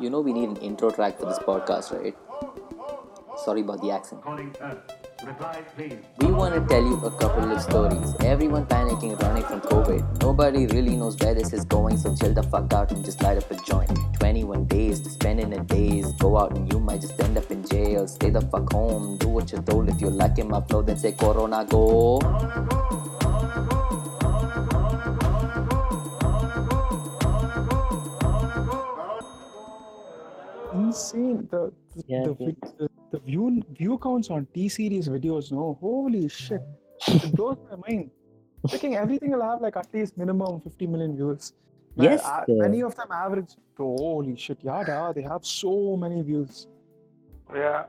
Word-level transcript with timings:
You 0.00 0.10
know 0.10 0.20
we 0.20 0.32
need 0.32 0.48
an 0.48 0.56
intro 0.56 0.90
track 0.90 1.20
for 1.20 1.26
this 1.26 1.38
podcast, 1.38 1.92
right? 1.92 2.16
Sorry 3.44 3.60
about 3.60 3.80
the 3.80 3.92
accent. 3.92 4.24
We 6.18 6.32
want 6.32 6.54
to 6.54 6.66
tell 6.68 6.82
you 6.82 6.96
a 6.96 7.10
couple 7.12 7.50
of 7.50 7.62
stories. 7.62 8.14
Everyone 8.20 8.66
panicking, 8.66 9.20
running 9.22 9.44
from 9.44 9.60
COVID. 9.60 10.20
Nobody 10.20 10.66
really 10.66 10.96
knows 10.96 11.16
where 11.18 11.34
this 11.34 11.52
is 11.52 11.64
going, 11.64 11.96
so 11.96 12.14
chill 12.16 12.34
the 12.34 12.42
fuck 12.42 12.72
out 12.72 12.90
and 12.90 13.04
just 13.04 13.22
light 13.22 13.38
up 13.38 13.48
a 13.50 13.56
joint. 13.64 13.96
21 14.18 14.64
days 14.66 14.98
to 15.00 15.10
spend 15.10 15.38
in 15.38 15.52
a 15.52 15.62
daze. 15.62 16.12
Go 16.14 16.38
out 16.38 16.56
and 16.56 16.72
you 16.72 16.80
might 16.80 17.00
just 17.00 17.20
end 17.20 17.38
up 17.38 17.48
in 17.52 17.64
jail. 17.64 18.08
Stay 18.08 18.30
the 18.30 18.40
fuck 18.40 18.72
home, 18.72 19.16
do 19.18 19.28
what 19.28 19.52
you're 19.52 19.62
told. 19.62 19.88
If 19.88 20.00
you 20.00 20.10
like 20.10 20.38
in 20.38 20.48
my 20.48 20.60
flow, 20.62 20.82
then 20.82 20.96
say 20.96 21.12
Corona 21.12 21.64
go. 21.64 22.18
Insane. 31.14 31.48
The 31.50 31.72
the, 31.94 32.02
Yeah, 32.06 32.22
the, 32.24 32.36
yeah. 32.38 32.52
the, 32.78 32.88
the 33.12 33.18
view 33.20 33.62
view 33.78 33.98
counts 33.98 34.30
on 34.30 34.46
T 34.54 34.68
series 34.68 35.08
videos. 35.08 35.52
No, 35.52 35.78
holy 35.80 36.28
shit, 36.28 36.62
it 37.08 37.32
blows 37.36 37.58
my 37.70 37.76
mind. 37.88 38.10
Thinking 38.68 38.96
everything 38.96 39.30
will 39.32 39.42
have 39.42 39.60
like 39.60 39.76
at 39.76 39.92
least 39.92 40.16
minimum 40.16 40.60
50 40.60 40.86
million 40.86 41.16
views. 41.16 41.52
Man, 41.96 42.10
Yes, 42.10 42.24
uh, 42.24 42.44
many 42.48 42.82
of 42.82 42.96
them 42.96 43.08
average. 43.12 43.52
Holy 43.76 44.36
shit, 44.36 44.58
yeah, 44.62 44.82
yeah, 44.86 45.12
they 45.14 45.22
have 45.22 45.44
so 45.44 45.96
many 45.96 46.22
views. 46.22 46.66
Yeah, 47.54 47.84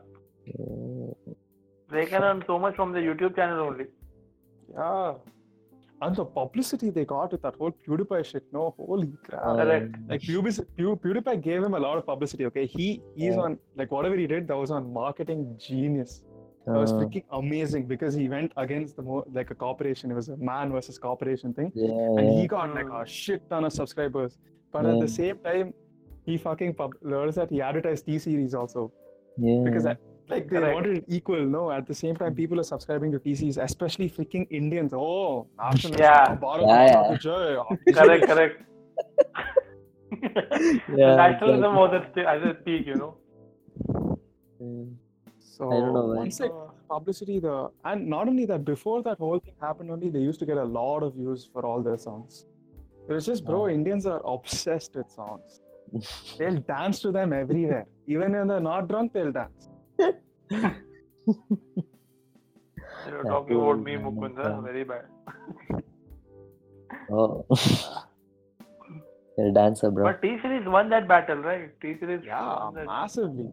they 1.89 2.05
can 2.05 2.23
earn 2.23 2.43
so 2.45 2.59
much 2.59 2.75
from 2.75 2.91
the 2.91 2.99
YouTube 2.99 3.35
channel 3.35 3.61
only. 3.61 3.85
Yeah, 4.73 5.13
and 6.01 6.15
the 6.15 6.25
publicity 6.25 6.89
they 6.89 7.05
got 7.05 7.31
with 7.31 7.41
that 7.41 7.55
whole 7.55 7.71
PewDiePie 7.87 8.25
shit. 8.25 8.43
No, 8.51 8.73
holy 8.77 9.11
crap. 9.25 9.43
Correct. 9.43 9.95
like 10.09 10.21
PewDiePie, 10.21 10.65
Pew, 10.75 10.99
PewDiePie 11.03 11.41
gave 11.41 11.63
him 11.63 11.73
a 11.73 11.79
lot 11.79 11.97
of 11.97 12.05
publicity. 12.05 12.45
Okay, 12.45 12.65
he 12.65 13.01
he's 13.15 13.35
Yeah. 13.35 13.41
on 13.41 13.57
like 13.75 13.91
whatever 13.91 14.17
he 14.17 14.27
did, 14.27 14.47
that 14.49 14.57
was 14.57 14.71
on 14.71 14.91
marketing 14.93 15.55
genius. 15.57 16.23
That 16.65 16.77
was 16.83 16.91
Uh, 16.91 16.97
freaking 16.99 17.23
amazing 17.31 17.85
because 17.93 18.13
he 18.15 18.27
went 18.27 18.51
against 18.57 18.95
the 18.97 19.03
more 19.03 19.23
like 19.31 19.51
a 19.51 19.55
corporation. 19.55 20.11
It 20.11 20.15
was 20.15 20.29
a 20.29 20.37
man 20.37 20.71
versus 20.71 20.97
corporation 20.97 21.53
thing, 21.53 21.71
yeah, 21.75 21.89
and 22.17 22.25
yeah. 22.27 22.39
he 22.41 22.47
got 22.47 22.73
like 22.73 22.89
a 23.01 23.05
shit 23.05 23.47
ton 23.49 23.63
of 23.65 23.73
subscribers. 23.73 24.37
But 24.73 24.85
at 24.85 24.99
the 24.99 25.07
same 25.07 25.37
time, 25.49 25.73
he 26.25 26.37
fucking 26.37 26.73
pub- 26.73 26.95
learns 27.01 27.35
that 27.35 27.49
he 27.51 27.61
advertised 27.61 28.05
T 28.07 28.17
series 28.19 28.53
also 28.55 28.91
yeah. 29.37 29.61
because 29.63 29.85
I, 29.85 29.95
like 30.29 30.49
they 30.49 30.57
Correct. 30.57 30.73
wanted 30.75 30.97
it 30.97 31.05
equal. 31.07 31.45
No, 31.45 31.71
at 31.71 31.85
the 31.87 31.93
same 31.95 32.15
time, 32.15 32.35
people 32.35 32.59
are 32.59 32.63
subscribing 32.63 33.11
to 33.11 33.19
T 33.19 33.35
series, 33.35 33.57
especially 33.57 34.09
freaking 34.09 34.47
Indians. 34.49 34.93
Oh, 34.93 35.47
nationalists. 35.57 35.99
Yeah. 36.01 36.35
Bharat 36.35 36.61
Yeah, 36.61 36.67
Mata 36.67 37.09
yeah. 37.09 37.17
ki 37.17 37.17
jai. 37.25 37.93
correct, 37.99 38.27
correct. 38.27 38.61
Yeah, 40.95 41.15
Nationalism 41.15 41.75
was 41.75 41.93
at, 41.93 42.11
st- 42.13 42.25
at 42.25 42.41
its 42.43 42.59
peak, 42.63 42.87
you 42.87 42.95
know. 42.95 43.17
Mm. 44.61 44.93
So 45.39 45.71
I 45.71 45.75
don't 45.79 45.93
know, 45.93 46.07
man. 46.07 46.17
once 46.17 46.39
like 46.39 46.51
publicity, 46.89 47.39
the 47.39 47.69
and 47.83 48.07
not 48.07 48.27
only 48.27 48.45
that, 48.45 48.63
before 48.65 49.01
that 49.03 49.17
whole 49.17 49.39
thing 49.39 49.53
happened, 49.61 49.91
only 49.91 50.09
they 50.09 50.19
used 50.19 50.39
to 50.39 50.45
get 50.45 50.57
a 50.57 50.63
lot 50.63 51.03
of 51.03 51.15
views 51.15 51.49
for 51.51 51.65
all 51.65 51.81
their 51.81 51.97
songs. 51.97 52.45
It 53.09 53.13
was 53.13 53.25
just, 53.25 53.45
bro, 53.45 53.61
Wow. 53.61 53.67
Indians 53.69 54.05
are 54.05 54.21
obsessed 54.25 54.95
with 54.95 55.09
songs. 55.11 55.61
They'll 56.39 56.57
dance 56.57 56.99
to 57.01 57.11
them 57.11 57.33
everywhere. 57.33 57.85
Even 58.07 58.31
when 58.33 58.47
they're 58.47 58.59
not 58.59 58.87
drunk, 58.87 59.13
they'll 59.13 59.31
dance. 59.31 59.69
You're 59.99 60.13
talking 63.23 63.57
about 63.57 63.79
me. 63.83 63.93
Mukunda. 63.95 64.63
Very 64.63 64.83
bad. 64.83 65.05
Oh. 67.11 67.45
You're 69.37 69.49
a 69.49 69.51
dancer, 69.51 69.91
bro. 69.91 70.05
But 70.05 70.21
T 70.21 70.37
series 70.41 70.65
won 70.67 70.89
that 70.89 71.07
battle, 71.07 71.37
right? 71.37 71.69
T 71.81 71.95
series. 71.99 72.21
Yeah, 72.25 72.69
massively. 72.85 73.51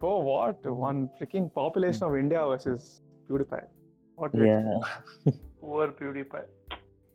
Bro, 0.00 0.18
what? 0.20 0.56
Hmm. 0.62 0.70
One 0.88 1.10
freaking 1.20 1.52
population 1.52 2.04
of 2.04 2.16
India 2.16 2.44
versus 2.46 3.02
PewDiePie. 3.28 3.64
What 4.16 4.34
Yeah. 4.34 4.78
expect? 4.78 5.38
Poor 5.60 5.88
PewDiePie. 5.88 6.44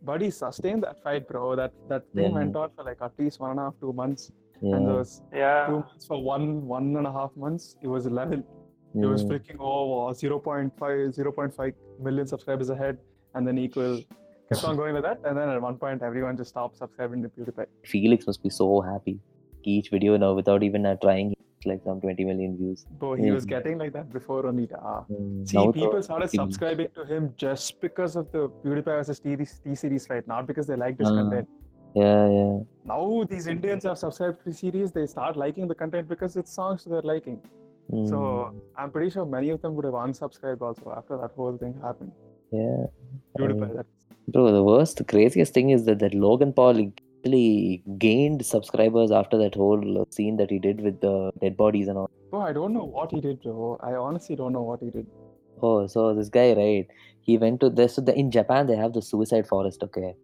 But 0.02 0.22
he 0.22 0.30
sustained 0.32 0.84
that 0.84 1.02
fight, 1.04 1.28
bro. 1.28 1.56
That 1.56 1.74
that 1.88 2.04
thing 2.14 2.32
Yeah. 2.32 2.38
went 2.40 2.56
on 2.56 2.70
for 2.76 2.84
like 2.84 3.02
at 3.02 3.12
least 3.18 3.40
one 3.40 3.52
and 3.52 3.60
a 3.60 3.64
half, 3.64 3.76
two 3.80 3.94
months. 3.94 4.32
And 4.62 4.88
Yeah. 4.88 5.04
two 5.04 5.38
Yeah. 5.42 5.68
months 5.72 6.06
for 6.06 6.22
one, 6.22 6.68
one 6.68 6.96
and 6.98 7.08
a 7.08 7.12
half 7.12 7.36
months, 7.36 7.78
it 7.82 7.88
was 7.88 8.06
level. 8.22 8.44
It 8.96 9.06
was 9.06 9.24
Mm. 9.24 9.30
freaking 9.32 9.60
over 9.60 10.14
0.5, 10.14 11.14
0.5 11.14 11.74
million 12.00 12.26
subscribers 12.28 12.70
ahead, 12.70 12.98
and 13.36 13.48
then 13.48 13.58
equal. 13.58 14.00
Kept 14.52 14.64
on 14.64 14.76
going 14.78 14.96
with 14.96 15.04
that, 15.04 15.20
and 15.26 15.38
then 15.38 15.48
at 15.50 15.62
one 15.62 15.78
point, 15.78 16.02
everyone 16.02 16.36
just 16.36 16.50
stopped 16.50 16.78
subscribing 16.78 17.22
to 17.22 17.30
PewDiePie. 17.30 17.68
Felix 17.86 18.26
must 18.26 18.42
be 18.42 18.50
so 18.50 18.82
happy. 18.82 19.20
Each 19.64 19.92
video 19.92 20.18
now, 20.18 20.34
without 20.34 20.64
even 20.64 20.88
uh, 20.88 20.96
trying, 20.96 21.36
like 21.66 21.84
some 21.84 22.02
20 22.02 22.26
million 22.26 22.58
views. 22.58 22.86
Bro, 22.98 23.14
he 23.16 23.30
was 23.30 23.46
Mm. 23.46 23.50
getting 23.50 23.78
like 23.78 23.94
that 23.94 24.12
before 24.12 24.48
only. 24.48 24.68
Ah. 24.74 25.06
Mm. 25.12 25.48
See, 25.48 25.58
Now 25.58 25.72
people 25.72 26.02
started 26.02 26.30
Mm. 26.32 26.36
subscribing 26.42 26.88
to 26.96 27.06
him 27.06 27.32
just 27.38 27.80
because 27.80 28.16
of 28.16 28.32
the 28.32 28.50
PewDiePie 28.64 28.86
versus 28.86 29.20
T, 29.20 29.36
T 29.36 29.76
series 29.76 30.08
fight, 30.08 30.26
not 30.28 30.48
because 30.48 30.66
they 30.66 30.76
liked 30.76 31.00
his 31.00 31.12
Ah. 31.12 31.16
content. 31.22 31.48
Yeah, 31.94 32.28
yeah. 32.30 32.60
Now 32.86 33.24
these 33.30 33.46
Indians 33.48 33.84
have 33.84 33.98
subscribed 34.00 34.40
to 34.40 34.46
the 34.50 34.54
series, 34.56 34.92
they 34.92 35.06
start 35.06 35.38
liking 35.38 35.68
the 35.68 35.76
content 35.76 36.08
because 36.08 36.36
it's 36.38 36.52
songs 36.52 36.86
they're 36.86 37.02
liking. 37.14 37.40
Mm. 37.92 38.10
So 38.10 38.54
I'm 38.78 38.92
pretty 38.92 39.10
sure 39.10 39.26
many 39.26 39.50
of 39.50 39.62
them 39.62 39.76
would 39.76 39.86
have 39.86 39.94
unsubscribed 39.94 40.62
also 40.62 40.94
after 40.96 41.18
that 41.18 41.32
whole 41.36 41.58
thing 41.58 41.80
happened. 41.82 42.12
yeah. 42.52 42.86
Um, 43.40 43.84
Bro, 44.28 44.52
the 44.52 44.64
worst, 44.64 44.98
the 44.98 45.04
craziest 45.04 45.54
thing 45.54 45.72
is 45.72 45.86
that, 45.86 46.00
that 46.00 46.14
Logan 46.14 46.54
Paul 46.54 46.92
actually 47.20 47.82
gained 47.98 48.46
subscribers 48.46 49.12
after 49.12 49.38
that 49.40 49.56
whole 49.56 50.02
uh, 50.02 50.06
scene 50.12 50.38
that 50.38 50.52
he 50.52 50.60
did 50.60 50.82
with 50.82 51.02
the 51.02 51.32
dead 51.42 51.58
bodies 51.58 51.88
and 51.88 51.98
all. 51.98 52.12
Bro, 52.30 52.42
I 52.42 52.54
don't 52.54 52.74
know 52.74 52.84
what 52.84 53.12
he 53.12 53.22
did, 53.22 53.42
bro. 53.42 53.80
I 53.82 53.94
honestly 53.94 54.36
don't 54.36 54.54
know 54.54 54.62
what 54.62 54.82
he 54.82 54.92
did. 54.92 55.08
Oh, 55.62 55.88
so 55.88 56.14
this 56.14 56.30
guy, 56.30 56.54
right? 56.54 56.88
He 57.22 57.38
went 57.38 57.60
to 57.62 57.70
this. 57.70 57.96
So 57.96 58.02
the, 58.02 58.16
in 58.16 58.30
Japan, 58.30 58.68
they 58.68 58.76
have 58.76 58.94
the 58.94 59.02
suicide 59.02 59.48
forest, 59.48 59.82
okay? 59.84 60.16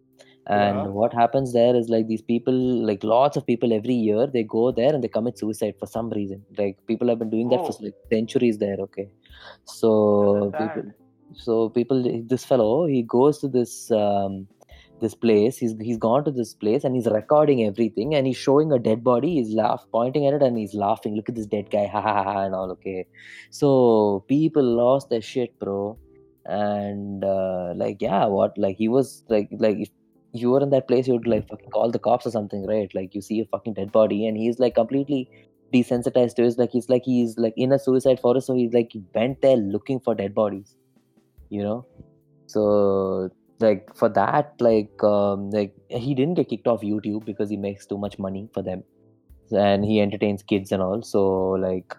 And 0.48 0.76
Yeah. 0.76 0.86
what 0.86 1.12
happens 1.12 1.52
there 1.52 1.74
is 1.74 1.88
like 1.88 2.06
these 2.06 2.22
people, 2.22 2.54
like 2.54 3.02
lots 3.02 3.36
of 3.36 3.44
people 3.46 3.72
every 3.72 3.94
year, 3.94 4.26
they 4.26 4.42
go 4.44 4.70
there 4.70 4.94
and 4.94 5.02
they 5.02 5.08
commit 5.08 5.38
suicide 5.38 5.74
for 5.78 5.86
some 5.86 6.10
reason. 6.10 6.44
Like 6.56 6.76
people 6.86 7.08
have 7.08 7.18
been 7.18 7.30
doing 7.30 7.48
that 7.48 7.60
for 7.66 7.72
Oh. 7.72 7.84
like 7.84 7.94
centuries 8.12 8.58
there, 8.58 8.76
okay? 8.80 9.08
So 9.64 10.52
people, 10.58 10.82
so 11.34 11.68
people, 11.70 12.02
this 12.28 12.44
fellow, 12.44 12.86
he 12.86 13.02
goes 13.02 13.38
to 13.40 13.48
this 13.48 13.90
um, 13.90 14.46
this 15.00 15.14
place. 15.14 15.58
He's 15.58 15.74
he's 15.80 15.98
gone 15.98 16.24
to 16.24 16.30
this 16.30 16.54
place 16.54 16.84
and 16.84 16.94
he's 16.94 17.06
recording 17.06 17.64
everything 17.64 18.14
and 18.14 18.26
he's 18.26 18.36
showing 18.36 18.72
a 18.72 18.78
dead 18.78 19.02
body. 19.04 19.34
He's 19.34 19.52
laugh, 19.54 19.84
pointing 19.92 20.26
at 20.26 20.34
it 20.34 20.42
and 20.42 20.56
he's 20.56 20.74
laughing. 20.74 21.16
Look 21.16 21.28
at 21.28 21.34
this 21.34 21.46
dead 21.46 21.70
guy, 21.70 21.86
ha 21.94 22.00
ha 22.00 22.14
ha, 22.14 22.24
ha," 22.32 22.44
and 22.44 22.54
all. 22.54 22.70
Okay, 22.72 23.06
so 23.50 24.24
people 24.28 24.62
lost 24.62 25.10
their 25.10 25.20
shit, 25.20 25.58
bro. 25.58 25.98
And 26.44 27.24
uh, 27.24 27.72
like, 27.76 28.00
yeah, 28.00 28.26
what? 28.26 28.56
Like 28.56 28.76
he 28.76 28.88
was 28.88 29.24
like 29.28 29.48
like 29.58 29.90
you 30.40 30.50
were 30.50 30.62
in 30.62 30.70
that 30.70 30.88
place, 30.88 31.08
you'd 31.08 31.26
like 31.26 31.48
fucking 31.48 31.70
call 31.70 31.90
the 31.90 31.98
cops 31.98 32.26
or 32.26 32.30
something, 32.30 32.66
right? 32.66 32.90
Like 32.94 33.14
you 33.14 33.22
see 33.22 33.40
a 33.40 33.46
fucking 33.46 33.74
dead 33.74 33.92
body 33.92 34.26
and 34.26 34.36
he's 34.36 34.58
like 34.58 34.74
completely 34.74 35.30
desensitized 35.72 36.34
to 36.36 36.44
it. 36.44 36.58
Like 36.58 36.70
he's 36.70 36.88
like 36.88 37.02
he's 37.04 37.36
like 37.38 37.54
in 37.56 37.72
a 37.72 37.78
suicide 37.78 38.20
forest, 38.20 38.46
so 38.46 38.54
he's 38.54 38.72
like 38.72 38.90
he 38.92 39.02
went 39.14 39.42
there 39.42 39.56
looking 39.56 40.00
for 40.00 40.14
dead 40.14 40.34
bodies, 40.34 40.76
you 41.50 41.62
know. 41.62 41.86
So 42.46 43.30
like 43.60 43.94
for 43.94 44.08
that, 44.10 44.54
like 44.60 45.02
um, 45.02 45.50
like 45.50 45.74
he 45.88 46.14
didn't 46.14 46.34
get 46.34 46.48
kicked 46.48 46.66
off 46.66 46.82
YouTube 46.82 47.24
because 47.24 47.50
he 47.50 47.56
makes 47.56 47.86
too 47.86 47.98
much 47.98 48.18
money 48.18 48.48
for 48.52 48.62
them, 48.62 48.84
and 49.50 49.84
he 49.84 50.00
entertains 50.00 50.42
kids 50.42 50.72
and 50.72 50.82
all. 50.82 51.02
So 51.02 51.50
like 51.50 51.94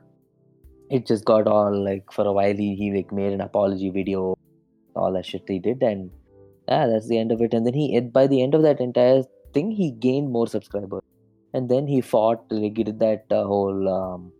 it 0.89 1.05
just 1.05 1.25
got 1.25 1.47
all 1.47 1.83
like 1.83 2.11
for 2.11 2.25
a 2.25 2.31
while 2.31 2.55
he, 2.55 2.75
he 2.75 2.93
like 2.93 3.11
made 3.11 3.33
an 3.33 3.41
apology 3.41 3.89
video, 3.89 4.37
all 4.95 5.13
that 5.13 5.25
shit 5.25 5.43
he 5.47 5.59
did, 5.59 5.81
and 5.81 6.09
yeah, 6.67 6.87
that's 6.87 7.07
the 7.07 7.17
end 7.17 7.31
of 7.31 7.41
it. 7.41 7.53
And 7.53 7.65
then 7.65 7.73
he 7.73 7.99
by 7.99 8.27
the 8.27 8.41
end 8.41 8.55
of 8.55 8.63
that 8.63 8.79
entire 8.79 9.23
thing, 9.53 9.71
he 9.71 9.91
gained 9.91 10.31
more 10.31 10.47
subscribers, 10.47 11.03
and 11.53 11.69
then 11.69 11.87
he 11.87 12.01
fought 12.01 12.45
like 12.49 12.77
he 12.77 12.83
did 12.83 12.99
that 12.99 13.25
uh, 13.31 13.43
whole 13.43 13.89
um, 13.89 14.31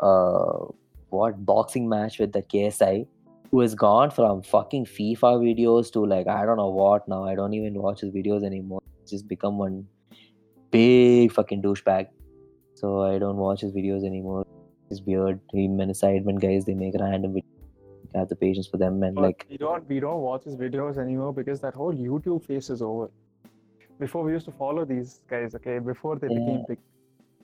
uh 0.00 0.72
what 1.10 1.44
boxing 1.44 1.88
match 1.88 2.18
with 2.18 2.32
the 2.32 2.42
KSI 2.42 3.06
who 3.50 3.60
has 3.60 3.74
gone 3.74 4.10
from 4.10 4.42
fucking 4.42 4.86
FIFA 4.86 5.32
videos 5.44 5.92
to 5.92 6.04
like 6.06 6.28
I 6.28 6.44
don't 6.44 6.56
know 6.56 6.68
what 6.68 7.08
now. 7.08 7.24
I 7.24 7.34
don't 7.34 7.54
even 7.54 7.74
watch 7.74 8.00
his 8.00 8.12
videos 8.12 8.44
anymore. 8.44 8.80
He's 9.00 9.10
just 9.10 9.28
become 9.28 9.58
one 9.58 9.86
big 10.70 11.32
fucking 11.32 11.62
douchebag. 11.62 12.06
So 12.74 13.02
I 13.02 13.18
don't 13.18 13.36
watch 13.36 13.60
his 13.60 13.72
videos 13.72 14.06
anymore. 14.06 14.46
It's 14.90 15.02
weird. 15.02 15.40
Him 15.52 15.80
and 15.80 15.90
his 15.90 16.00
sidemen 16.00 16.40
guys, 16.40 16.64
they 16.64 16.74
make 16.74 16.94
random 16.98 17.34
videos. 17.34 17.49
Have 18.14 18.28
the 18.28 18.36
patience 18.36 18.66
for 18.66 18.76
them 18.76 19.02
and 19.04 19.14
But 19.14 19.22
like 19.22 19.46
we 19.48 19.56
don't 19.56 19.88
we 19.88 20.00
don't 20.00 20.20
watch 20.20 20.44
his 20.44 20.56
videos 20.56 20.98
anymore 20.98 21.32
because 21.32 21.60
that 21.60 21.74
whole 21.74 21.92
YouTube 21.94 22.44
phase 22.44 22.68
is 22.70 22.82
over. 22.82 23.08
Before 24.00 24.22
we 24.24 24.32
used 24.32 24.46
to 24.46 24.52
follow 24.52 24.84
these 24.84 25.22
guys, 25.28 25.54
okay, 25.54 25.78
before 25.78 26.16
they 26.16 26.28
became 26.28 26.64
big. 26.66 26.78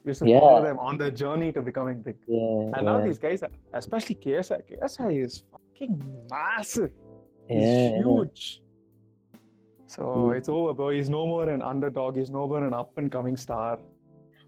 We 0.04 0.10
used 0.10 0.22
to 0.22 0.28
Yeah. 0.28 0.40
follow 0.40 0.62
them 0.62 0.78
on 0.78 0.98
their 0.98 1.10
journey 1.10 1.52
to 1.52 1.60
becoming 1.62 2.00
big. 2.02 2.16
yeah, 2.26 2.70
And 2.74 2.84
now 2.86 3.00
these 3.04 3.18
guys, 3.18 3.42
especially 3.74 4.14
KSI, 4.16 4.62
KSI 4.68 5.12
is 5.24 5.44
fucking 5.52 6.02
massive. 6.30 6.90
He's 7.48 7.62
yeah, 7.62 7.90
yeah. 7.90 7.96
huge. 7.98 8.62
So 9.86 10.02
Mm. 10.02 10.36
it's 10.38 10.48
over, 10.48 10.72
bro. 10.74 10.88
He's 10.90 11.08
no 11.08 11.26
more 11.26 11.48
an 11.48 11.62
underdog. 11.62 12.16
He's 12.16 12.30
no 12.30 12.46
more 12.48 12.64
an 12.64 12.74
up 12.74 12.90
and 12.96 13.10
coming 13.10 13.36
star. 13.36 13.78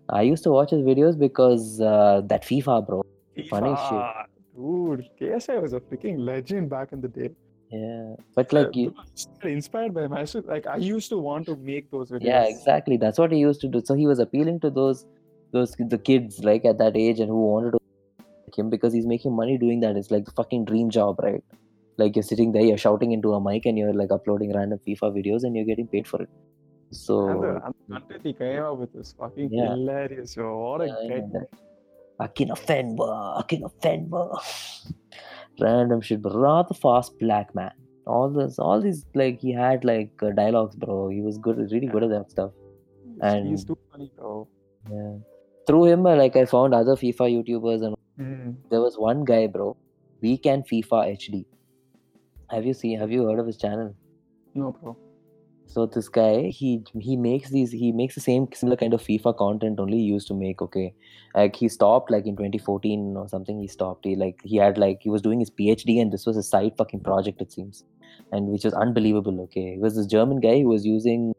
I 0.08 0.22
used 0.22 0.42
to 0.44 0.50
watch 0.50 0.70
his 0.70 0.80
videos 0.82 1.16
because 1.18 1.80
uh, 1.80 2.22
that 2.26 2.42
FIFA, 2.42 2.86
bro. 2.86 3.02
Funny 3.50 3.74
shit. 3.76 4.04
Dude, 4.58 5.08
KSI 5.20 5.62
was 5.62 5.72
a 5.72 5.78
freaking 5.78 6.18
legend 6.18 6.68
back 6.68 6.92
in 6.92 7.00
the 7.00 7.08
day. 7.08 7.30
Yeah, 7.70 8.14
but 8.34 8.52
like 8.52 8.74
you, 8.74 8.92
inspired 9.44 9.94
by 9.94 10.04
him. 10.04 10.14
I 10.14 10.20
used 10.20 10.32
to, 10.32 10.40
like 10.40 10.66
I 10.66 10.76
used 10.76 11.10
to 11.10 11.18
want 11.18 11.46
to 11.46 11.54
make 11.56 11.90
those 11.92 12.10
videos. 12.10 12.24
yeah, 12.24 12.42
exactly. 12.44 12.96
That's 12.96 13.18
what 13.18 13.30
he 13.30 13.38
used 13.38 13.60
to 13.60 13.68
do. 13.68 13.82
So 13.84 13.94
he 13.94 14.06
was 14.06 14.18
appealing 14.18 14.60
to 14.60 14.70
those, 14.70 15.04
those 15.52 15.76
the 15.78 15.98
kids 15.98 16.40
like 16.40 16.64
at 16.64 16.78
that 16.78 16.96
age 16.96 17.20
and 17.20 17.28
who 17.28 17.40
wanted 17.40 17.72
to 17.72 17.78
like 18.48 18.58
him 18.58 18.70
because 18.70 18.92
he's 18.94 19.06
making 19.06 19.36
money 19.36 19.58
doing 19.58 19.80
that. 19.80 19.96
It's 19.96 20.10
like 20.10 20.24
the 20.24 20.32
fucking 20.32 20.64
dream 20.64 20.90
job, 20.90 21.20
right? 21.22 21.44
Like 21.98 22.16
you're 22.16 22.22
sitting 22.22 22.52
there, 22.52 22.62
you're 22.62 22.78
shouting 22.78 23.12
into 23.12 23.34
a 23.34 23.40
mic, 23.40 23.66
and 23.66 23.78
you're 23.78 23.92
like 23.94 24.10
uploading 24.10 24.56
random 24.56 24.80
FIFA 24.88 25.14
videos, 25.18 25.44
and 25.44 25.54
you're 25.54 25.66
getting 25.66 25.86
paid 25.86 26.08
for 26.08 26.22
it. 26.22 26.28
So 26.90 27.28
And 27.28 27.42
the, 27.42 27.96
and 27.96 28.04
the 28.08 28.18
he 28.22 28.32
came 28.32 28.62
up 28.62 28.78
with 28.78 28.92
this 28.92 29.14
fucking 29.18 29.50
Yeah. 29.52 29.70
hilarious. 29.74 30.36
Yo. 30.36 30.58
What 30.58 30.80
a 30.80 30.86
Yeah, 30.86 30.94
I 30.96 31.06
great 31.06 31.32
know 32.20 32.26
that. 32.26 32.34
Akinfenwa, 32.34 33.40
Akin 33.40 33.62
Fenwa. 33.82 34.38
Random 35.60 36.00
shit, 36.00 36.22
but 36.22 36.34
rather 36.34 36.74
fast 36.74 37.18
black 37.18 37.54
man. 37.54 37.72
All 38.06 38.30
this, 38.30 38.58
all 38.58 38.80
these, 38.80 39.04
like 39.14 39.38
he 39.40 39.52
had 39.52 39.84
like 39.84 40.10
uh, 40.22 40.30
dialogues, 40.30 40.76
bro. 40.76 41.08
He 41.08 41.20
was 41.20 41.36
good, 41.38 41.58
really 41.70 41.86
good 41.88 42.04
at 42.04 42.10
that 42.10 42.30
stuff. 42.30 42.52
He's- 43.20 43.44
He's 43.48 43.60
And- 43.60 43.66
too 43.66 43.78
funny, 43.90 44.10
bro. 44.16 44.48
Yeah. 44.90 45.16
Through 45.66 45.84
him, 45.86 46.06
uh, 46.06 46.16
like 46.16 46.36
I 46.36 46.44
found 46.46 46.72
other 46.74 46.94
FIFA 46.96 47.26
YouTubers, 47.44 47.82
and 47.84 47.96
Mm. 48.18 48.54
there 48.70 48.80
was 48.80 48.96
one 48.96 49.24
guy, 49.24 49.46
bro. 49.48 49.76
Weekend 50.22 50.66
FIFA 50.66 51.10
HD. 51.16 51.44
Have 52.50 52.64
you 52.64 52.72
seen? 52.72 52.98
Have 52.98 53.10
you 53.12 53.26
heard 53.26 53.38
of 53.38 53.46
his 53.46 53.56
channel? 53.58 53.94
No, 54.54 54.72
bro. 54.72 54.96
So 55.70 55.84
this 55.84 56.08
guy, 56.08 56.48
he 56.48 56.82
he 56.98 57.16
makes 57.16 57.50
these, 57.50 57.70
he 57.70 57.92
makes 57.92 58.14
the 58.14 58.22
same 58.22 58.48
similar 58.54 58.76
kind 58.76 58.94
of 58.94 59.02
FIFA 59.02 59.36
content 59.36 59.78
only 59.78 59.98
used 59.98 60.26
to 60.28 60.34
make. 60.34 60.62
Okay, 60.62 60.94
like 61.34 61.56
he 61.56 61.68
stopped 61.68 62.10
like 62.10 62.26
in 62.26 62.36
2014 62.36 63.14
or 63.18 63.28
something. 63.28 63.60
He 63.60 63.68
stopped. 63.68 64.06
He 64.06 64.16
like 64.16 64.40
he 64.44 64.56
had 64.56 64.78
like 64.78 65.00
he 65.02 65.10
was 65.10 65.20
doing 65.20 65.40
his 65.40 65.50
PhD 65.50 66.00
and 66.00 66.10
this 66.10 66.24
was 66.24 66.38
a 66.38 66.42
side 66.42 66.72
fucking 66.78 67.00
project 67.00 67.42
it 67.42 67.52
seems, 67.52 67.84
and 68.32 68.48
which 68.48 68.64
was 68.64 68.72
unbelievable. 68.72 69.42
Okay, 69.42 69.74
he 69.74 69.78
was 69.78 69.94
this 69.96 70.06
German 70.06 70.40
guy 70.40 70.60
who 70.62 70.68
was 70.68 70.86
using 70.86 71.34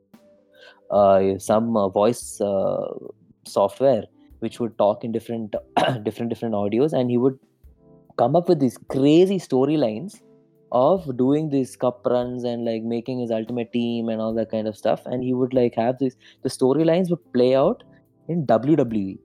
uh 0.91 1.39
some 1.39 1.75
uh, 1.75 1.89
voice 1.89 2.39
uh, 2.39 2.87
software 3.47 4.03
which 4.39 4.59
would 4.59 4.77
talk 4.77 5.03
in 5.03 5.11
different 5.11 5.55
different 6.03 6.29
different 6.29 6.53
audios, 6.53 6.93
and 6.93 7.09
he 7.09 7.17
would 7.17 7.39
come 8.17 8.35
up 8.35 8.47
with 8.47 8.59
these 8.59 8.77
crazy 8.89 9.39
storylines 9.39 10.21
of 10.71 11.17
doing 11.17 11.49
these 11.49 11.75
cup 11.75 12.05
runs 12.05 12.43
and 12.43 12.65
like 12.65 12.83
making 12.83 13.19
his 13.19 13.31
ultimate 13.31 13.71
team 13.73 14.09
and 14.09 14.21
all 14.21 14.33
that 14.33 14.51
kind 14.51 14.67
of 14.67 14.77
stuff. 14.77 15.01
And 15.05 15.23
he 15.23 15.33
would 15.33 15.53
like 15.53 15.75
have 15.75 15.99
this 15.99 16.15
the 16.43 16.49
storylines 16.49 17.09
would 17.09 17.33
play 17.33 17.55
out 17.55 17.83
in 18.27 18.45
WWE 18.45 19.17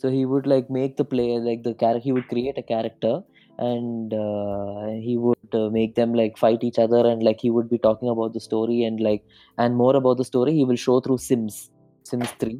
so 0.00 0.10
he 0.10 0.24
would 0.24 0.46
like 0.46 0.70
make 0.70 0.96
the 0.96 1.04
player 1.12 1.38
like 1.48 1.62
the 1.62 1.74
character 1.74 2.04
he 2.06 2.12
would 2.12 2.28
create 2.28 2.56
a 2.56 2.62
character 2.62 3.20
and 3.58 4.14
uh, 4.14 4.86
he 5.06 5.16
would 5.24 5.56
uh, 5.60 5.68
make 5.78 5.94
them 5.94 6.14
like 6.14 6.38
fight 6.38 6.64
each 6.68 6.78
other 6.78 7.00
and 7.06 7.22
like 7.22 7.40
he 7.40 7.50
would 7.50 7.68
be 7.68 7.78
talking 7.86 8.08
about 8.08 8.32
the 8.32 8.40
story 8.40 8.82
and 8.84 9.00
like 9.08 9.22
and 9.58 9.76
more 9.76 9.94
about 9.96 10.16
the 10.16 10.24
story 10.24 10.54
he 10.60 10.64
will 10.64 10.82
show 10.86 11.00
through 11.00 11.18
sims 11.18 11.58
sims 12.04 12.30
3 12.38 12.58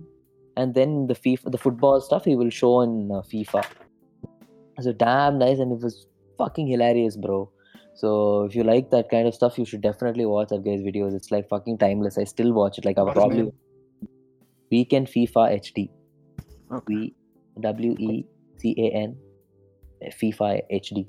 and 0.56 0.74
then 0.74 1.06
the 1.06 1.14
FIFA 1.22 1.52
the 1.56 1.62
football 1.64 2.02
stuff 2.08 2.26
he 2.30 2.36
will 2.42 2.54
show 2.60 2.74
in 2.82 3.10
uh, 3.10 3.22
FIFA 3.32 3.64
so 4.80 4.92
damn 5.04 5.38
nice 5.38 5.58
and 5.64 5.72
it 5.72 5.80
was 5.86 6.06
fucking 6.42 6.68
hilarious 6.74 7.16
bro 7.16 7.40
so 7.94 8.44
if 8.44 8.54
you 8.54 8.62
like 8.62 8.90
that 8.90 9.10
kind 9.10 9.26
of 9.26 9.34
stuff, 9.34 9.58
you 9.58 9.64
should 9.64 9.80
definitely 9.80 10.26
watch 10.26 10.48
that 10.48 10.64
guy's 10.64 10.80
videos. 10.80 11.14
It's 11.14 11.30
like 11.30 11.48
fucking 11.48 11.78
timeless. 11.78 12.18
I 12.18 12.24
still 12.24 12.52
watch 12.52 12.78
it. 12.78 12.84
Like 12.84 12.98
I 12.98 13.12
probably? 13.12 13.52
Weekend 14.70 15.08
FIFA 15.08 15.60
HD. 15.60 15.90
Okay. 16.72 17.12
W 17.60 17.96
E 17.98 18.24
C 18.58 18.74
A 18.78 18.96
N 18.96 19.16
FIFA 20.04 20.62
HD. 20.72 21.08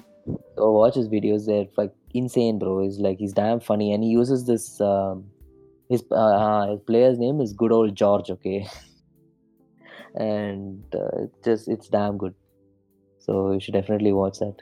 So 0.56 0.72
watch 0.72 0.96
his 0.96 1.08
videos. 1.08 1.46
They're 1.46 1.66
like 1.78 1.94
insane, 2.14 2.60
bro. 2.60 2.82
He's 2.84 3.00
like 3.00 3.20
he's 3.20 3.34
damn 3.34 3.60
funny, 3.60 3.94
and 3.94 4.04
he 4.04 4.10
uses 4.10 4.46
this. 4.46 4.82
Um, 4.82 5.26
his 5.90 6.04
uh, 6.12 6.68
his 6.68 6.80
player's 6.82 7.20
name 7.20 7.42
is 7.42 7.54
good 7.54 7.72
old 7.72 7.96
George. 7.96 8.30
Okay, 8.30 8.68
and 10.16 10.84
uh, 10.94 11.28
just 11.44 11.68
it's 11.68 11.88
damn 11.88 12.18
good. 12.18 12.34
So 13.20 13.52
you 13.52 13.60
should 13.60 13.74
definitely 13.74 14.12
watch 14.14 14.40
that. 14.40 14.56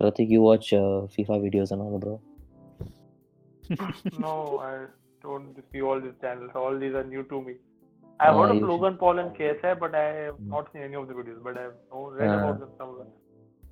Pratik, 0.00 0.28
you 0.30 0.40
watch 0.42 0.72
uh, 0.72 1.06
FIFA 1.16 1.40
videos 1.46 1.70
and 1.72 1.82
all, 1.82 1.98
bro. 1.98 2.20
no, 4.18 4.58
I 4.62 4.86
don't 5.22 5.56
see 5.72 5.82
all 5.82 6.00
these 6.00 6.12
channels. 6.20 6.50
All 6.54 6.78
these 6.78 6.94
are 6.94 7.04
new 7.04 7.22
to 7.24 7.42
me. 7.42 7.54
I've 8.18 8.34
Ah, 8.34 8.42
heard 8.46 8.56
of 8.56 8.62
Logan 8.62 8.96
Paul 8.96 9.18
and 9.18 9.34
KSI, 9.36 9.78
but 9.78 9.94
I 9.94 10.04
have 10.24 10.40
not 10.40 10.72
seen 10.72 10.82
any 10.82 10.94
of 10.94 11.08
the 11.08 11.14
videos. 11.14 11.42
But 11.42 11.56
I've 11.58 11.72
read 11.92 12.28
about 12.30 12.60
them 12.60 12.70
somewhere. 12.78 13.06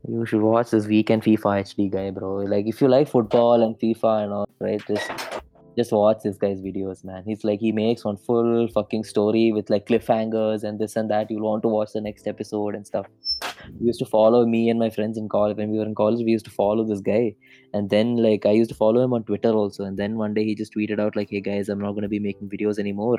You 0.09 0.25
should 0.27 0.41
watch 0.41 0.71
this 0.71 0.87
weekend 0.87 1.23
FIFA 1.23 1.61
HD 1.65 1.91
guy, 1.91 2.11
bro. 2.11 2.37
Like 2.55 2.67
if 2.67 2.81
you 2.81 2.89
like 2.89 3.09
football 3.09 3.63
and 3.63 3.79
FIFA 3.79 4.25
and 4.25 4.33
all, 4.33 4.49
right? 4.61 4.81
Just 4.87 5.11
just 5.77 5.93
watch 5.93 6.19
this 6.25 6.39
guy's 6.39 6.61
videos, 6.61 7.05
man. 7.05 7.25
He's 7.27 7.45
like 7.45 7.61
he 7.61 7.73
makes 7.73 8.05
one 8.05 8.17
full 8.17 8.69
fucking 8.69 9.05
story 9.05 9.53
with 9.53 9.69
like 9.71 9.87
cliffhangers 9.87 10.63
and 10.65 10.79
this 10.79 10.97
and 10.97 11.11
that. 11.11 11.31
You'll 11.31 11.49
want 11.51 11.63
to 11.63 11.69
watch 11.69 11.93
the 11.95 12.01
next 12.01 12.27
episode 12.27 12.75
and 12.75 12.87
stuff. 12.87 13.07
We 13.81 13.87
used 13.87 13.99
to 14.01 14.07
follow 14.07 14.45
me 14.47 14.69
and 14.71 14.79
my 14.79 14.91
friends 14.91 15.19
in 15.19 15.29
college 15.29 15.57
when 15.57 15.71
we 15.71 15.79
were 15.79 15.87
in 15.87 15.95
college. 15.95 16.25
We 16.25 16.33
used 16.33 16.45
to 16.47 16.51
follow 16.51 16.85
this 16.85 17.01
guy, 17.01 17.35
and 17.75 17.91
then 17.91 18.17
like 18.17 18.47
I 18.47 18.51
used 18.51 18.71
to 18.71 18.77
follow 18.77 19.03
him 19.03 19.13
on 19.13 19.25
Twitter 19.25 19.51
also. 19.51 19.85
And 19.85 19.99
then 19.99 20.17
one 20.17 20.35
day 20.35 20.45
he 20.45 20.55
just 20.55 20.75
tweeted 20.75 21.01
out 21.01 21.17
like, 21.17 21.31
"Hey 21.31 21.41
guys, 21.41 21.69
I'm 21.69 21.81
not 21.81 21.93
gonna 21.93 22.09
be 22.09 22.19
making 22.19 22.49
videos 22.49 22.79
anymore. 22.79 23.19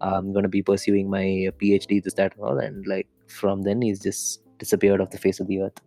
I'm 0.00 0.32
gonna 0.32 0.48
be 0.48 0.62
pursuing 0.62 1.10
my 1.10 1.26
PhD, 1.62 2.02
this 2.02 2.14
that 2.14 2.36
and 2.36 2.44
all." 2.44 2.58
And 2.58 2.86
like 2.86 3.08
from 3.26 3.62
then 3.62 3.82
he's 3.82 4.00
just 4.00 4.42
disappeared 4.58 5.00
off 5.00 5.10
the 5.10 5.18
face 5.18 5.40
of 5.40 5.46
the 5.48 5.60
earth. 5.62 5.80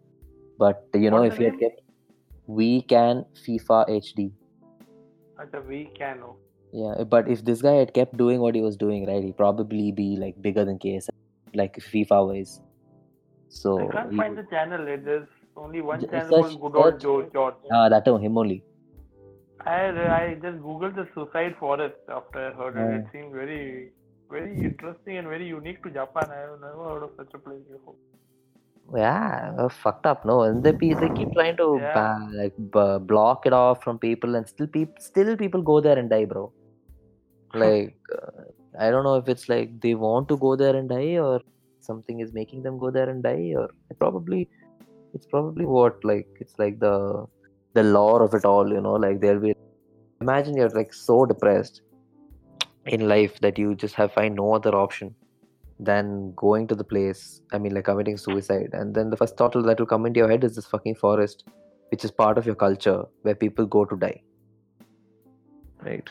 But 0.57 0.85
you 0.93 1.09
know, 1.09 1.21
What's 1.21 1.33
if 1.33 1.39
he 1.39 1.45
had 1.45 1.59
kept, 1.59 1.81
we 2.47 2.81
can 2.81 3.25
FIFA 3.47 3.89
HD. 3.89 4.31
At 5.39 5.67
we 5.67 5.85
can. 5.95 6.21
oh. 6.23 6.35
Yeah, 6.73 7.03
but 7.03 7.29
if 7.29 7.45
this 7.45 7.61
guy 7.61 7.73
had 7.75 7.93
kept 7.93 8.17
doing 8.17 8.39
what 8.39 8.55
he 8.55 8.61
was 8.61 8.75
doing, 8.75 9.05
right, 9.05 9.23
he'd 9.23 9.37
probably 9.37 9.91
be 9.91 10.15
like 10.17 10.41
bigger 10.41 10.65
than 10.65 10.79
KSI, 10.79 11.09
like 11.53 11.77
FIFA 11.77 12.27
wise. 12.27 12.61
So 13.61 13.71
I 13.79 13.87
can't 13.95 14.11
he- 14.11 14.17
find 14.21 14.37
the 14.41 14.45
channel. 14.53 14.85
There's 15.07 15.27
only 15.63 15.81
one 15.89 16.05
channel 16.11 16.29
search- 16.43 16.59
called 16.59 16.73
Good 16.75 16.83
Old 16.85 16.99
Joe 17.07 17.17
George. 17.33 17.55
ah, 17.79 17.87
that 17.95 18.07
one, 18.13 18.21
him 18.27 18.37
only. 18.43 18.59
I 19.73 19.81
I 20.19 20.21
just 20.45 20.57
googled 20.69 20.95
the 21.01 21.07
suicide 21.17 21.53
forest 21.59 22.15
after 22.19 22.39
I 22.47 22.53
heard 22.61 22.77
it. 22.77 22.87
Yeah. 22.87 22.95
It 23.01 23.05
seemed 23.11 23.33
very 23.41 23.59
very 24.37 24.55
interesting 24.69 25.17
and 25.19 25.27
very 25.35 25.47
unique 25.51 25.83
to 25.83 25.91
Japan. 25.99 26.31
I 26.37 26.41
have 26.47 26.57
never 26.65 26.83
heard 26.89 27.03
of 27.07 27.11
such 27.21 27.33
a 27.39 27.43
place 27.45 27.61
before. 27.75 27.95
Yeah, 29.01 29.67
fucked 29.83 30.05
up. 30.11 30.25
No, 30.31 30.41
and 30.47 30.63
they 30.63 30.73
they 31.03 31.09
keep 31.19 31.31
trying 31.37 31.55
to 31.61 31.67
Yeah. 31.81 31.93
ban, 31.97 32.25
like 32.39 32.57
b- 32.77 32.97
block 33.13 33.45
it 33.51 33.53
off 33.59 33.83
from 33.85 33.99
people, 34.07 34.35
and 34.39 34.49
still 34.55 34.67
people 34.75 35.05
still 35.11 35.31
people 35.43 35.61
go 35.71 35.79
there 35.87 35.97
and 36.03 36.09
die, 36.17 36.25
bro. 36.33 36.43
Like 37.63 37.95
uh, 38.17 38.43
I 38.85 38.89
don't 38.95 39.07
know 39.09 39.15
if 39.21 39.29
it's 39.35 39.47
like 39.53 39.79
they 39.87 39.93
want 40.03 40.27
to 40.33 40.37
go 40.45 40.55
there 40.63 40.75
and 40.81 40.89
die, 40.97 41.17
or 41.29 41.39
something 41.83 42.19
is 42.19 42.33
making 42.33 42.63
them 42.63 42.77
go 42.77 42.91
there 42.91 43.09
and 43.09 43.23
die, 43.23 43.53
or 43.55 43.69
probably 43.99 44.49
it's 45.13 45.25
probably 45.25 45.65
what 45.65 46.03
like 46.03 46.27
it's 46.39 46.57
like 46.57 46.79
the 46.79 47.25
the 47.73 47.83
lore 47.83 48.21
of 48.23 48.33
it 48.33 48.45
all, 48.45 48.69
you 48.69 48.81
know. 48.81 48.93
Like 48.93 49.19
there'll 49.21 49.41
be 49.41 49.55
imagine 50.21 50.55
you're 50.57 50.69
like 50.69 50.93
so 50.93 51.25
depressed 51.25 51.81
in 52.85 53.07
life 53.07 53.39
that 53.39 53.57
you 53.57 53.75
just 53.75 53.95
have 53.95 54.11
find 54.13 54.35
no 54.35 54.53
other 54.53 54.75
option 54.75 55.13
than 55.79 56.33
going 56.35 56.67
to 56.67 56.75
the 56.75 56.83
place 56.83 57.41
i 57.51 57.57
mean 57.57 57.73
like 57.73 57.85
committing 57.85 58.17
suicide 58.17 58.69
and 58.73 58.93
then 58.95 59.09
the 59.09 59.17
first 59.21 59.37
thought 59.37 59.53
that 59.67 59.79
will 59.79 59.91
come 59.93 60.05
into 60.05 60.19
your 60.19 60.29
head 60.29 60.43
is 60.43 60.55
this 60.55 60.65
fucking 60.65 60.95
forest 60.95 61.45
which 61.91 62.05
is 62.05 62.11
part 62.11 62.37
of 62.37 62.45
your 62.45 62.55
culture 62.55 63.03
where 63.23 63.35
people 63.35 63.65
go 63.65 63.83
to 63.85 63.97
die 64.03 64.21
right 65.81 66.09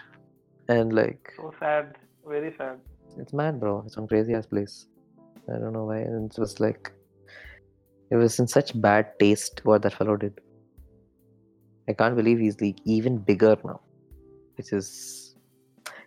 and 0.68 0.92
like 0.92 1.32
So 1.36 1.52
sad, 1.60 1.94
very 2.26 2.54
sad. 2.58 2.80
it's 3.18 3.32
mad 3.32 3.60
bro 3.60 3.82
it's 3.86 3.94
some 3.94 4.08
crazy 4.08 4.34
ass 4.34 4.46
place 4.46 4.86
i 5.48 5.58
don't 5.58 5.72
know 5.72 5.84
why 5.90 5.98
and 5.98 6.30
it 6.30 6.38
was 6.38 6.54
like 6.60 6.92
it 8.10 8.16
was 8.16 8.38
in 8.38 8.46
such 8.46 8.70
bad 8.86 9.06
taste 9.20 9.60
what 9.64 9.82
that 9.82 9.94
fellow 10.00 10.16
did 10.24 10.34
i 11.88 11.92
can't 12.00 12.16
believe 12.20 12.38
he's 12.38 12.60
like 12.60 12.78
even 12.84 13.18
bigger 13.30 13.56
now 13.64 13.80
which 14.56 14.72
is 14.72 15.34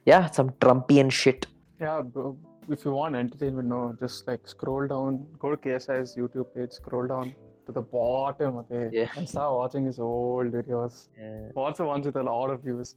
yeah 0.06 0.30
some 0.40 0.50
trumpian 0.66 1.12
shit 1.22 1.48
Yeah, 1.84 2.02
bro. 2.02 2.28
If 2.74 2.84
you 2.86 2.92
want 2.98 3.16
entertainment, 3.22 3.68
no, 3.72 3.80
just 4.02 4.28
like 4.30 4.44
scroll 4.52 4.86
down, 4.92 5.18
go 5.42 5.50
to 5.54 5.58
KSI's 5.64 6.12
YouTube 6.20 6.48
page, 6.56 6.72
scroll 6.78 7.06
down 7.12 7.34
to 7.66 7.72
the 7.78 7.82
bottom, 7.96 8.56
okay, 8.62 8.86
Yeah. 8.98 9.10
and 9.18 9.28
start 9.32 9.52
watching 9.58 9.84
his 9.90 10.00
old 10.06 10.54
videos. 10.58 10.96
yeah. 11.24 11.50
Watch 11.60 11.76
the 11.82 11.88
ones 11.90 12.06
with 12.10 12.16
a 12.22 12.24
lot 12.30 12.54
of 12.54 12.62
views. 12.68 12.96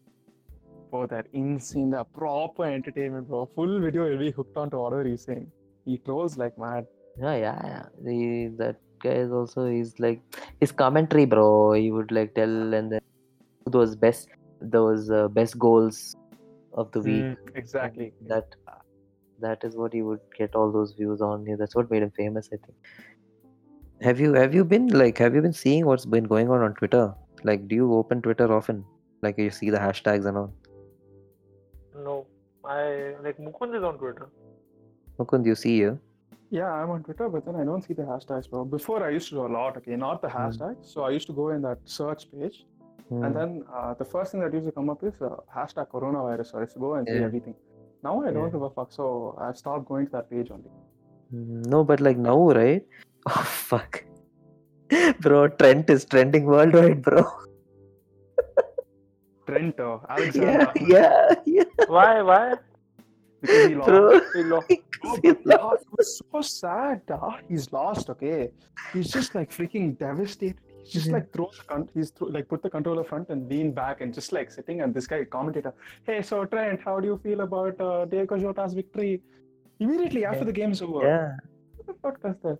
Bro, 0.92 1.00
that 1.14 1.26
insane, 1.42 1.90
that 1.96 2.06
proper 2.20 2.64
entertainment, 2.76 3.26
bro. 3.32 3.40
Full 3.56 3.74
video, 3.86 4.06
you'll 4.10 4.24
be 4.26 4.30
hooked 4.38 4.56
on 4.62 4.70
to 4.76 4.78
whatever 4.84 5.04
he's 5.10 5.24
saying. 5.30 5.50
He 5.88 5.98
trolls 6.06 6.36
like 6.36 6.58
mad. 6.58 6.86
Yeah, 7.24 7.36
yeah, 7.44 7.60
yeah. 7.72 7.84
The 8.06 8.16
that 8.58 8.76
guy 9.04 9.16
is 9.26 9.32
also 9.32 9.66
he's 9.74 9.92
like 9.98 10.20
his 10.60 10.72
commentary, 10.80 11.24
bro. 11.34 11.72
He 11.72 11.90
would 11.90 12.12
like 12.18 12.34
tell 12.34 12.74
and 12.80 12.92
then 12.92 13.00
those 13.76 13.96
best 13.96 14.28
those 14.60 15.10
uh, 15.10 15.28
best 15.28 15.58
goals 15.58 16.14
of 16.74 16.92
the 16.92 17.00
week. 17.00 17.24
Mm, 17.24 17.36
exactly. 17.62 18.12
That 18.34 18.54
That 19.42 19.64
is 19.66 19.76
what 19.80 19.92
he 19.96 20.02
would 20.02 20.22
get 20.36 20.54
all 20.60 20.72
those 20.76 20.92
views 21.00 21.20
on. 21.20 21.46
Yeah, 21.48 21.56
that's 21.58 21.76
what 21.80 21.90
made 21.90 22.02
him 22.02 22.12
famous, 22.16 22.48
I 22.54 22.58
think. 22.64 22.78
Have 24.06 24.22
you 24.22 24.32
have 24.34 24.56
you 24.58 24.64
been 24.72 24.88
like 25.02 25.20
have 25.24 25.36
you 25.38 25.42
been 25.44 25.58
seeing 25.60 25.86
what's 25.90 26.06
been 26.14 26.24
going 26.32 26.50
on 26.56 26.64
on 26.68 26.74
Twitter? 26.80 27.04
Like, 27.44 27.68
do 27.68 27.76
you 27.80 27.92
open 27.94 28.20
Twitter 28.22 28.52
often? 28.52 28.84
Like, 29.22 29.38
you 29.38 29.50
see 29.50 29.70
the 29.70 29.78
hashtags 29.78 30.26
and 30.26 30.36
all. 30.36 30.52
No, 32.08 32.26
I 32.64 33.14
like 33.26 33.38
Mukund 33.38 33.76
is 33.80 33.84
on 33.90 33.98
Twitter. 33.98 34.28
Mukund, 35.18 35.46
you 35.46 35.54
see 35.54 35.76
you? 35.76 35.98
Yeah, 36.50 36.70
I'm 36.72 36.90
on 36.90 37.02
Twitter, 37.02 37.28
but 37.28 37.44
then 37.44 37.56
I 37.56 37.64
don't 37.64 37.82
see 37.82 37.92
the 37.94 38.02
hashtags, 38.02 38.48
bro. 38.48 38.64
Before 38.64 39.04
I 39.04 39.10
used 39.10 39.28
to 39.30 39.34
do 39.34 39.46
a 39.46 39.52
lot, 39.58 39.76
okay, 39.78 39.96
not 39.96 40.22
the 40.22 40.28
Hmm. 40.28 40.38
hashtags. 40.38 40.84
So 40.94 41.02
I 41.02 41.10
used 41.10 41.26
to 41.26 41.32
go 41.32 41.48
in 41.50 41.62
that 41.62 41.78
search 41.84 42.30
page, 42.32 42.64
Hmm. 43.08 43.24
and 43.24 43.36
then 43.38 43.50
uh, 43.78 43.94
the 44.02 44.04
first 44.04 44.32
thing 44.32 44.40
that 44.44 44.52
used 44.58 44.66
to 44.70 44.74
come 44.78 44.90
up 44.94 45.02
is 45.10 45.16
uh, 45.20 45.30
hashtag 45.56 45.88
coronavirus. 45.96 46.46
So 46.52 46.58
I 46.58 46.60
used 46.66 46.74
to 46.78 46.82
go 46.86 46.90
and 46.94 47.06
see 47.08 47.22
everything. 47.28 47.56
Now 48.02 48.14
I 48.22 48.30
don't 48.30 48.44
Yeah. 48.44 48.50
give 48.56 48.62
a 48.62 48.70
fuck, 48.78 48.92
so 48.92 49.04
I've 49.46 49.58
stopped 49.62 49.86
going 49.92 50.06
to 50.06 50.12
that 50.18 50.30
page 50.30 50.50
only. 50.56 50.70
Mm, 51.34 51.66
No, 51.74 51.78
but 51.92 52.00
like 52.08 52.18
now, 52.30 52.38
right? 52.60 52.84
Oh 53.30 53.44
fuck, 53.70 53.92
bro! 55.26 55.38
Trent 55.62 55.90
is 55.96 56.04
trending 56.14 56.44
worldwide, 56.54 57.02
bro. 57.02 57.20
Trent, 59.48 59.76
uh, 59.80 59.98
Alexander, 60.08 60.72
yeah, 60.86 60.94
yeah, 60.94 61.34
yeah, 61.46 61.64
Why? 61.96 62.22
Why? 62.22 62.54
because 63.42 63.66
he 63.68 63.74
lost. 63.74 63.88
bro. 63.88 64.20
He 64.34 64.42
lost. 64.52 64.66
Oh, 65.04 65.18
it 65.22 65.38
was 65.46 66.20
so 66.32 66.40
sad. 66.40 67.02
ah, 67.10 67.38
he's 67.48 67.72
lost. 67.72 68.10
Okay, 68.10 68.50
he's 68.92 69.10
just 69.10 69.34
like 69.34 69.50
freaking 69.50 69.98
devastated. 69.98 70.58
He's 70.82 70.92
just 70.92 71.06
Yeah. 71.06 71.14
like 71.14 71.32
throw 71.32 71.50
the 71.56 71.64
con- 71.66 71.88
he's 71.94 72.10
throw, 72.10 72.28
like 72.28 72.48
put 72.48 72.62
the 72.62 72.70
controller 72.70 73.04
front 73.04 73.28
and 73.30 73.48
lean 73.48 73.72
back 73.72 74.00
and 74.00 74.12
just 74.14 74.32
like 74.32 74.50
sitting. 74.50 74.80
And 74.82 74.94
this 74.94 75.06
guy 75.06 75.24
commentator, 75.24 75.74
hey, 76.04 76.22
so 76.22 76.44
Trent, 76.44 76.80
how 76.84 76.98
do 77.00 77.06
you 77.08 77.18
feel 77.22 77.40
about 77.42 77.80
uh, 77.80 78.04
Diogo 78.06 78.38
Jota's 78.38 78.74
victory? 78.74 79.20
Immediately 79.80 80.24
after 80.24 80.38
Yeah. 80.40 80.44
the 80.44 80.52
game's 80.52 80.82
over. 80.82 81.02
Yeah. 81.06 81.36
What 81.76 81.86
the 81.86 81.94
fuck 82.02 82.22
does 82.22 82.36
that? 82.42 82.58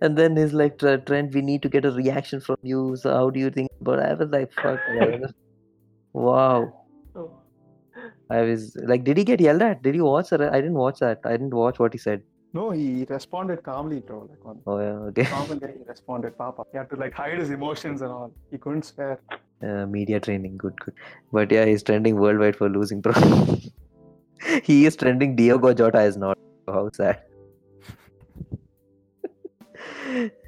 And 0.00 0.16
then 0.18 0.36
he's 0.36 0.52
like, 0.52 0.78
Trent, 0.78 1.32
we 1.34 1.40
need 1.42 1.62
to 1.62 1.68
get 1.68 1.84
a 1.84 1.90
reaction 1.92 2.40
from 2.40 2.56
you. 2.62 2.96
So 2.96 3.14
how 3.14 3.30
do 3.30 3.38
you 3.38 3.50
think? 3.50 3.70
But 3.80 4.00
I 4.00 4.14
was 4.14 4.28
like, 4.30 4.52
fuck. 4.52 4.80
Wow. 6.12 6.83
I 8.30 8.42
was 8.42 8.76
like, 8.76 9.04
did 9.04 9.18
he 9.18 9.24
get 9.24 9.40
yelled 9.40 9.62
at? 9.62 9.82
Did 9.82 9.94
you 9.94 10.04
watch 10.04 10.30
that? 10.30 10.40
I 10.42 10.60
didn't 10.60 10.74
watch 10.74 10.98
that. 11.00 11.20
I 11.24 11.32
didn't 11.32 11.54
watch 11.54 11.78
what 11.78 11.92
he 11.92 11.98
said. 11.98 12.22
No, 12.54 12.70
he 12.70 13.04
responded 13.08 13.62
calmly, 13.64 14.00
bro. 14.00 14.28
Like 14.30 14.46
on 14.46 14.60
Oh 14.66 14.78
yeah, 14.78 15.24
okay. 15.24 15.56
day, 15.56 15.74
he 15.76 15.84
responded, 15.86 16.38
Papa. 16.38 16.64
He 16.70 16.78
had 16.78 16.88
to 16.90 16.96
like 16.96 17.12
hide 17.12 17.38
his 17.38 17.50
emotions 17.50 18.00
and 18.00 18.12
all. 18.12 18.32
He 18.50 18.58
couldn't 18.58 18.84
swear. 18.84 19.20
Uh, 19.60 19.86
media 19.86 20.20
training, 20.20 20.56
good, 20.56 20.74
good. 20.84 20.94
But 21.32 21.50
yeah, 21.50 21.64
he's 21.64 21.82
trending 21.82 22.16
worldwide 22.16 22.56
for 22.56 22.68
losing, 22.68 23.00
bro. 23.00 23.12
he 24.62 24.86
is 24.86 24.94
trending. 24.94 25.34
Diogo 25.34 25.74
Jota 25.74 26.02
is 26.02 26.16
not. 26.16 26.38
How 26.68 26.88
sad. 26.94 27.20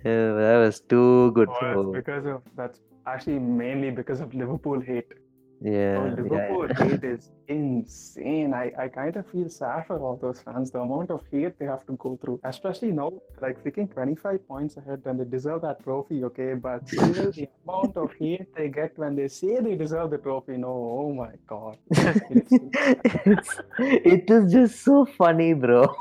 Yeah, 0.05 0.35
that 0.35 0.59
was 0.59 0.81
too 0.89 1.33
good. 1.33 1.49
Oh, 1.49 1.81
it's 1.81 2.07
because 2.07 2.27
of 2.27 2.43
that's 2.57 2.79
actually 3.07 3.41
mainly 3.41 3.91
because 3.91 4.21
of 4.21 4.33
Liverpool 4.33 4.81
hate. 4.81 5.13
Yeah, 5.61 5.99
Oh, 5.99 6.09
Liverpool 6.17 6.69
yeah. 6.69 6.85
hate 6.89 7.05
is 7.05 7.31
insane. 7.49 8.53
I, 8.55 8.73
I 8.79 8.89
kind 8.89 9.17
of 9.17 9.27
feel 9.31 9.49
sad 9.49 9.87
for 9.87 9.99
all 9.99 10.17
those 10.17 10.41
fans. 10.41 10.71
The 10.71 10.81
amount 10.81 11.11
of 11.11 11.23
hate 11.33 11.59
they 11.59 11.65
have 11.67 11.87
to 11.87 11.95
go 11.95 12.19
through, 12.23 12.41
especially 12.45 12.93
now, 12.93 13.13
like 13.41 13.63
freaking 13.65 13.91
25 13.93 14.47
points 14.49 14.77
ahead, 14.77 15.03
and 15.07 15.19
they 15.21 15.25
deserve 15.25 15.63
that 15.63 15.83
trophy, 15.83 16.25
okay? 16.25 16.55
But 16.55 16.89
still, 16.89 17.33
the 17.33 17.49
amount 17.67 17.97
of 17.97 18.13
hate 18.19 18.47
they 18.57 18.69
get 18.69 18.99
when 18.99 19.17
they 19.17 19.29
say 19.29 19.61
they 19.61 19.77
deserve 19.77 20.11
the 20.11 20.19
trophy, 20.19 20.57
no, 20.59 20.69
oh 20.69 21.15
my 21.15 21.33
god. 21.47 21.79
It 23.79 24.31
is 24.31 24.53
just 24.53 24.83
so 24.85 25.05
funny, 25.07 25.55
bro. 25.55 25.95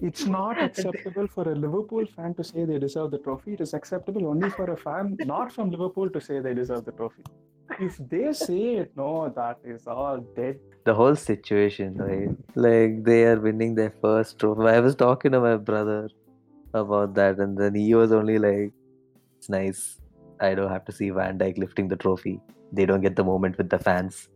It's 0.00 0.24
not 0.26 0.60
acceptable 0.66 1.28
for 1.28 1.50
a 1.50 1.54
Liverpool 1.54 2.06
fan 2.06 2.34
to 2.34 2.44
say 2.44 2.64
they 2.64 2.78
deserve 2.78 3.10
the 3.10 3.18
trophy. 3.18 3.54
It 3.54 3.60
is 3.60 3.74
acceptable 3.74 4.26
only 4.26 4.50
for 4.50 4.70
a 4.72 4.76
fan 4.76 5.16
not 5.20 5.52
from 5.52 5.70
Liverpool 5.70 6.10
to 6.10 6.20
say 6.20 6.40
they 6.40 6.54
deserve 6.54 6.84
the 6.84 6.92
trophy. 6.92 7.22
If 7.80 7.96
they 8.08 8.32
say 8.32 8.76
it, 8.76 8.92
no, 8.96 9.32
that 9.34 9.58
is 9.64 9.86
all 9.86 10.18
dead. 10.36 10.58
The 10.84 10.94
whole 10.94 11.16
situation, 11.16 11.96
right? 11.96 12.30
Like 12.54 13.04
they 13.04 13.24
are 13.24 13.38
winning 13.40 13.74
their 13.74 13.94
first 14.02 14.38
trophy. 14.38 14.68
I 14.68 14.80
was 14.80 14.96
talking 14.96 15.32
to 15.32 15.40
my 15.40 15.56
brother 15.56 16.10
about 16.74 17.14
that, 17.14 17.38
and 17.38 17.56
then 17.56 17.74
he 17.74 17.94
was 17.94 18.12
only 18.12 18.38
like, 18.38 18.72
"It's 19.38 19.48
nice. 19.48 20.00
I 20.40 20.54
don't 20.54 20.70
have 20.70 20.84
to 20.86 20.92
see 20.92 21.10
Van 21.10 21.38
Dijk 21.38 21.58
lifting 21.58 21.88
the 21.88 21.96
trophy. 21.96 22.40
They 22.72 22.84
don't 22.84 23.00
get 23.00 23.16
the 23.16 23.24
moment 23.24 23.58
with 23.58 23.70
the 23.70 23.78
fans." 23.78 24.28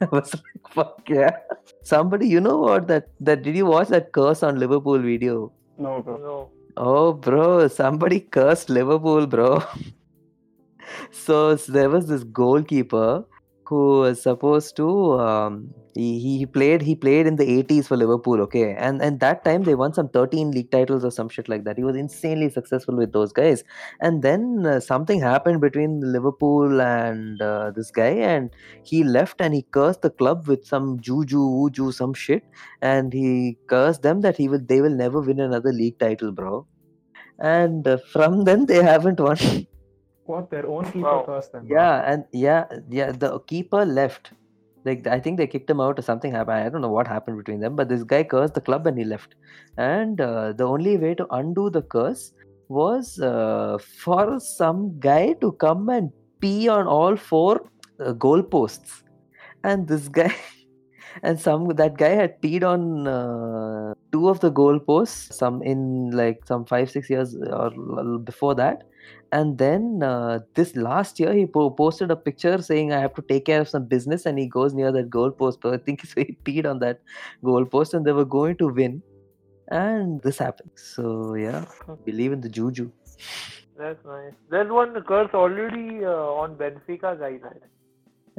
I 0.00 0.06
was 0.12 0.34
like, 0.34 0.68
"Fuck 0.72 1.08
yeah!" 1.08 1.36
Somebody, 1.82 2.28
you 2.28 2.40
know 2.40 2.58
what? 2.58 2.86
That 2.88 3.08
that 3.20 3.42
did 3.42 3.56
you 3.56 3.66
watch 3.66 3.88
that 3.88 4.12
curse 4.12 4.42
on 4.42 4.58
Liverpool 4.58 4.98
video? 4.98 5.52
No, 5.78 6.02
bro. 6.02 6.16
No. 6.18 6.50
Oh, 6.76 7.12
bro, 7.12 7.68
somebody 7.68 8.20
cursed 8.38 8.70
Liverpool, 8.70 9.26
bro. 9.26 9.62
so 11.10 11.50
s- 11.50 11.66
there 11.66 11.90
was 11.90 12.06
this 12.08 12.24
goalkeeper 12.24 13.24
who 13.66 14.00
was 14.00 14.22
supposed 14.22 14.76
to 14.76 14.88
um, 15.20 15.74
he, 15.98 16.38
he 16.38 16.46
played 16.46 16.82
he 16.82 16.94
played 16.94 17.26
in 17.26 17.36
the 17.36 17.44
80s 17.44 17.88
for 17.88 17.96
Liverpool, 17.96 18.40
okay, 18.42 18.74
and 18.86 19.02
and 19.02 19.20
that 19.20 19.44
time 19.44 19.64
they 19.64 19.74
won 19.74 19.92
some 19.92 20.08
13 20.08 20.52
league 20.52 20.70
titles 20.70 21.04
or 21.04 21.10
some 21.10 21.28
shit 21.28 21.48
like 21.48 21.64
that. 21.64 21.76
He 21.76 21.84
was 21.84 21.96
insanely 21.96 22.50
successful 22.50 22.96
with 22.96 23.12
those 23.12 23.32
guys, 23.32 23.64
and 24.00 24.22
then 24.22 24.64
uh, 24.66 24.80
something 24.80 25.20
happened 25.20 25.60
between 25.60 26.00
Liverpool 26.18 26.80
and 26.80 27.42
uh, 27.42 27.72
this 27.74 27.90
guy, 27.90 28.10
and 28.34 28.50
he 28.82 29.02
left 29.04 29.40
and 29.40 29.54
he 29.54 29.66
cursed 29.78 30.02
the 30.02 30.10
club 30.10 30.46
with 30.46 30.64
some 30.64 31.00
juju, 31.00 31.38
wuju, 31.38 31.92
some 31.92 32.14
shit, 32.14 32.44
and 32.80 33.12
he 33.12 33.58
cursed 33.66 34.02
them 34.02 34.20
that 34.22 34.36
he 34.36 34.48
will 34.48 34.60
they 34.74 34.80
will 34.80 34.94
never 35.04 35.20
win 35.20 35.40
another 35.40 35.72
league 35.72 35.98
title, 35.98 36.32
bro. 36.32 36.66
And 37.38 37.86
uh, 37.86 37.98
from 38.12 38.44
then 38.50 38.66
they 38.66 38.82
haven't 38.82 39.20
won. 39.20 39.38
What 40.24 40.50
their 40.50 40.66
own 40.66 40.84
keeper 40.92 41.00
Wow. 41.00 41.22
cursed 41.26 41.52
them. 41.52 41.66
bro. 41.66 41.76
yeah, 41.76 42.12
and 42.12 42.24
yeah, 42.32 42.64
yeah, 42.88 43.12
the 43.12 43.40
keeper 43.40 43.84
left. 43.84 44.32
Like 44.88 45.06
I 45.06 45.20
think 45.20 45.38
they 45.38 45.46
kicked 45.46 45.70
him 45.70 45.80
out 45.80 45.98
or 45.98 46.02
something 46.02 46.32
happened. 46.32 46.58
I 46.58 46.68
don't 46.68 46.80
know 46.86 46.94
what 46.96 47.08
happened 47.14 47.38
between 47.38 47.60
them, 47.60 47.76
but 47.76 47.88
this 47.88 48.04
guy 48.04 48.22
cursed 48.24 48.54
the 48.54 48.60
club 48.60 48.86
and 48.86 48.98
he 48.98 49.04
left. 49.04 49.34
And 49.76 50.20
uh, 50.20 50.52
the 50.52 50.64
only 50.64 50.96
way 50.96 51.14
to 51.14 51.26
undo 51.30 51.70
the 51.70 51.82
curse 51.82 52.32
was 52.68 53.18
uh, 53.20 53.78
for 54.04 54.38
some 54.40 54.98
guy 55.00 55.34
to 55.40 55.52
come 55.52 55.88
and 55.88 56.12
pee 56.40 56.68
on 56.68 56.86
all 56.86 57.16
four 57.16 57.70
uh, 58.00 58.12
goalposts. 58.12 59.02
And 59.64 59.88
this 59.88 60.08
guy, 60.08 60.34
and 61.22 61.40
some 61.40 61.68
that 61.68 61.96
guy 61.96 62.10
had 62.10 62.40
peed 62.40 62.62
on 62.62 63.08
uh, 63.08 63.94
two 64.12 64.28
of 64.28 64.40
the 64.40 64.50
goalposts. 64.50 65.32
Some 65.32 65.62
in 65.62 66.10
like 66.10 66.46
some 66.46 66.64
five 66.64 66.90
six 66.90 67.10
years 67.10 67.36
or 67.36 67.70
before 68.18 68.54
that. 68.56 68.84
And 69.30 69.58
then 69.58 70.02
uh, 70.02 70.40
this 70.54 70.74
last 70.74 71.20
year 71.20 71.34
he 71.34 71.44
po- 71.44 71.70
posted 71.70 72.10
a 72.10 72.16
picture 72.16 72.62
saying 72.62 72.92
i 72.92 73.00
have 73.00 73.14
to 73.14 73.22
take 73.22 73.44
care 73.44 73.60
of 73.60 73.68
some 73.68 73.84
business 73.84 74.24
and 74.24 74.38
he 74.38 74.46
goes 74.46 74.72
near 74.72 74.90
that 74.90 75.10
goalpost 75.10 75.58
but 75.60 75.74
i 75.74 75.76
think 75.76 76.04
so 76.06 76.14
he 76.22 76.38
peed 76.46 76.64
on 76.64 76.78
that 76.78 77.00
goalpost 77.44 77.92
and 77.92 78.06
they 78.06 78.12
were 78.12 78.24
going 78.24 78.56
to 78.56 78.68
win. 78.68 79.02
And 79.70 80.22
this 80.22 80.38
happened. 80.38 80.70
So 80.76 81.34
yeah. 81.34 81.66
Believe 82.06 82.32
in 82.32 82.40
the 82.40 82.48
juju. 82.48 82.90
That's 83.76 84.02
nice. 84.04 84.32
There's 84.50 84.70
one 84.70 84.94
curse 85.02 85.30
already 85.34 86.04
uh, 86.04 86.42
on 86.42 86.56
Benfica 86.56 87.18
guys. 87.18 87.40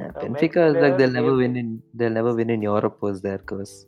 Yeah, 0.00 0.08
benfica 0.08 0.70
is 0.70 0.76
like 0.82 0.96
they'll 0.96 1.10
never 1.10 1.34
win 1.34 1.56
in 1.56 1.82
they'll 1.92 2.16
never 2.18 2.34
win 2.34 2.48
in 2.48 2.62
europe 2.62 3.02
was 3.02 3.20
their 3.20 3.38
curse 3.50 3.84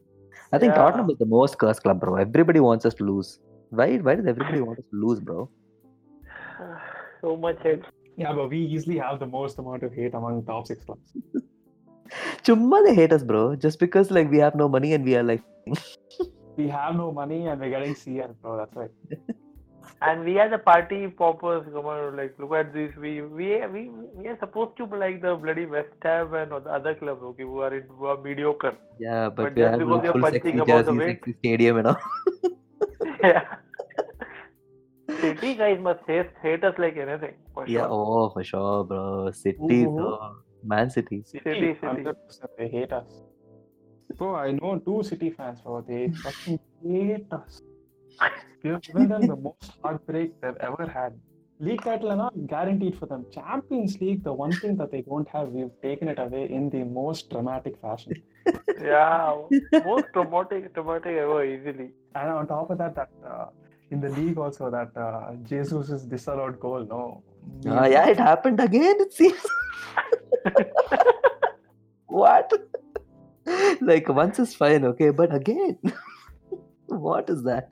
i 0.53 0.59
think 0.59 0.73
Yeah. 0.73 0.81
tottenham 0.81 1.11
is 1.15 1.19
the 1.25 1.31
most 1.35 1.59
cursed 1.63 1.83
club 1.87 2.01
bro 2.05 2.15
everybody 2.27 2.61
wants 2.69 2.85
us 2.91 2.95
to 3.01 3.05
lose 3.11 3.33
why 3.81 3.89
why 4.09 4.15
does 4.21 4.27
everybody 4.35 4.61
want 4.69 4.79
us 4.85 4.89
to 4.95 5.01
lose 5.07 5.21
bro 5.31 5.49
so 7.23 7.37
much 7.37 7.59
hate. 7.63 7.83
Yeah, 8.17 8.33
but 8.39 8.51
we 8.51 8.59
easily 8.59 8.99
have 8.99 9.19
the 9.21 9.27
most 9.27 9.59
amount 9.59 9.83
of 9.87 9.95
hate 9.95 10.15
among 10.15 10.45
top 10.45 10.67
six 10.67 10.85
clubs. 10.85 11.13
chumma 12.49 12.81
they 12.87 12.95
hate 12.99 13.13
us 13.17 13.23
bro 13.31 13.43
just 13.65 13.79
because 13.85 14.11
like 14.17 14.31
we 14.35 14.39
have 14.45 14.55
no 14.63 14.69
money 14.75 14.93
and 14.97 15.05
we 15.11 15.17
are 15.21 15.23
like 15.23 15.43
We 16.57 16.69
have 16.69 16.97
no 16.97 17.11
money 17.13 17.47
and 17.47 17.61
we're 17.61 17.71
getting 17.71 17.95
CL, 17.95 18.37
bro. 18.43 18.59
That's 18.59 18.77
right. 18.77 18.91
And 20.01 20.25
we 20.25 20.39
are 20.39 20.49
the 20.49 20.59
party 20.59 21.09
poppers. 21.09 21.65
Come 21.73 21.87
on, 21.87 22.17
like 22.17 22.35
look 22.39 22.53
at 22.53 22.73
this. 22.75 22.93
We 22.97 23.23
we 23.23 23.49
we 23.67 23.83
we 24.15 24.27
are 24.29 24.37
supposed 24.41 24.77
to 24.79 24.87
be 24.87 24.97
like 24.97 25.21
the 25.23 25.35
bloody 25.37 25.67
West 25.67 25.89
Ham 26.03 26.35
and 26.35 26.51
the 26.53 26.71
other 26.79 26.95
clubs, 26.95 27.23
okay, 27.31 27.43
who 27.45 27.61
are 27.61 27.75
in 27.77 27.85
who 27.99 28.07
are 28.07 28.17
mediocre. 28.21 28.75
yeah 28.99 29.29
but, 29.29 29.37
But 29.37 29.55
we 29.55 29.63
just 29.63 29.71
have 29.71 29.81
because 29.81 30.01
a 30.01 30.05
you're 30.05 30.13
full 30.13 30.23
punching 30.23 30.61
about 30.61 30.67
the 30.67 30.93
jersey 30.93 30.99
weight. 30.99 31.19
sexy 31.21 31.35
stadium 31.39 31.77
and 31.79 31.87
all 31.89 31.97
yeah. 33.23 33.45
City 35.21 35.55
guys 35.55 35.79
must 35.81 36.01
hate 36.07 36.31
hate 36.43 36.65
us 36.65 36.75
like 36.79 36.97
anything. 36.97 37.35
For 37.55 37.67
Yeah, 37.67 37.81
sure. 37.83 37.89
oh, 37.91 38.31
for 38.31 38.45
sure, 38.45 38.85
bro. 38.85 39.31
City, 39.31 39.59
Who- 39.59 39.91
who- 39.91 39.97
though. 39.99 40.37
Man 40.65 40.91
City. 40.91 41.23
City, 41.27 41.43
City. 41.45 41.75
100% 41.83 42.15
they 42.59 42.69
hate 42.69 42.93
us. 42.93 43.21
Bro, 44.17 44.35
I 44.37 44.53
know 44.53 44.79
two 44.79 45.03
City 45.03 45.31
fans, 45.31 45.61
bro. 45.61 45.81
They 45.81 46.09
fucking 46.23 46.61
hate 46.85 47.27
us. 47.33 47.61
We 48.63 48.71
have 48.71 48.83
given 48.83 49.09
them 49.09 49.27
the 49.27 49.37
most 49.37 49.73
heartbreak 49.83 50.41
they've 50.41 50.57
ever 50.61 50.87
had. 50.87 51.13
league 51.67 51.83
title 51.83 52.11
are 52.13 52.17
not 52.17 52.35
guaranteed 52.47 52.99
for 52.99 53.07
them. 53.07 53.25
Champions 53.33 54.01
League, 54.01 54.23
the 54.25 54.33
one 54.33 54.53
thing 54.53 54.77
that 54.77 54.91
they 54.91 55.03
don't 55.03 55.29
have, 55.29 55.49
we've 55.49 55.75
taken 55.81 56.09
it 56.09 56.19
away 56.19 56.45
in 56.51 56.71
the 56.71 56.85
most 56.85 57.31
dramatic 57.31 57.81
fashion. 57.81 58.15
Yeah, 58.81 59.43
most 59.85 60.07
traumatic, 60.13 60.75
traumatic 60.75 61.17
ever, 61.25 61.45
easily. 61.45 61.91
And 62.17 62.31
on 62.31 62.49
top 62.49 62.71
of 62.71 62.79
that, 62.79 62.97
that 62.97 63.11
uh, 63.25 63.47
in 63.93 64.01
the 64.01 64.09
league 64.09 64.39
also 64.39 64.71
that 64.71 64.97
uh, 64.97 65.35
Jesus' 65.45 66.03
disallowed 66.03 66.59
goal, 66.59 66.85
no. 66.85 67.23
Ah, 67.69 67.87
yeah, 67.87 68.09
it 68.09 68.19
happened 68.19 68.59
again. 68.59 68.97
It 68.99 69.13
seems. 69.13 69.47
what? 72.07 72.53
like 73.81 74.09
once 74.09 74.39
is 74.39 74.55
fine, 74.55 74.85
okay, 74.85 75.11
but 75.11 75.35
again, 75.35 75.79
what 76.87 77.31
is 77.31 77.43
that? 77.45 77.71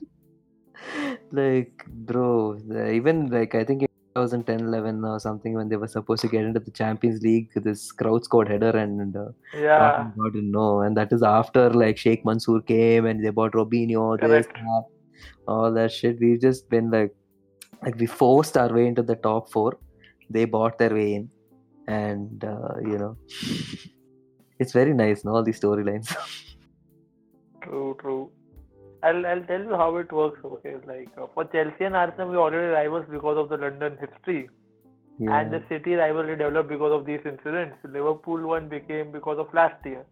Like, 1.33 1.85
bro, 1.89 2.59
even 2.93 3.29
like 3.31 3.55
I 3.55 3.65
think 3.65 3.83
in 3.83 3.89
2010 4.17 4.67
11 4.67 5.05
or 5.05 5.21
something 5.21 5.55
when 5.55 5.69
they 5.69 5.77
were 5.77 5.87
supposed 5.87 6.23
to 6.23 6.29
get 6.29 6.45
into 6.45 6.59
the 6.61 6.71
Champions 6.73 7.23
League, 7.23 7.51
this 7.55 7.93
Crouch 7.93 8.25
scored 8.25 8.49
header 8.49 8.71
and 8.71 9.17
uh, 9.17 9.27
Yeah, 9.55 10.11
in, 10.35 10.51
no, 10.51 10.81
and 10.81 10.97
that 10.97 11.13
is 11.13 11.23
after 11.23 11.71
like 11.71 11.99
Sheikh 11.99 12.25
Mansour 12.25 12.61
came 12.63 13.07
and 13.07 13.25
they 13.25 13.31
bought 13.31 13.53
Robinho, 13.53 14.21
this, 14.21 14.47
that, 14.47 14.85
all 15.47 15.73
that 15.73 15.93
shit. 15.93 16.19
We've 16.21 16.41
just 16.41 16.69
been 16.69 16.91
like, 16.91 17.15
like 17.85 17.97
we 17.97 18.07
forced 18.07 18.57
our 18.57 18.73
way 18.73 18.87
into 18.87 19.03
the 19.03 19.17
top 19.17 19.53
four. 19.53 19.79
They 20.29 20.45
bought 20.45 20.79
their 20.79 20.95
way 20.95 21.15
in, 21.15 21.31
and 21.87 22.45
uh, 22.45 22.75
you 22.83 22.99
know, 22.99 23.17
it's 24.59 24.73
very 24.73 24.95
nice, 24.95 25.25
no, 25.25 25.37
all 25.37 25.45
these 25.45 25.61
storylines. 25.61 26.15
true, 27.63 27.97
true. 28.01 28.31
I'll 29.03 29.27
I'll 29.27 29.43
tell 29.45 29.61
you 29.63 29.77
how 29.83 29.97
it 29.97 30.13
works. 30.13 30.41
Okay, 30.45 30.75
like 30.87 31.09
uh, 31.17 31.27
for 31.35 31.45
Chelsea 31.45 31.85
and 31.85 31.97
Arsenal, 31.97 32.31
we 32.31 32.37
already 32.37 32.69
rivals 32.69 33.07
because 33.11 33.39
of 33.39 33.49
the 33.49 33.57
London 33.57 33.97
history, 34.01 34.49
yeah. 35.19 35.39
and 35.41 35.53
the 35.53 35.63
City 35.69 35.95
rivalry 35.95 36.37
developed 36.37 36.69
because 36.69 36.93
of 36.93 37.07
these 37.07 37.21
incidents. 37.25 37.77
Liverpool 37.85 38.47
one 38.55 38.69
became 38.69 39.13
because 39.13 39.39
of 39.39 39.53
last 39.55 39.85
year. 39.85 40.05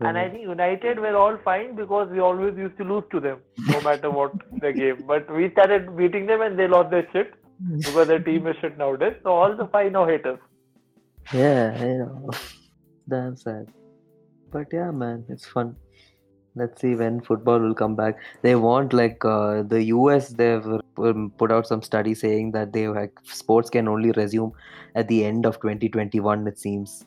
And 0.00 0.16
I 0.16 0.26
Mhm. 0.26 0.32
think 0.32 0.42
United 0.48 1.00
were 1.04 1.16
all 1.20 1.36
fine 1.44 1.74
because 1.78 2.10
we 2.16 2.20
always 2.20 2.56
used 2.56 2.76
to 2.80 2.84
lose 2.90 3.06
to 3.14 3.20
them, 3.20 3.38
no 3.70 3.80
matter 3.86 4.10
what 4.18 4.34
the 4.66 4.72
game. 4.72 5.02
But 5.06 5.32
we 5.38 5.50
started 5.54 5.96
beating 5.96 6.26
them 6.26 6.40
and 6.42 6.56
they 6.58 6.68
lost 6.68 6.90
their 6.90 7.08
shit 7.14 7.32
because 7.86 8.06
their 8.12 8.20
team 8.28 8.46
is 8.46 8.56
shit 8.60 8.78
nowadays. 8.78 9.16
So 9.24 9.32
all 9.32 9.56
the 9.56 9.66
five 9.72 9.90
now 9.96 10.06
haters. 10.06 10.38
Yeah, 11.32 11.84
you 11.84 11.98
know, 11.98 12.30
damn 13.08 13.36
sad. 13.36 13.66
But 14.52 14.68
yeah, 14.72 14.92
man, 14.92 15.24
it's 15.28 15.46
fun. 15.46 15.74
Let's 16.58 16.80
see 16.80 16.94
when 16.94 17.20
football 17.20 17.60
will 17.60 17.74
come 17.74 17.94
back. 17.94 18.18
They 18.42 18.54
want 18.54 18.92
like 18.92 19.24
uh, 19.24 19.62
the 19.62 19.84
US. 19.84 20.30
They've 20.30 20.66
um, 20.98 21.32
put 21.38 21.52
out 21.52 21.66
some 21.66 21.82
study 21.82 22.14
saying 22.14 22.52
that 22.52 22.72
they 22.72 22.88
like 22.88 23.12
sports 23.22 23.70
can 23.70 23.88
only 23.88 24.10
resume 24.12 24.52
at 24.94 25.08
the 25.08 25.24
end 25.24 25.46
of 25.46 25.60
2021. 25.60 26.46
It 26.46 26.58
seems 26.58 27.04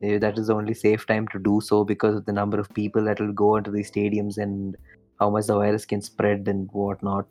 that 0.00 0.38
is 0.38 0.48
the 0.48 0.54
only 0.54 0.74
safe 0.74 1.06
time 1.06 1.26
to 1.28 1.38
do 1.38 1.60
so 1.60 1.84
because 1.84 2.16
of 2.16 2.26
the 2.26 2.32
number 2.32 2.58
of 2.60 2.72
people 2.74 3.04
that 3.04 3.20
will 3.20 3.32
go 3.32 3.56
into 3.56 3.70
these 3.70 3.90
stadiums 3.90 4.38
and 4.38 4.76
how 5.18 5.30
much 5.30 5.46
the 5.46 5.54
virus 5.54 5.84
can 5.84 6.02
spread 6.02 6.46
and 6.48 6.68
whatnot. 6.72 7.26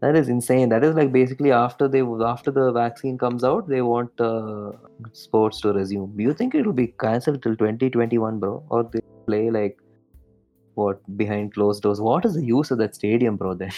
That 0.00 0.14
is 0.14 0.28
insane. 0.28 0.68
That 0.68 0.84
is 0.84 0.94
like 0.94 1.10
basically 1.10 1.52
after 1.52 1.88
they 1.88 2.02
after 2.02 2.50
the 2.50 2.70
vaccine 2.70 3.16
comes 3.16 3.42
out, 3.44 3.66
they 3.68 3.80
want 3.80 4.20
uh, 4.20 4.72
sports 5.12 5.60
to 5.62 5.72
resume. 5.72 6.14
Do 6.16 6.22
you 6.22 6.34
think 6.34 6.54
it 6.54 6.66
will 6.66 6.74
be 6.74 6.88
cancelled 7.00 7.42
till 7.42 7.56
2021, 7.56 8.38
bro, 8.38 8.62
or 8.68 8.84
they 8.84 9.00
play 9.26 9.50
like 9.50 9.78
what 10.76 11.00
behind 11.16 11.54
closed 11.54 11.82
doors? 11.82 12.00
What 12.00 12.24
is 12.24 12.34
the 12.34 12.44
use 12.44 12.70
of 12.70 12.78
that 12.78 12.94
stadium, 12.94 13.36
bro? 13.36 13.54
Then 13.54 13.72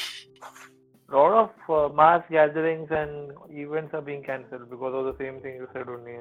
A 1.11 1.17
lot 1.17 1.33
of 1.45 1.75
uh, 1.75 1.95
mass 1.95 2.23
gatherings 2.31 2.89
and 2.91 3.33
events 3.51 3.95
are 3.95 4.03
being 4.03 4.23
cancelled 4.23 4.69
because 4.69 4.95
of 4.95 5.05
the 5.07 5.17
same 5.25 5.41
thing 5.41 5.55
you 5.57 5.69
said 5.73 5.89
only. 5.89 6.19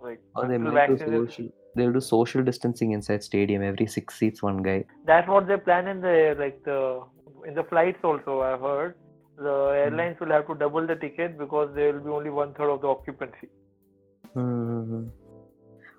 Like 0.00 0.20
or 0.36 0.46
they 0.46 0.54
until 0.54 0.72
might 0.72 0.98
do 0.98 0.98
social. 0.98 1.48
They'll 1.74 1.92
do 1.92 2.00
social 2.00 2.42
distancing 2.42 2.92
inside 2.92 3.24
stadium. 3.24 3.62
Every 3.62 3.86
six 3.86 4.18
seats, 4.18 4.42
one 4.42 4.62
guy. 4.62 4.84
that's 5.06 5.28
what 5.28 5.48
they 5.48 5.56
plan 5.56 5.88
in 5.88 6.00
the 6.00 6.36
like 6.38 6.62
the 6.64 6.78
in 7.46 7.54
the 7.54 7.64
flights 7.64 7.98
also. 8.04 8.40
I 8.40 8.56
heard 8.56 8.94
the 9.36 9.56
airlines 9.82 10.20
will 10.20 10.30
have 10.36 10.46
to 10.48 10.54
double 10.54 10.86
the 10.86 10.96
ticket 10.96 11.38
because 11.38 11.74
there 11.74 11.92
will 11.92 12.00
be 12.00 12.10
only 12.10 12.30
one 12.30 12.54
third 12.54 12.70
of 12.70 12.80
the 12.82 12.88
occupancy. 12.88 13.48
Hmm. 14.34 15.04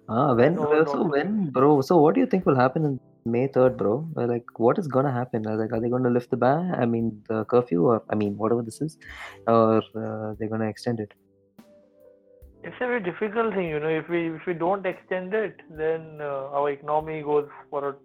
Ah, 0.08 0.34
when? 0.34 0.56
No, 0.56 0.86
so 0.86 1.04
when, 1.04 1.50
bro? 1.50 1.82
So 1.82 1.98
what 1.98 2.16
do 2.16 2.22
you 2.22 2.28
think 2.28 2.46
will 2.46 2.56
happen 2.56 2.86
in 2.86 3.00
May 3.26 3.48
third, 3.48 3.78
bro? 3.78 4.08
Like, 4.16 4.46
what 4.58 4.78
is 4.80 4.88
gonna 4.88 5.12
happen? 5.12 5.44
Like, 5.44 5.72
are 5.74 5.80
they 5.80 5.90
gonna 5.90 6.10
lift 6.10 6.32
the 6.32 6.38
ban? 6.38 6.74
I 6.74 6.86
mean, 6.86 7.24
the 7.28 7.46
curfew, 7.46 7.84
or 7.84 8.04
I 8.10 8.16
mean, 8.16 8.38
whatever 8.38 8.62
this 8.62 8.82
is, 8.82 8.98
or 9.48 9.78
uh, 9.96 10.36
they're 10.38 10.50
gonna 10.50 10.70
extend 10.70 11.00
it? 11.00 11.14
It's 12.64 12.76
a 12.82 12.88
very 12.88 13.02
difficult 13.02 13.54
thing, 13.54 13.70
you 13.70 13.80
know. 13.80 13.88
If 13.88 14.10
we 14.10 14.30
if 14.36 14.46
we 14.46 14.54
don't 14.54 14.86
extend 14.86 15.34
it, 15.34 15.62
then 15.70 16.20
uh, 16.22 16.58
our 16.58 16.72
economy 16.72 17.22
goes 17.22 17.48
for 17.70 17.90
a 17.90 17.96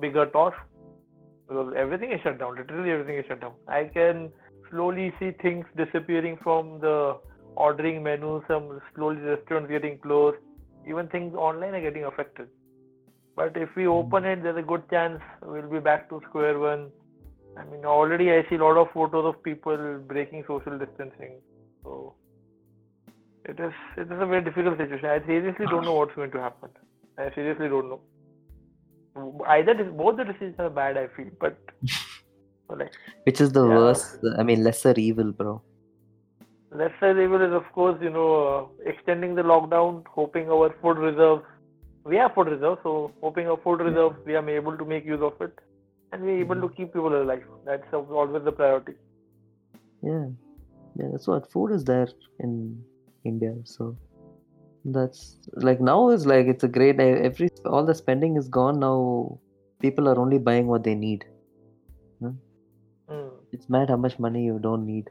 bigger 0.00 0.26
toss 0.26 0.54
because 1.48 1.74
everything 1.76 2.12
is 2.12 2.20
shut 2.22 2.38
down. 2.38 2.56
Literally 2.56 2.90
everything 2.90 3.18
is 3.18 3.26
shut 3.26 3.40
down. 3.40 3.52
I 3.66 3.84
can 3.84 4.30
slowly 4.70 5.12
see 5.18 5.32
things 5.42 5.66
disappearing 5.76 6.38
from 6.42 6.80
the 6.80 7.18
ordering 7.56 8.02
menu. 8.02 8.42
Some 8.48 8.80
slowly 8.94 9.20
restaurants 9.20 9.70
getting 9.70 9.98
closed. 9.98 10.38
Even 10.88 11.08
things 11.08 11.34
online 11.34 11.74
are 11.74 11.80
getting 11.80 12.04
affected. 12.04 12.48
But 13.38 13.56
if 13.56 13.74
we 13.76 13.86
open 13.86 14.24
it, 14.24 14.42
there's 14.42 14.58
a 14.58 14.62
good 14.70 14.84
chance 14.90 15.20
we'll 15.42 15.70
be 15.70 15.78
back 15.78 16.08
to 16.10 16.20
square 16.28 16.58
one. 16.58 16.90
I 17.56 17.64
mean, 17.70 17.84
already 17.84 18.32
I 18.32 18.44
see 18.48 18.56
a 18.56 18.64
lot 18.64 18.76
of 18.80 18.88
photos 18.92 19.26
of 19.32 19.42
people 19.42 19.76
breaking 20.12 20.44
social 20.48 20.78
distancing. 20.78 21.34
So 21.84 22.14
it 23.44 23.60
is 23.66 23.72
it 23.96 24.10
is 24.14 24.20
a 24.26 24.26
very 24.32 24.42
difficult 24.48 24.78
situation. 24.78 25.08
I 25.08 25.20
seriously 25.26 25.66
don't 25.72 25.84
know 25.84 25.94
what's 25.94 26.16
going 26.16 26.32
to 26.32 26.40
happen. 26.40 26.70
I 27.16 27.28
seriously 27.34 27.68
don't 27.68 27.88
know. 27.90 28.00
Either 29.56 29.74
both 29.84 30.16
the 30.16 30.24
decisions 30.24 30.56
are 30.58 30.70
bad. 30.70 30.96
I 30.96 31.06
feel, 31.16 31.30
but 31.40 31.56
like 32.82 32.92
Which 33.28 33.40
is 33.40 33.52
the 33.52 33.66
Yeah. 33.68 33.78
worst? 33.82 34.18
I 34.38 34.42
mean, 34.50 34.64
lesser 34.64 34.94
evil, 34.96 35.30
bro. 35.42 35.54
lesser 36.80 37.12
evil 37.26 37.42
is 37.44 37.54
of 37.58 37.70
course 37.76 38.02
you 38.06 38.10
know 38.16 38.26
uh, 38.48 38.90
extending 38.94 39.36
the 39.36 39.46
lockdown, 39.52 40.02
hoping 40.16 40.50
our 40.56 40.68
food 40.82 40.98
reserves. 40.98 41.44
We 42.10 42.16
have 42.16 42.34
food 42.34 42.48
reserves, 42.48 42.80
so 42.82 43.12
hoping 43.22 43.48
our 43.52 43.58
food 43.64 43.80
reserves 43.80 44.16
we 44.24 44.34
are 44.40 44.50
able 44.50 44.76
to 44.82 44.84
make 44.92 45.04
use 45.04 45.24
of 45.28 45.40
it, 45.46 45.54
and 46.12 46.22
we're 46.22 46.40
able 46.40 46.60
to 46.66 46.68
keep 46.76 46.92
people 46.94 47.14
alive. 47.22 47.44
That's 47.66 47.92
always 47.92 48.44
the 48.44 48.52
priority. 48.60 48.94
Yeah, 50.02 50.26
yeah. 50.96 51.08
That's 51.12 51.28
what 51.32 51.50
food 51.52 51.72
is 51.78 51.84
there 51.84 52.08
in 52.40 52.82
India. 53.24 53.54
So 53.64 53.96
that's 54.96 55.22
like 55.68 55.80
now 55.80 55.98
is 56.16 56.26
like 56.32 56.46
it's 56.46 56.64
a 56.64 56.72
great 56.78 57.00
every 57.00 57.50
all 57.66 57.84
the 57.84 57.94
spending 57.94 58.36
is 58.36 58.48
gone 58.48 58.80
now. 58.80 58.96
People 59.80 60.08
are 60.08 60.18
only 60.18 60.38
buying 60.38 60.66
what 60.66 60.84
they 60.84 60.94
need. 60.94 61.26
Hmm. 62.20 62.36
It's 63.52 63.68
mad 63.74 63.90
how 63.90 63.96
much 63.96 64.18
money 64.18 64.44
you 64.44 64.58
don't 64.58 64.86
need. 64.86 65.10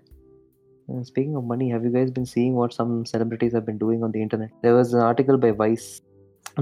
Uh, 0.89 1.03
speaking 1.03 1.36
of 1.36 1.43
money, 1.43 1.69
have 1.69 1.83
you 1.83 1.89
guys 1.89 2.12
been 2.12 2.25
seeing 2.25 2.53
what 2.53 2.73
some 2.73 3.05
celebrities 3.05 3.53
have 3.53 3.65
been 3.65 3.77
doing 3.77 4.03
on 4.03 4.12
the 4.12 4.21
internet? 4.21 4.51
There 4.62 4.75
was 4.75 4.93
an 4.93 5.01
article 5.01 5.38
by 5.38 5.51
Vice, 5.51 6.01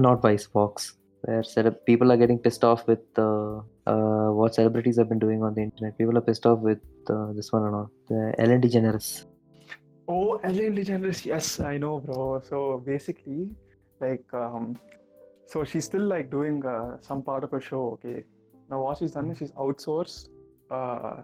not 0.00 0.22
Vice, 0.22 0.46
Fox, 0.46 0.94
where 1.22 1.42
celeb- 1.42 1.84
people 1.86 2.12
are 2.12 2.16
getting 2.16 2.38
pissed 2.38 2.64
off 2.64 2.86
with 2.86 3.00
uh, 3.18 3.58
uh, 3.86 4.30
what 4.30 4.54
celebrities 4.54 4.96
have 4.98 5.08
been 5.08 5.18
doing 5.18 5.42
on 5.42 5.54
the 5.54 5.62
internet. 5.62 5.96
People 5.98 6.16
are 6.18 6.20
pissed 6.20 6.46
off 6.46 6.60
with 6.60 6.80
uh, 7.08 7.32
this 7.32 7.52
one 7.52 7.64
and 7.64 7.74
all. 7.74 7.90
The 8.08 8.34
Ellen 8.38 8.60
DeGeneres. 8.60 9.26
Oh, 10.08 10.36
Ellen 10.44 10.76
DeGeneres. 10.76 11.24
Yes, 11.24 11.60
I 11.60 11.78
know, 11.78 12.00
bro. 12.00 12.42
So 12.48 12.82
basically, 12.84 13.50
like, 14.00 14.24
um, 14.32 14.78
so 15.46 15.64
she's 15.64 15.84
still 15.84 16.06
like 16.06 16.30
doing 16.30 16.64
uh, 16.64 16.98
some 17.00 17.22
part 17.22 17.44
of 17.44 17.50
her 17.50 17.60
show. 17.60 17.98
Okay. 18.04 18.24
Now 18.70 18.82
what 18.82 18.98
she's 18.98 19.12
done 19.12 19.30
is 19.30 19.38
she's 19.38 19.52
outsourced 19.52 20.28
uh, 20.70 21.22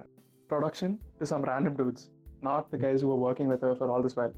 production 0.49 0.99
to 1.19 1.27
some 1.27 1.43
random 1.43 1.75
dudes, 1.75 2.11
not 2.41 2.71
the 2.71 2.79
guys 2.79 3.01
who 3.01 3.09
were 3.09 3.17
working 3.17 3.49
with 3.49 3.61
her 3.63 3.75
for 3.75 3.91
all 3.91 4.03
this 4.03 4.17
while. 4.17 4.33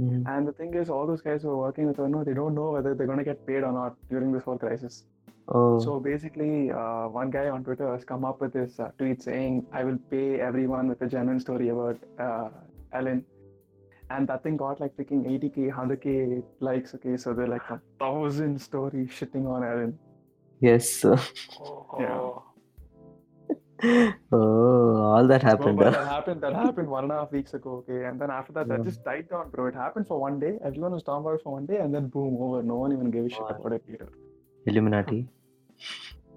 Mhm. 0.00 0.22
And 0.26 0.48
the 0.48 0.52
thing 0.52 0.74
is, 0.74 0.88
all 0.90 1.06
those 1.06 1.20
guys 1.22 1.42
who 1.42 1.50
are 1.50 1.56
working 1.56 1.86
with 1.86 1.96
her, 1.98 2.08
no, 2.08 2.24
they 2.24 2.34
don't 2.34 2.54
know 2.54 2.70
whether 2.72 2.94
they're 2.94 3.06
gonna 3.06 3.24
get 3.24 3.46
paid 3.46 3.62
or 3.62 3.72
not 3.72 3.96
during 4.08 4.32
this 4.32 4.42
whole 4.44 4.58
crisis. 4.58 5.04
Oh, 5.48 5.78
So 5.80 5.98
basically, 6.00 6.70
uh, 6.70 7.08
one 7.08 7.30
guy 7.30 7.48
on 7.48 7.64
Twitter 7.64 7.90
has 7.92 8.04
come 8.04 8.24
up 8.24 8.40
with 8.40 8.52
this 8.52 8.78
uh, 8.80 8.90
tweet 8.98 9.22
saying, 9.22 9.66
"I 9.72 9.84
will 9.84 9.98
pay 10.10 10.40
everyone 10.40 10.88
with 10.88 11.02
a 11.02 11.08
genuine 11.08 11.40
story 11.40 11.68
about 11.70 11.98
uh, 12.18 12.48
Ellen," 12.92 13.24
and 14.10 14.28
that 14.28 14.42
thing 14.44 14.56
got 14.56 14.80
like 14.80 14.94
freaking 14.96 15.26
80k, 15.26 15.68
100k 15.70 16.42
likes. 16.60 16.94
Okay, 16.94 17.16
so 17.16 17.34
they're 17.34 17.48
like 17.56 17.68
a 17.70 17.80
thousand 17.98 18.60
stories 18.60 19.10
shitting 19.10 19.46
on 19.56 19.64
Ellen. 19.72 19.98
yes. 20.60 21.04
Oh, 21.04 21.86
Yeah. 21.98 22.18
Oh. 23.84 24.12
oh, 24.32 24.96
all 25.02 25.26
that 25.26 25.42
happened. 25.42 25.76
but 25.78 25.92
that 25.92 26.06
happened. 26.06 26.40
That 26.40 26.54
happened 26.54 26.88
one 26.88 27.04
and 27.04 27.12
a 27.12 27.16
half 27.16 27.32
weeks 27.32 27.54
ago. 27.54 27.84
Okay, 27.88 28.04
and 28.06 28.20
then 28.20 28.30
after 28.30 28.52
that, 28.52 28.68
that 28.68 28.84
just 28.84 29.04
died 29.04 29.28
down, 29.28 29.50
bro. 29.50 29.66
It 29.66 29.74
happened 29.74 30.06
for 30.06 30.20
one 30.20 30.38
day. 30.40 30.58
Everyone 30.64 30.92
was 30.92 31.02
talking 31.02 31.24
about 31.26 31.34
it 31.40 31.42
for 31.42 31.52
one 31.52 31.66
day, 31.66 31.78
and 31.78 31.94
then 31.94 32.08
boom, 32.08 32.36
over. 32.40 32.62
No 32.62 32.76
one 32.76 32.92
even 32.92 33.10
gave 33.10 33.26
a 33.26 33.28
shit 33.28 33.40
Wow. 33.40 33.56
about 33.60 33.72
it 33.72 33.82
later. 33.88 34.08
Illuminati. 34.66 35.28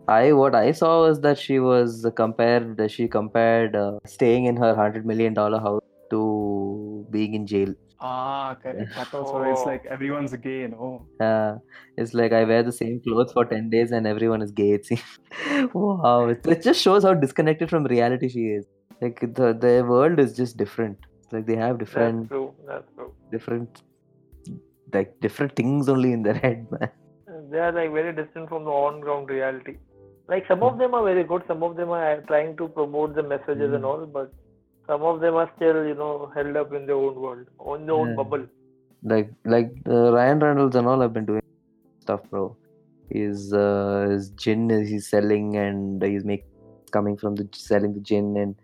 I 0.07 0.33
what 0.33 0.53
I 0.55 0.71
saw 0.71 1.01
was 1.07 1.21
that 1.21 1.39
she 1.39 1.59
was 1.59 2.05
compared. 2.15 2.91
She 2.91 3.07
compared 3.07 3.75
uh, 3.75 3.99
staying 4.05 4.45
in 4.45 4.57
her 4.57 4.75
hundred 4.75 5.05
million 5.05 5.33
dollar 5.33 5.59
house 5.59 5.81
to 6.11 7.07
being 7.09 7.33
in 7.33 7.47
jail. 7.47 7.73
Ah, 8.07 8.55
correct. 8.61 8.95
That 8.95 9.13
also 9.19 9.41
it's 9.51 9.61
Oh. 9.61 9.69
like 9.69 9.85
everyone's 9.97 10.35
gay, 10.47 10.67
no? 10.67 10.89
Uh, 11.27 11.55
it's 11.97 12.13
like 12.13 12.33
I 12.39 12.43
wear 12.43 12.63
the 12.63 12.71
same 12.71 13.01
clothes 13.07 13.33
for 13.33 13.45
10 13.45 13.69
days 13.69 13.91
and 13.91 14.05
everyone 14.13 14.41
is 14.41 14.51
gay. 14.51 14.71
It 14.79 14.85
seems. 14.85 15.03
wow. 15.73 16.27
It, 16.35 16.45
it 16.55 16.61
just 16.63 16.81
shows 16.81 17.03
how 17.03 17.13
disconnected 17.13 17.69
from 17.69 17.85
reality 17.85 18.29
she 18.29 18.45
is. 18.59 18.65
Like 19.01 19.19
the, 19.21 19.53
the 19.65 19.85
world 19.87 20.19
is 20.19 20.35
just 20.35 20.57
different. 20.57 20.97
It's 21.23 21.33
like 21.33 21.45
they 21.45 21.55
have 21.55 21.79
different. 21.79 22.29
That's 22.29 22.29
different, 22.29 22.29
true. 22.29 22.53
That's 22.67 22.95
true. 22.95 23.11
different, 23.31 23.81
like 24.93 25.15
different 25.21 25.55
things 25.55 25.89
only 25.89 26.11
in 26.13 26.23
their 26.23 26.33
head, 26.45 26.67
man. 26.71 26.91
They 27.51 27.59
are 27.59 27.71
like 27.71 27.91
very 27.91 28.13
distant 28.13 28.49
from 28.49 28.65
the 28.65 28.71
on-ground 28.71 29.29
reality. 29.29 29.77
Like 30.27 30.45
some 30.47 30.63
of 30.63 30.77
them 30.77 30.93
are 30.93 31.03
very 31.03 31.23
good. 31.23 31.43
Some 31.47 31.63
of 31.63 31.75
them 31.75 31.89
are 31.89 32.21
trying 32.27 32.55
to 32.57 32.67
promote 32.67 33.15
the 33.15 33.23
messages 33.23 33.73
and 33.73 33.83
Mm. 33.83 33.87
all, 33.91 34.05
but 34.05 34.33
some 34.87 35.01
of 35.03 35.19
them 35.21 35.35
are 35.35 35.49
still, 35.55 35.85
you 35.85 35.95
know, 35.95 36.31
held 36.35 36.55
up 36.57 36.73
in 36.73 36.85
their 36.85 36.95
own 36.95 37.15
world, 37.15 37.47
on 37.59 37.85
their 37.85 37.95
own 37.95 38.09
Yeah. 38.09 38.15
bubble. 38.15 38.45
Like 39.03 39.31
like 39.45 39.71
uh, 39.87 40.11
Ryan 40.13 40.39
Reynolds 40.39 40.75
and 40.75 40.87
all 40.87 40.99
have 41.01 41.13
been 41.13 41.25
doing 41.25 41.41
stuff, 42.01 42.21
bro. 42.29 42.55
His 43.09 43.53
uh, 43.53 44.07
his 44.09 44.29
gin 44.31 44.69
is 44.71 44.89
he's 44.89 45.07
selling 45.07 45.57
and 45.57 46.01
he's 46.01 46.25
make 46.25 46.45
coming 46.91 47.17
from 47.17 47.35
the 47.35 47.47
selling 47.53 47.93
the 47.93 47.99
gin 47.99 48.35
and 48.37 48.55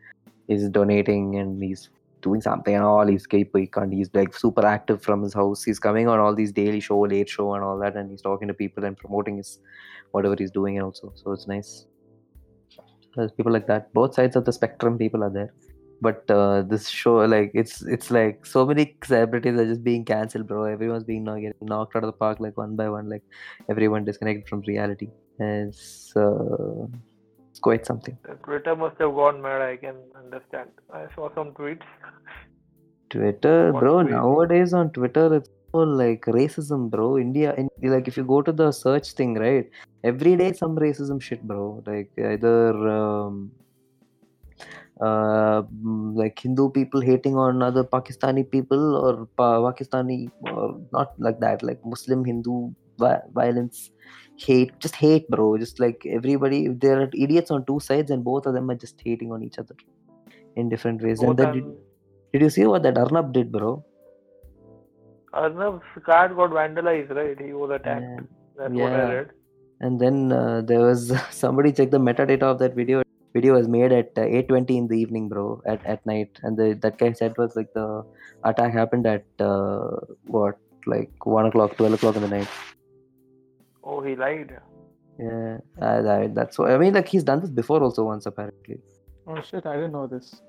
he's 0.47 0.67
donating 0.69 1.35
and 1.37 1.61
he's 1.61 1.89
doing 2.21 2.41
something 2.41 2.73
and 2.73 2.83
all. 2.83 3.05
He's 3.07 3.27
keep 3.27 3.55
he 3.55 3.67
can't 3.67 3.93
he's 3.93 4.09
like 4.13 4.35
super 4.35 4.65
active 4.65 5.03
from 5.03 5.21
his 5.21 5.33
house. 5.33 5.63
He's 5.63 5.79
coming 5.79 6.07
on 6.07 6.19
all 6.19 6.33
these 6.33 6.51
daily 6.51 6.79
show, 6.79 6.99
late 7.01 7.29
show 7.29 7.53
and 7.53 7.63
all 7.63 7.77
that, 7.79 7.95
and 7.95 8.09
he's 8.09 8.21
talking 8.21 8.47
to 8.47 8.53
people 8.53 8.83
and 8.85 8.97
promoting 8.97 9.37
his 9.37 9.59
whatever 10.11 10.35
he's 10.37 10.51
doing 10.51 10.77
and 10.77 10.85
also. 10.85 11.13
So 11.15 11.31
it's 11.33 11.47
nice. 11.47 11.85
There's 13.15 13.31
people 13.31 13.51
like 13.51 13.67
that. 13.67 13.93
Both 13.93 14.15
sides 14.15 14.35
of 14.35 14.45
the 14.45 14.53
spectrum, 14.53 14.97
people 14.97 15.23
are 15.23 15.29
there. 15.29 15.53
But 16.01 16.29
uh, 16.31 16.63
this 16.63 16.87
show, 16.89 17.17
like 17.33 17.51
it's 17.53 17.83
it's 17.83 18.09
like 18.09 18.45
so 18.45 18.65
many 18.65 18.97
celebrities 19.03 19.59
are 19.59 19.65
just 19.65 19.83
being 19.83 20.03
cancelled, 20.03 20.47
bro. 20.47 20.63
Everyone's 20.63 21.03
being 21.03 21.23
knocked, 21.23 21.41
getting 21.41 21.67
knocked 21.73 21.95
out 21.95 22.03
of 22.03 22.07
the 22.07 22.13
park 22.23 22.39
like 22.39 22.57
one 22.57 22.75
by 22.75 22.89
one, 22.89 23.07
like 23.07 23.23
everyone 23.69 24.03
disconnected 24.03 24.47
from 24.49 24.61
reality. 24.61 25.09
And 25.39 25.69
it's 25.69 26.11
uh, 26.15 26.87
it's 27.51 27.59
quite 27.59 27.85
something. 27.85 28.17
Twitter 28.43 28.75
must 28.75 28.99
have 28.99 29.13
gone 29.13 29.41
mad. 29.41 29.61
I 29.61 29.77
can 29.77 29.95
understand. 30.23 30.69
I 30.91 31.05
saw 31.15 31.29
some 31.35 31.51
tweets. 31.51 31.83
Twitter, 33.11 33.71
What 33.73 33.79
bro. 33.81 33.99
crazy. 33.99 34.11
Nowadays 34.13 34.73
on 34.73 34.91
Twitter, 34.91 35.35
it's 35.35 35.49
all 35.73 35.85
like 35.85 36.21
racism, 36.25 36.89
bro. 36.89 37.17
India, 37.17 37.53
in, 37.55 37.69
like 37.83 38.07
if 38.07 38.17
you 38.17 38.23
go 38.23 38.41
to 38.41 38.51
the 38.51 38.71
search 38.71 39.11
thing, 39.13 39.35
right? 39.35 39.69
Every 40.03 40.35
day 40.35 40.53
some 40.53 40.75
racism 40.75 41.21
shit, 41.21 41.43
bro. 41.43 41.83
Like 41.85 42.11
either 42.17 42.87
um, 42.87 43.51
uh, 45.01 45.63
like 46.21 46.39
Hindu 46.39 46.69
people 46.71 47.01
hating 47.01 47.35
on 47.35 47.61
other 47.61 47.83
Pakistani 47.83 48.49
people, 48.49 48.95
or 48.95 49.27
pa- 49.37 49.59
Pakistani, 49.59 50.29
or 50.41 50.79
not 50.93 51.13
like 51.17 51.39
that. 51.39 51.63
Like 51.63 51.79
Muslim 51.85 52.23
Hindu 52.25 52.71
vi- 52.99 53.21
violence, 53.33 53.89
hate, 54.37 54.71
just 54.79 54.95
hate, 54.95 55.27
bro. 55.29 55.57
Just 55.57 55.79
like 55.79 56.05
everybody, 56.05 56.67
there 56.69 57.01
are 57.01 57.09
idiots 57.13 57.51
on 57.51 57.65
two 57.65 57.79
sides, 57.79 58.11
and 58.11 58.23
both 58.23 58.45
of 58.45 58.53
them 58.53 58.69
are 58.69 58.75
just 58.75 59.01
hating 59.03 59.31
on 59.31 59.43
each 59.43 59.57
other 59.57 59.75
in 60.55 60.69
different 60.69 61.01
ways. 61.01 61.21
And 61.21 61.37
then 61.37 61.47
are, 61.47 61.53
did, 61.53 61.65
did 62.33 62.41
you 62.41 62.49
see 62.49 62.65
what 62.65 62.83
that 62.83 62.97
Arnab 62.97 63.33
did, 63.33 63.51
bro? 63.51 63.83
Arnab's 65.33 65.83
card 66.05 66.35
got 66.35 66.51
vandalized, 66.51 67.15
right? 67.15 67.39
He 67.39 67.53
was 67.53 67.71
attacked. 67.71 68.01
Yeah. 68.01 68.19
That's 68.57 68.73
what 68.73 68.91
I 68.93 68.97
Yeah. 68.97 69.09
read. 69.09 69.29
And 69.79 69.99
then 69.99 70.31
uh, 70.31 70.61
there 70.61 70.81
was 70.81 71.13
somebody 71.31 71.71
checked 71.71 71.91
the 71.91 71.99
metadata 71.99 72.43
of 72.43 72.59
that 72.59 72.75
video. 72.75 73.01
Video 73.33 73.53
was 73.53 73.67
made 73.67 73.91
at 73.91 74.11
uh, 74.17 74.21
8:20 74.21 74.77
in 74.77 74.87
the 74.87 74.97
evening, 74.99 75.29
bro, 75.29 75.61
at, 75.65 75.85
at 75.85 76.05
night. 76.05 76.39
And 76.43 76.57
the, 76.57 76.73
that 76.81 76.97
guy 76.97 77.11
said 77.13 77.37
was 77.37 77.55
like 77.55 77.73
the 77.73 78.03
attack 78.43 78.73
happened 78.73 79.07
at 79.07 79.25
uh, 79.39 79.91
what, 80.27 80.57
like 80.85 81.11
one 81.25 81.45
o'clock, 81.45 81.77
twelve 81.77 81.93
o'clock 81.93 82.15
in 82.17 82.23
the 82.23 82.27
night. 82.27 82.47
Oh, 83.83 84.01
he 84.01 84.15
lied. 84.15 84.57
Yeah, 85.19 85.57
uh, 85.81 86.01
that, 86.01 86.31
that's 86.35 86.57
what 86.57 86.71
I 86.71 86.77
mean. 86.77 86.93
Like 86.93 87.07
he's 87.07 87.23
done 87.23 87.41
this 87.41 87.49
before 87.49 87.81
also 87.83 88.05
once 88.05 88.25
apparently. 88.25 88.79
Oh 89.27 89.39
shit, 89.41 89.65
I 89.65 89.75
didn't 89.75 89.91
know 89.93 90.07
this. 90.07 90.41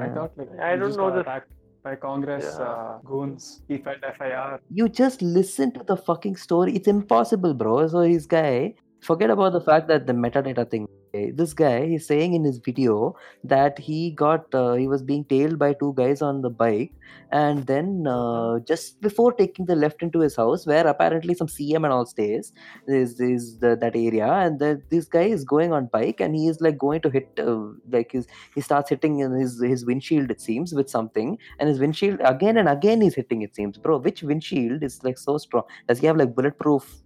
I 0.00 0.08
thought 0.08 0.32
like 0.36 0.48
I 0.60 0.72
he 0.72 0.78
don't 0.78 0.88
just 0.88 0.98
know 0.98 1.08
got 1.08 1.14
this. 1.16 1.22
attacked 1.22 1.50
by 1.82 1.96
Congress 1.96 2.44
Yeah. 2.58 2.64
uh, 2.64 2.98
goons. 3.04 3.62
He 3.68 3.78
filed 3.78 4.04
FIR. 4.18 4.60
You 4.70 4.88
just 4.88 5.22
listen 5.22 5.72
to 5.72 5.82
the 5.82 5.96
fucking 5.96 6.36
story. 6.36 6.76
It's 6.76 6.86
impossible, 6.88 7.54
bro. 7.54 7.86
So 7.88 8.00
his 8.00 8.26
guy, 8.26 8.74
forget 9.00 9.30
about 9.30 9.52
the 9.52 9.60
fact 9.60 9.88
that 9.88 10.06
the 10.06 10.12
metadata 10.12 10.70
thing. 10.70 10.88
This 11.12 11.54
guy, 11.54 11.86
he's 11.86 12.06
saying 12.06 12.34
in 12.34 12.44
his 12.44 12.58
video 12.58 13.16
that 13.42 13.76
he 13.80 14.12
got, 14.12 14.54
uh, 14.54 14.74
he 14.74 14.86
was 14.86 15.02
being 15.02 15.24
tailed 15.24 15.58
by 15.58 15.72
two 15.72 15.92
guys 15.96 16.22
on 16.22 16.40
the 16.40 16.50
bike, 16.50 16.92
and 17.32 17.66
then 17.66 18.06
uh, 18.06 18.60
just 18.60 19.00
before 19.00 19.32
taking 19.32 19.66
the 19.66 19.74
left 19.74 20.02
into 20.02 20.20
his 20.20 20.36
house, 20.36 20.66
where 20.66 20.86
apparently 20.86 21.34
some 21.34 21.48
CM 21.48 21.78
and 21.78 21.86
all 21.86 22.06
stays, 22.06 22.52
is 22.86 23.18
is 23.20 23.58
the, 23.58 23.74
that 23.74 23.96
area, 23.96 24.24
and 24.24 24.60
the, 24.60 24.80
this 24.90 25.06
guy 25.06 25.24
is 25.24 25.42
going 25.42 25.72
on 25.72 25.86
bike, 25.86 26.20
and 26.20 26.36
he 26.36 26.46
is 26.46 26.60
like 26.60 26.78
going 26.78 27.00
to 27.00 27.10
hit, 27.10 27.28
uh, 27.40 27.58
like 27.90 28.12
his, 28.12 28.28
he 28.54 28.60
starts 28.60 28.88
hitting 28.88 29.18
in 29.18 29.32
his 29.32 29.60
his 29.60 29.84
windshield, 29.84 30.30
it 30.30 30.40
seems, 30.40 30.72
with 30.72 30.88
something, 30.88 31.36
and 31.58 31.68
his 31.68 31.80
windshield 31.80 32.20
again 32.24 32.56
and 32.56 32.68
again 32.68 33.00
he's 33.00 33.14
hitting 33.14 33.42
it 33.42 33.54
seems 33.54 33.78
bro 33.78 33.98
which 33.98 34.22
windshield 34.22 34.82
is 34.82 35.02
like 35.02 35.18
so 35.18 35.38
strong 35.38 35.64
does 35.88 35.98
he 35.98 36.06
have 36.06 36.16
like 36.16 36.34
bulletproof 36.34 37.02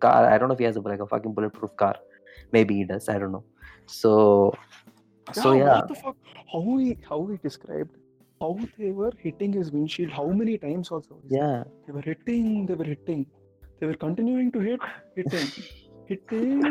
car 0.00 0.26
i 0.32 0.38
don't 0.38 0.48
know 0.48 0.54
if 0.54 0.58
he 0.58 0.64
has 0.64 0.76
a, 0.76 0.80
like 0.80 1.00
a 1.00 1.06
fucking 1.06 1.32
bulletproof 1.32 1.74
car 1.76 1.96
maybe 2.52 2.74
he 2.74 2.84
does 2.84 3.08
i 3.08 3.18
don't 3.18 3.32
know 3.32 3.44
so 3.86 4.54
so 5.32 5.52
yeah 5.52 5.78
What 5.80 5.88
the 5.88 5.94
fuck? 5.94 6.16
How 6.52 6.62
he 6.78 6.98
how 7.08 7.26
he 7.26 7.36
described 7.48 7.92
how 8.40 8.58
they 8.78 8.90
were 8.90 9.12
hitting 9.18 9.52
his 9.52 9.70
windshield? 9.70 10.10
How 10.10 10.26
many 10.26 10.58
times 10.58 10.90
also? 10.90 11.18
Yeah 11.28 11.62
They 11.86 11.92
were 11.92 12.02
hitting. 12.02 12.66
They 12.66 12.74
were 12.74 12.84
hitting. 12.84 13.26
They 13.78 13.86
were 13.86 13.94
continuing 13.94 14.50
to 14.52 14.58
hit, 14.58 14.80
hitting, 15.16 15.48
hitting. 16.06 16.64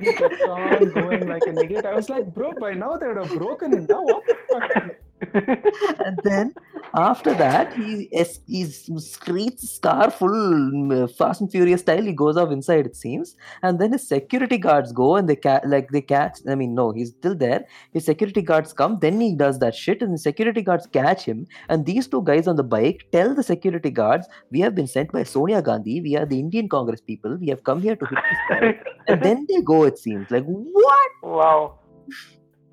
hitting. 0.00 0.32
On 0.50 0.90
going 0.96 1.28
like 1.28 1.46
an 1.46 1.58
idiot. 1.58 1.86
I 1.86 1.94
was 1.94 2.08
like, 2.08 2.26
bro, 2.34 2.52
by 2.60 2.72
now 2.74 2.96
they 2.96 3.06
would 3.06 3.16
have 3.22 3.38
broken 3.38 3.72
him. 3.72 3.86
Now 3.88 4.02
what 4.02 4.22
the 4.26 4.36
fuck? 4.50 4.96
and 6.04 6.18
then 6.24 6.54
after 6.94 7.34
that 7.34 7.72
he 7.74 8.08
es- 8.12 8.40
he 8.46 8.64
screeds 8.64 9.60
his 9.62 9.78
full 10.18 10.30
mm, 10.30 11.10
fast 11.16 11.40
and 11.40 11.50
furious 11.50 11.80
style. 11.80 12.02
He 12.02 12.12
goes 12.12 12.36
off 12.36 12.50
inside 12.50 12.86
it 12.86 12.96
seems. 12.96 13.36
And 13.62 13.78
then 13.78 13.92
his 13.92 14.06
security 14.06 14.58
guards 14.58 14.92
go 14.92 15.16
and 15.16 15.28
they 15.28 15.36
ca- 15.36 15.60
like 15.64 15.90
they 15.90 16.00
catch 16.00 16.38
i 16.48 16.54
mean 16.54 16.74
no 16.74 16.92
he's 16.92 17.10
still 17.10 17.34
there. 17.34 17.64
His 17.92 18.04
security 18.04 18.42
guards 18.42 18.72
come 18.72 18.98
then 19.00 19.20
he 19.20 19.34
does 19.34 19.58
that 19.60 19.74
shit 19.74 20.02
and 20.02 20.14
the 20.14 20.18
security 20.18 20.62
guards 20.62 20.86
catch 20.86 21.24
him. 21.24 21.46
And 21.68 21.84
these 21.86 22.06
two 22.06 22.22
guys 22.22 22.46
on 22.46 22.56
the 22.56 22.64
bike 22.64 23.06
tell 23.12 23.34
the 23.34 23.42
security 23.42 23.90
guards 23.90 24.26
we 24.50 24.60
have 24.60 24.74
been 24.74 24.86
sent 24.86 25.12
by 25.12 25.22
sonia 25.24 25.62
gandhi. 25.62 26.00
We 26.00 26.16
are 26.16 26.26
the 26.26 26.38
indian 26.38 26.68
congress 26.68 27.00
people. 27.00 27.36
We 27.36 27.48
have 27.48 27.64
come 27.64 27.80
here 27.82 27.96
to 27.96 28.06
hit 28.06 28.18
this 28.30 28.40
guy 28.60 28.80
and 29.08 29.22
then 29.22 29.46
they 29.48 29.60
go 29.62 29.84
it 29.84 29.98
seems. 29.98 30.30
Like 30.30 30.44
what? 30.44 31.10
Wow. 31.22 31.78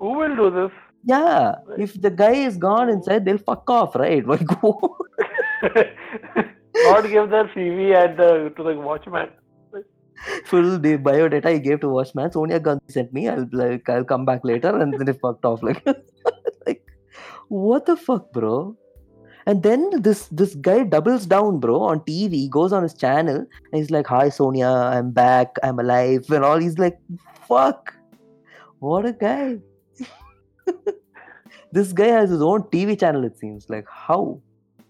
Who 0.00 0.18
will 0.18 0.36
do 0.36 0.50
this? 0.50 0.70
Yeah 1.04 1.54
if 1.78 2.00
the 2.00 2.10
guy 2.10 2.32
is 2.32 2.56
gone 2.56 2.88
inside 2.88 3.24
they'll 3.24 3.38
fuck 3.38 3.68
off 3.68 3.94
right 3.94 4.26
like 4.34 4.62
what? 4.62 4.90
Not 6.76 7.08
give 7.08 7.30
their 7.30 7.46
CV 7.48 7.94
at 7.94 8.16
the 8.16 8.46
uh, 8.46 8.48
to 8.50 8.62
the 8.62 8.74
watchman. 8.74 9.28
full 10.46 10.78
the 10.78 10.96
biodata 10.98 11.52
he 11.52 11.60
gave 11.60 11.80
to 11.80 11.88
Watchman. 11.88 12.32
Sonia 12.32 12.58
Gandhi 12.60 12.92
sent 12.92 13.12
me. 13.12 13.28
I'll 13.28 13.46
like 13.52 13.88
I'll 13.88 14.04
come 14.04 14.24
back 14.24 14.44
later, 14.44 14.76
and 14.80 14.92
then 14.92 15.08
it 15.08 15.20
fucked 15.20 15.44
off. 15.44 15.62
Like, 15.62 15.86
like 16.66 16.82
what 17.48 17.86
the 17.86 17.96
fuck, 17.96 18.32
bro? 18.32 18.76
And 19.46 19.62
then 19.62 19.90
this 20.02 20.26
this 20.28 20.54
guy 20.54 20.84
doubles 20.84 21.26
down, 21.26 21.60
bro, 21.60 21.80
on 21.80 22.00
TV. 22.00 22.32
He 22.32 22.48
goes 22.48 22.72
on 22.72 22.82
his 22.82 22.94
channel 22.94 23.36
and 23.36 23.74
he's 23.74 23.90
like, 23.90 24.06
"Hi, 24.06 24.28
Sonia, 24.28 24.68
I'm 24.68 25.10
back. 25.10 25.56
I'm 25.62 25.78
alive," 25.78 26.30
and 26.30 26.44
all. 26.44 26.58
He's 26.58 26.78
like, 26.78 26.98
"Fuck, 27.46 27.94
what 28.78 29.06
a 29.06 29.12
guy." 29.12 29.58
this 31.72 31.92
guy 31.92 32.06
has 32.08 32.30
his 32.30 32.42
own 32.42 32.62
TV 32.74 32.98
channel. 32.98 33.24
It 33.24 33.38
seems 33.38 33.68
like 33.68 33.86
how. 33.88 34.40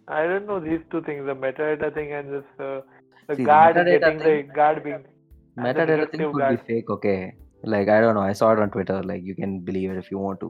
I 0.08 0.24
don't 0.26 0.46
know 0.46 0.60
these 0.60 0.80
two 0.90 1.02
things, 1.02 1.24
the 1.26 1.34
metadata 1.34 1.92
thing 1.94 2.12
and 2.12 2.32
this 2.32 2.44
uh, 2.58 2.80
the 3.28 3.36
See, 3.36 3.42
the 3.42 3.44
guard 3.44 3.76
metadata 3.76 4.00
getting 4.00 4.18
thing- 4.20 4.46
the 4.48 4.52
guard 4.54 4.84
being 4.84 5.04
metadata 5.58 6.10
thing 6.10 6.20
could 6.20 6.38
guard. 6.38 6.66
be 6.66 6.74
fake 6.74 6.90
okay 6.90 7.32
like 7.72 7.88
i 7.88 7.98
don't 8.04 8.14
know 8.16 8.20
i 8.30 8.32
saw 8.38 8.52
it 8.52 8.58
on 8.62 8.70
twitter 8.72 8.96
like 9.10 9.22
you 9.24 9.34
can 9.34 9.52
believe 9.60 9.90
it 9.92 9.96
if 9.96 10.10
you 10.10 10.18
want 10.18 10.38
to 10.40 10.48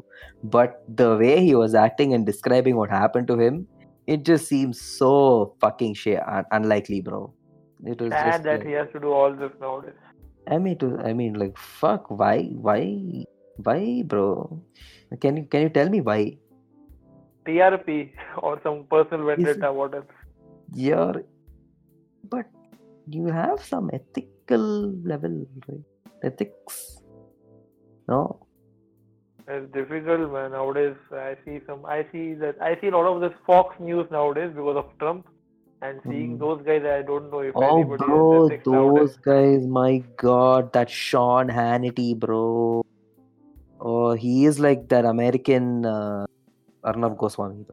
but 0.54 0.82
the 1.00 1.16
way 1.18 1.34
he 1.48 1.54
was 1.54 1.74
acting 1.82 2.14
and 2.14 2.26
describing 2.26 2.74
what 2.74 2.90
happened 2.90 3.28
to 3.28 3.36
him 3.38 3.64
it 4.14 4.24
just 4.24 4.48
seems 4.48 4.80
so 4.80 5.54
fucking 5.60 5.94
shit 5.94 6.18
un- 6.26 6.44
unlikely 6.50 7.00
bro 7.00 7.20
it 7.84 8.00
was 8.00 8.10
just 8.10 8.24
And 8.38 8.44
that 8.46 8.58
like, 8.60 8.66
he 8.66 8.72
has 8.72 8.88
to 8.94 8.98
do 8.98 9.12
all 9.12 9.32
this 9.44 9.52
nowadays. 9.60 9.94
i 10.48 10.58
mean 10.58 10.76
to, 10.78 10.98
i 11.04 11.12
mean 11.12 11.34
like 11.34 11.56
fuck 11.56 12.10
why 12.10 12.36
why 12.68 12.80
why 13.56 14.02
bro 14.06 14.62
can 15.20 15.36
you 15.36 15.44
can 15.44 15.62
you 15.62 15.68
tell 15.68 15.88
me 15.88 16.00
why 16.00 16.36
TRP 17.46 18.10
or 18.38 18.60
some 18.62 18.84
personal 18.90 19.26
vendetta, 19.26 19.72
what 19.72 19.94
else? 19.94 20.06
you're 20.74 21.22
but 22.28 22.46
you 23.06 23.26
have 23.26 23.60
some 23.62 23.90
ethical 23.92 24.64
level 25.12 25.46
right 25.68 25.84
ethics 26.32 26.98
no 28.08 28.20
It's 29.46 29.70
difficult, 29.72 30.32
man. 30.32 30.52
Nowadays, 30.52 30.96
I 31.12 31.36
see 31.44 31.60
some. 31.66 31.84
I 31.94 31.96
see 32.10 32.32
that. 32.42 32.56
I 32.66 32.80
see 32.80 32.86
a 32.90 32.92
lot 32.96 33.08
of 33.08 33.20
this 33.24 33.34
Fox 33.48 33.74
News 33.88 34.06
nowadays 34.14 34.52
because 34.58 34.78
of 34.82 34.86
Trump, 35.02 35.26
and 35.82 36.00
seeing 36.06 36.30
Mhm. 36.30 36.38
those 36.44 36.62
guys, 36.68 36.86
I 36.92 37.02
don't 37.10 37.30
know 37.34 37.40
if 37.48 37.54
Oh, 37.54 37.74
anybody 37.74 38.06
bro, 38.06 38.46
ethics 38.46 38.66
nowadays. 38.76 39.10
those 39.10 39.18
guys, 39.26 39.66
my 39.66 39.90
God, 40.22 40.72
that 40.78 40.88
Sean 41.00 41.52
Hannity, 41.58 42.08
bro. 42.24 42.40
Oh, 43.84 44.14
he 44.14 44.46
is 44.46 44.58
like 44.58 44.88
that 44.88 45.04
American 45.04 45.84
uh, 45.84 46.24
Arnab 46.82 47.18
Goswami. 47.18 47.66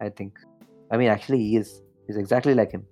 I 0.00 0.08
think. 0.08 0.38
I 0.90 0.96
mean, 0.96 1.08
actually, 1.08 1.38
he 1.38 1.56
is. 1.56 1.80
He's 2.06 2.16
exactly 2.16 2.54
like 2.54 2.72
him. 2.72 2.84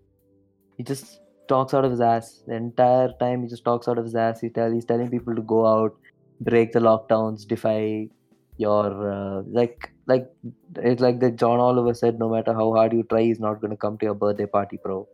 He 0.76 0.84
just 0.84 1.20
talks 1.48 1.74
out 1.74 1.84
of 1.84 1.90
his 1.90 2.00
ass 2.00 2.42
the 2.46 2.54
entire 2.54 3.10
time. 3.20 3.42
He 3.42 3.48
just 3.48 3.64
talks 3.64 3.88
out 3.88 3.98
of 3.98 4.04
his 4.04 4.14
ass. 4.14 4.40
He 4.40 4.48
tell 4.48 4.70
he's 4.70 4.84
telling 4.84 5.10
people 5.10 5.34
to 5.34 5.42
go 5.42 5.66
out, 5.66 5.96
break 6.40 6.72
the 6.72 6.80
lockdowns, 6.80 7.46
defy 7.46 8.08
your 8.56 9.10
uh, 9.10 9.42
like 9.46 9.92
like 10.06 10.30
it's 10.76 11.00
like 11.00 11.20
that 11.20 11.36
John 11.36 11.58
Oliver 11.58 11.94
said. 11.94 12.18
No 12.18 12.28
matter 12.28 12.52
how 12.52 12.72
hard 12.72 12.92
you 12.92 13.02
try, 13.04 13.22
he's 13.22 13.40
not 13.40 13.60
gonna 13.60 13.76
come 13.76 13.98
to 13.98 14.06
your 14.06 14.14
birthday 14.14 14.46
party, 14.46 14.78
bro. 14.82 15.08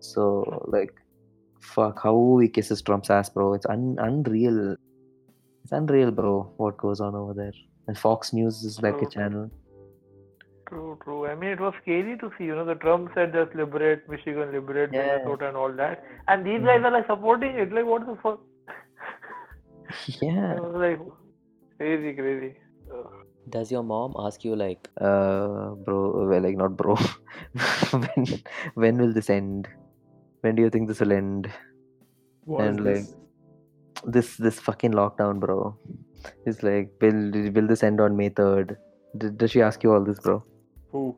So 0.00 0.64
like, 0.68 0.94
fuck, 1.60 2.00
how 2.02 2.38
he 2.38 2.48
kisses 2.48 2.80
Trump's 2.80 3.10
ass, 3.10 3.28
bro. 3.28 3.52
It's 3.54 3.66
un- 3.66 3.98
unreal. 3.98 4.76
It's 5.62 5.72
unreal, 5.72 6.10
bro. 6.10 6.52
What 6.56 6.76
goes 6.76 7.00
on 7.00 7.14
over 7.14 7.34
there? 7.34 7.52
And 7.86 7.96
Fox 7.98 8.32
News 8.32 8.62
is 8.64 8.80
like 8.82 9.00
a 9.02 9.06
channel. 9.06 9.50
True, 10.68 10.98
true. 11.02 11.26
I 11.26 11.34
mean, 11.34 11.50
it 11.50 11.60
was 11.60 11.74
scary 11.82 12.16
to 12.18 12.30
see. 12.38 12.44
You 12.44 12.54
know, 12.54 12.64
the 12.64 12.76
Trump 12.76 13.10
said 13.14 13.32
just 13.32 13.54
liberate 13.54 14.08
Michigan, 14.08 14.52
liberate 14.52 14.90
Yeah. 14.92 15.16
Minnesota, 15.18 15.48
and 15.48 15.56
all 15.56 15.72
that, 15.72 16.04
and 16.28 16.46
these 16.46 16.62
guys 16.62 16.82
are 16.84 16.92
like 16.92 17.06
supporting 17.06 17.56
it. 17.56 17.72
Like, 17.72 17.86
what 17.86 18.06
the 18.06 18.16
fuck? 18.22 18.40
Yeah. 20.22 20.54
I 20.56 20.60
was 20.60 20.76
like, 20.76 21.00
crazy, 21.78 22.12
crazy. 22.14 22.56
Ugh. 22.92 23.10
Does 23.48 23.72
your 23.72 23.82
mom 23.82 24.14
ask 24.18 24.44
you 24.44 24.54
like, 24.54 24.88
uh, 25.00 25.70
bro, 25.86 26.26
well, 26.28 26.40
like 26.40 26.56
not 26.56 26.76
bro, 26.76 26.94
when 27.90 28.26
when 28.74 28.98
will 28.98 29.12
this 29.12 29.28
end? 29.30 29.66
When 30.42 30.54
do 30.54 30.62
you 30.62 30.70
think 30.70 30.86
this 30.88 31.00
will 31.00 31.12
end? 31.12 31.50
What 32.44 32.68
is 32.68 32.76
And, 32.76 32.84
like, 32.84 32.94
this? 32.94 33.16
This 34.04 34.36
this 34.36 34.58
fucking 34.58 34.92
lockdown, 34.92 35.40
bro. 35.40 35.76
It's 36.46 36.62
like, 36.62 36.92
will 37.00 37.50
will 37.52 37.66
this 37.66 37.82
end 37.82 38.00
on 38.00 38.16
May 38.16 38.28
third? 38.28 38.76
Did, 39.16 39.38
does 39.38 39.50
she 39.50 39.62
ask 39.62 39.82
you 39.82 39.92
all 39.92 40.04
this, 40.04 40.20
bro? 40.20 40.42
Who? 40.92 41.16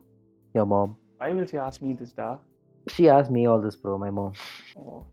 Your 0.53 0.65
mom. 0.65 0.97
Why 1.17 1.31
will 1.31 1.45
she 1.45 1.57
ask 1.57 1.81
me 1.81 1.93
this, 1.93 2.11
da? 2.11 2.37
She 2.89 3.09
asked 3.09 3.31
me 3.31 3.45
all 3.47 3.61
this, 3.61 3.75
bro. 3.75 3.97
My 3.97 4.09
mom. 4.09 4.33
Oh. 4.77 5.05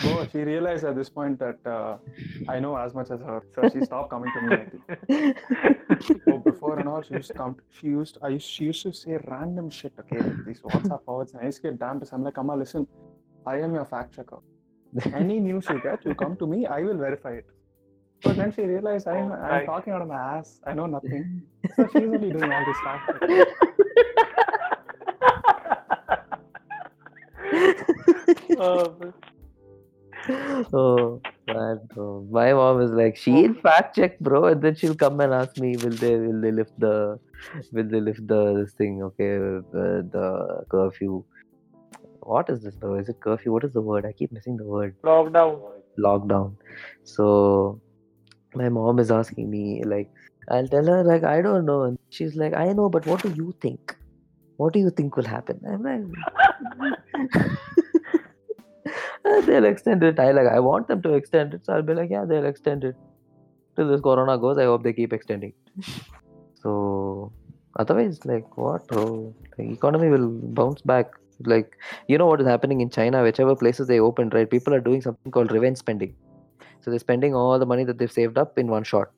Bro, 0.00 0.28
she 0.30 0.38
realized 0.38 0.84
at 0.84 0.94
this 0.94 1.08
point 1.08 1.38
that 1.40 1.58
uh, 1.66 1.96
I 2.48 2.60
know 2.60 2.76
as 2.76 2.94
much 2.94 3.10
as 3.10 3.20
her, 3.20 3.42
so 3.54 3.68
she 3.70 3.84
stopped 3.84 4.10
coming 4.10 4.30
to 4.34 4.42
me. 4.42 4.56
Think. 5.06 5.38
So 6.24 6.38
before 6.38 6.78
and 6.78 6.88
all, 6.88 7.02
she 7.02 7.14
used 7.14 7.28
to 7.28 7.34
come. 7.34 7.56
She 7.70 7.86
used. 7.86 8.18
I 8.22 8.28
used. 8.28 8.46
She 8.46 8.64
used 8.64 8.82
to 8.82 8.92
say 8.92 9.18
random 9.26 9.70
shit. 9.70 9.92
Okay, 9.98 10.18
like 10.18 10.44
these 10.46 10.60
WhatsApp 10.60 11.04
forwards. 11.04 11.32
And 11.32 11.42
I 11.42 11.46
used 11.46 11.62
to 11.62 11.70
get 11.70 11.78
damn 11.78 12.00
pissed. 12.00 12.12
I'm 12.12 12.22
like, 12.22 12.36
Amma, 12.36 12.56
listen. 12.56 12.86
I 13.46 13.60
am 13.60 13.74
your 13.74 13.84
fact 13.84 14.14
checker. 14.14 14.38
Any 15.14 15.40
news 15.40 15.68
you 15.68 15.80
get, 15.80 16.04
you 16.04 16.14
come 16.14 16.36
to 16.36 16.46
me. 16.46 16.66
I 16.66 16.82
will 16.82 16.96
verify 16.96 17.32
it. 17.32 17.46
But 18.22 18.36
then 18.36 18.52
she 18.52 18.62
realized 18.62 19.08
I'm, 19.08 19.32
Oh, 19.32 19.34
I'm 19.34 19.66
talking 19.66 19.92
out 19.92 20.02
of 20.02 20.08
my 20.08 20.38
ass. 20.38 20.60
I 20.66 20.74
know 20.74 20.86
nothing. 20.86 21.42
So 21.76 21.88
she's 21.92 22.02
only 22.02 22.30
doing 22.30 22.52
all 22.52 22.64
this 22.64 22.76
checking. 22.84 23.44
Oh, 28.56 28.96
oh 30.72 31.20
man, 31.48 31.80
bro. 31.92 32.26
My 32.30 32.52
mom 32.52 32.80
is 32.82 32.90
like, 32.90 33.16
she'll 33.16 33.54
fact 33.54 33.96
check, 33.96 34.18
bro, 34.20 34.46
and 34.46 34.62
then 34.62 34.74
she'll 34.76 34.94
come 34.94 35.20
and 35.20 35.32
ask 35.32 35.56
me, 35.58 35.76
will 35.76 35.90
they 35.90 36.16
will 36.16 36.40
they 36.40 36.52
lift 36.52 36.72
the 36.78 37.18
will 37.72 37.88
they 37.88 38.00
lift 38.00 38.26
the 38.26 38.54
this 38.54 38.72
thing, 38.74 39.02
okay, 39.02 39.36
uh, 39.36 40.02
the 40.14 40.64
curfew. 40.70 41.24
What 42.24 42.48
is 42.50 42.62
this, 42.62 42.74
bro? 42.76 42.94
Is 42.96 43.08
it 43.08 43.20
curfew? 43.20 43.52
What 43.52 43.64
is 43.64 43.72
the 43.72 43.80
word? 43.80 44.06
I 44.06 44.12
keep 44.12 44.32
missing 44.32 44.56
the 44.56 44.64
word. 44.64 44.96
lockdown. 45.04 45.60
Lockdown. 45.98 46.56
So 47.04 47.80
my 48.54 48.68
mom 48.68 48.98
is 48.98 49.10
asking 49.10 49.50
me, 49.50 49.82
like, 49.84 50.08
I'll 50.50 50.68
tell 50.68 50.84
her, 50.86 51.02
like, 51.04 51.24
I 51.24 51.42
don't 51.42 51.64
know. 51.66 51.82
And 51.82 51.98
she's 52.10 52.34
like, 52.36 52.54
I 52.54 52.72
know, 52.72 52.88
but 52.88 53.06
what 53.06 53.22
do 53.22 53.30
you 53.30 53.54
think? 53.60 53.96
What 54.56 54.72
do 54.72 54.78
you 54.78 54.90
think 54.90 55.16
will 55.16 55.24
happen? 55.24 55.60
I'm 55.68 55.82
like, 55.82 56.04
"Uh, 59.24 59.40
they'll 59.42 59.64
extend 59.64 60.02
it. 60.02 60.18
I 60.18 60.30
like, 60.32 60.46
I 60.46 60.60
want 60.60 60.88
them 60.88 61.02
to 61.02 61.14
extend 61.14 61.54
it. 61.54 61.64
So 61.66 61.72
I'll 61.74 61.82
be 61.82 61.94
like, 61.94 62.10
yeah, 62.10 62.24
they'll 62.24 62.46
extend 62.46 62.84
it 62.84 62.96
till 63.76 63.88
this 63.88 64.00
corona 64.00 64.38
goes. 64.38 64.58
I 64.58 64.64
hope 64.64 64.82
they 64.84 64.92
keep 64.92 65.12
extending. 65.12 65.52
So 66.62 67.32
otherwise, 67.78 68.24
like, 68.24 68.56
what, 68.56 68.86
bro? 68.88 69.34
The 69.56 69.64
economy 69.72 70.08
will 70.08 70.28
bounce 70.28 70.80
back. 70.82 71.06
Like, 71.40 71.76
you 72.08 72.18
know 72.18 72.26
what 72.26 72.40
is 72.40 72.46
happening 72.46 72.80
in 72.80 72.90
China? 72.90 73.22
Whichever 73.22 73.56
places 73.56 73.88
they 73.88 74.00
opened, 74.00 74.34
right? 74.34 74.48
People 74.48 74.74
are 74.74 74.80
doing 74.80 75.02
something 75.02 75.32
called 75.32 75.52
revenge 75.52 75.78
spending. 75.78 76.14
So 76.80 76.90
they're 76.90 77.00
spending 77.00 77.34
all 77.34 77.58
the 77.58 77.66
money 77.66 77.84
that 77.84 77.98
they've 77.98 78.12
saved 78.12 78.38
up 78.38 78.58
in 78.58 78.68
one 78.68 78.84
shot. 78.84 79.08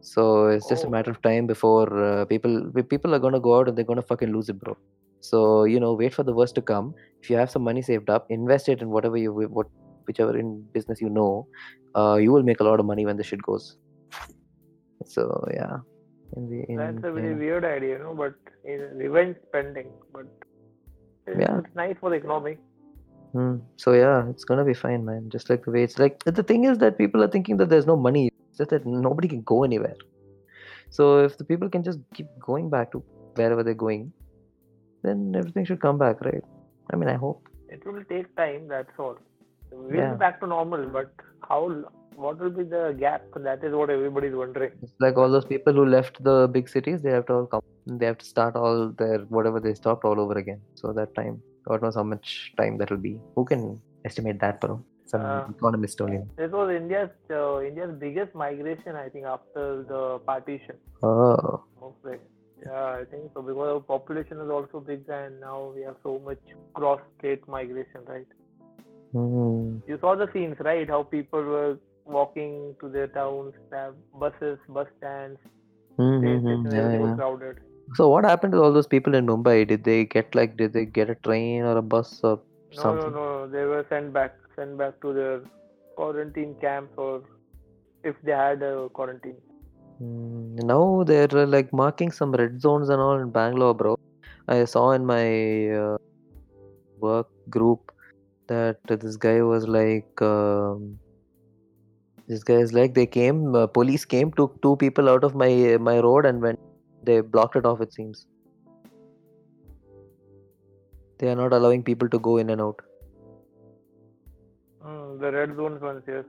So 0.00 0.48
it's 0.48 0.68
just 0.68 0.84
a 0.84 0.86
Oh. 0.86 0.90
matter 0.90 1.10
of 1.10 1.20
time 1.22 1.46
before 1.46 1.86
uh, 2.04 2.24
people 2.26 2.70
people 2.90 3.14
are 3.14 3.18
gonna 3.18 3.40
go 3.40 3.58
out 3.58 3.68
and 3.68 3.76
they're 3.76 3.90
gonna 3.90 4.02
fucking 4.02 4.32
lose 4.32 4.48
it, 4.48 4.58
bro. 4.58 4.76
So 5.20 5.64
you 5.64 5.80
know, 5.80 5.94
wait 5.94 6.12
for 6.12 6.22
the 6.22 6.34
worst 6.34 6.54
to 6.56 6.62
come. 6.62 6.94
If 7.22 7.30
you 7.30 7.36
have 7.36 7.50
some 7.50 7.62
money 7.62 7.82
saved 7.82 8.10
up, 8.10 8.26
invest 8.30 8.68
it 8.68 8.82
in 8.82 8.90
whatever 8.90 9.16
you 9.16 9.32
what 9.32 9.68
whichever 10.06 10.36
in 10.36 10.62
business 10.74 11.00
you 11.00 11.08
know. 11.08 11.46
Uh, 11.94 12.16
you 12.20 12.32
will 12.32 12.42
make 12.42 12.60
a 12.60 12.64
lot 12.64 12.80
of 12.80 12.86
money 12.86 13.06
when 13.06 13.16
the 13.16 13.22
shit 13.22 13.42
goes. 13.42 13.76
So 15.06 15.44
yeah, 15.52 15.78
in 16.36 16.50
the, 16.50 16.64
in, 16.70 16.76
That's 16.76 17.04
a 17.04 17.12
very 17.12 17.30
yeah. 17.30 17.38
weird 17.38 17.64
idea, 17.64 17.98
you 17.98 17.98
know, 18.04 18.14
but 18.14 18.34
in 18.64 18.80
revenge 18.96 19.36
spending. 19.48 19.90
But 20.12 20.26
Yeah. 21.26 21.58
it's 21.58 21.74
nice 21.74 21.96
for 22.00 22.10
the 22.10 22.16
economy. 22.16 22.58
Hmm. 23.32 23.56
So 23.76 23.92
yeah, 23.92 24.28
it's 24.28 24.44
gonna 24.44 24.64
be 24.64 24.74
fine, 24.74 25.04
man. 25.04 25.28
Just 25.30 25.50
like 25.50 25.64
the 25.64 25.70
way 25.70 25.82
it's 25.82 25.98
like 25.98 26.22
the 26.24 26.42
thing 26.42 26.64
is 26.64 26.78
that 26.78 26.98
people 26.98 27.22
are 27.22 27.28
thinking 27.28 27.56
that 27.58 27.68
there's 27.68 27.86
no 27.86 27.96
money, 27.96 28.28
it's 28.28 28.58
just 28.58 28.70
that 28.70 28.86
nobody 28.86 29.28
can 29.28 29.42
go 29.42 29.64
anywhere. 29.64 29.96
So 30.90 31.24
if 31.24 31.36
the 31.38 31.44
people 31.44 31.68
can 31.68 31.82
just 31.82 31.98
keep 32.14 32.26
going 32.38 32.70
back 32.70 32.92
to 32.92 33.02
wherever 33.34 33.64
they're 33.64 33.74
going, 33.74 34.12
then 35.02 35.34
everything 35.36 35.64
should 35.64 35.80
come 35.80 35.98
back, 35.98 36.20
right? 36.20 36.44
I 36.92 36.96
mean, 36.96 37.08
I 37.08 37.14
hope. 37.14 37.48
It 37.68 37.84
will 37.84 38.04
take 38.04 38.34
time, 38.36 38.68
that's 38.68 38.98
all. 38.98 39.16
We'll 39.72 39.96
Yeah. 39.96 40.12
be 40.12 40.18
back 40.18 40.38
to 40.40 40.46
normal, 40.46 40.86
but 40.86 41.10
how? 41.48 41.62
What 42.16 42.38
will 42.38 42.50
be 42.50 42.64
the 42.64 42.94
gap? 42.98 43.22
That 43.36 43.62
is 43.64 43.72
what 43.74 43.90
everybody's 43.90 44.34
wondering. 44.34 44.72
It's 44.82 44.92
like 45.00 45.16
all 45.16 45.30
those 45.30 45.44
people 45.44 45.72
who 45.72 45.84
left 45.86 46.22
the 46.22 46.48
big 46.50 46.68
cities, 46.68 47.02
they 47.02 47.10
have 47.10 47.26
to 47.26 47.34
all 47.34 47.46
come. 47.46 47.62
They 47.86 48.06
have 48.06 48.18
to 48.18 48.24
start 48.24 48.56
all 48.56 48.90
their 48.90 49.18
whatever 49.36 49.60
they 49.60 49.74
stopped 49.74 50.04
all 50.04 50.18
over 50.20 50.34
again. 50.34 50.60
So 50.74 50.92
that 50.92 51.14
time, 51.14 51.42
God 51.68 51.82
knows 51.82 51.96
how 51.96 52.02
much 52.02 52.52
time 52.56 52.78
that 52.78 52.90
will 52.90 52.98
be. 52.98 53.18
Who 53.36 53.44
can 53.44 53.80
estimate 54.04 54.40
that, 54.40 54.60
bro? 54.60 54.82
Some 55.06 55.24
Uh, 55.30 55.46
economist 55.56 56.00
only. 56.00 56.20
This 56.36 56.52
was 56.58 56.70
India's 56.74 57.10
uh, 57.30 57.60
India's 57.70 57.92
biggest 58.04 58.34
migration, 58.34 58.96
I 58.96 59.08
think, 59.08 59.26
after 59.26 59.64
the 59.90 60.18
partition. 60.30 60.76
Oh, 61.02 61.64
Mostly. 61.80 62.16
Yeah, 62.66 62.84
I 63.00 63.04
think 63.10 63.24
so 63.34 63.42
because 63.42 63.68
our 63.74 63.80
population 63.80 64.40
is 64.40 64.50
also 64.50 64.80
big, 64.80 65.02
and 65.08 65.40
now 65.40 65.72
we 65.74 65.82
have 65.82 65.96
so 66.02 66.12
much 66.28 66.38
cross-state 66.72 67.46
migration, 67.46 68.00
right? 68.06 68.26
hmm. 69.12 69.78
You 69.86 69.98
saw 70.00 70.14
the 70.14 70.28
scenes, 70.32 70.56
right? 70.60 70.88
How 70.88 71.02
people 71.02 71.42
were 71.42 71.76
walking 72.04 72.76
to 72.80 72.88
their 72.88 73.08
towns, 73.08 73.54
have 73.72 73.94
buses, 74.14 74.58
bus 74.68 74.88
stands, 74.98 75.38
Hmm, 75.98 76.18
train 76.20 76.40
hmm, 76.40 76.64
hmm. 76.64 76.70
stations, 76.70 77.10
Yeah, 77.10 77.16
crowded. 77.16 77.58
So 77.94 78.08
what 78.08 78.24
happened 78.24 78.52
to 78.52 78.62
all 78.62 78.72
those 78.72 78.86
people 78.86 79.14
in 79.14 79.26
Mumbai? 79.26 79.66
Did 79.68 79.84
they 79.84 80.04
get 80.04 80.34
like 80.34 80.56
did 80.56 80.72
they 80.72 80.84
get 80.86 81.10
a 81.10 81.14
train 81.16 81.62
or 81.62 81.76
a 81.78 81.82
bus 81.82 82.20
or 82.24 82.42
No, 82.72 82.92
something? 82.92 82.94
no, 82.94 83.08
no. 83.08 83.46
no. 83.46 83.48
They 83.48 83.64
were 83.64 83.84
sent 83.88 84.12
back, 84.12 84.38
sent 84.54 84.76
back 84.76 85.00
to 85.02 85.12
their 85.12 85.42
quarantine 85.96 86.54
camps, 86.60 86.92
or 86.96 87.22
if 88.04 88.16
they 88.22 88.32
had 88.32 88.62
a 88.62 88.88
quarantine. 88.90 89.40
Mm, 90.00 90.62
now 90.64 91.04
they're 91.04 91.28
like 91.46 91.72
marking 91.72 92.10
some 92.10 92.32
red 92.32 92.60
zones 92.60 92.88
and 92.88 93.00
all 93.00 93.18
in 93.18 93.30
Bangalore, 93.30 93.74
bro. 93.74 93.96
I 94.48 94.64
saw 94.64 94.92
in 94.92 95.04
my 95.06 95.68
uh, 95.70 95.96
work 96.98 97.28
group 97.48 97.92
that 98.48 98.78
this 98.86 99.16
guy 99.16 99.42
was 99.42 99.66
like, 99.66 100.08
um, 100.22 100.98
this 102.26 102.42
guy 102.42 102.54
is 102.54 102.72
like 102.72 102.94
they 102.94 103.06
came, 103.06 103.54
uh, 103.54 103.66
police 103.66 104.04
came, 104.04 104.32
took 104.32 104.60
two 104.62 104.76
people 104.76 105.08
out 105.08 105.24
of 105.24 105.34
my 105.34 105.76
my 105.78 105.98
road 106.00 106.26
and 106.26 106.40
went. 106.40 106.58
They 107.02 107.20
blocked 107.20 107.56
it 107.56 107.66
off. 107.66 107.80
It 107.80 107.92
seems 107.92 108.26
they 111.18 111.28
are 111.28 111.36
not 111.36 111.52
allowing 111.52 111.82
people 111.82 112.08
to 112.08 112.18
go 112.18 112.36
in 112.38 112.50
and 112.50 112.60
out. 112.60 112.80
Mm, 114.84 115.20
the 115.20 115.32
red 115.32 115.56
zones 115.56 115.80
ones, 115.80 116.02
yes. 116.06 116.24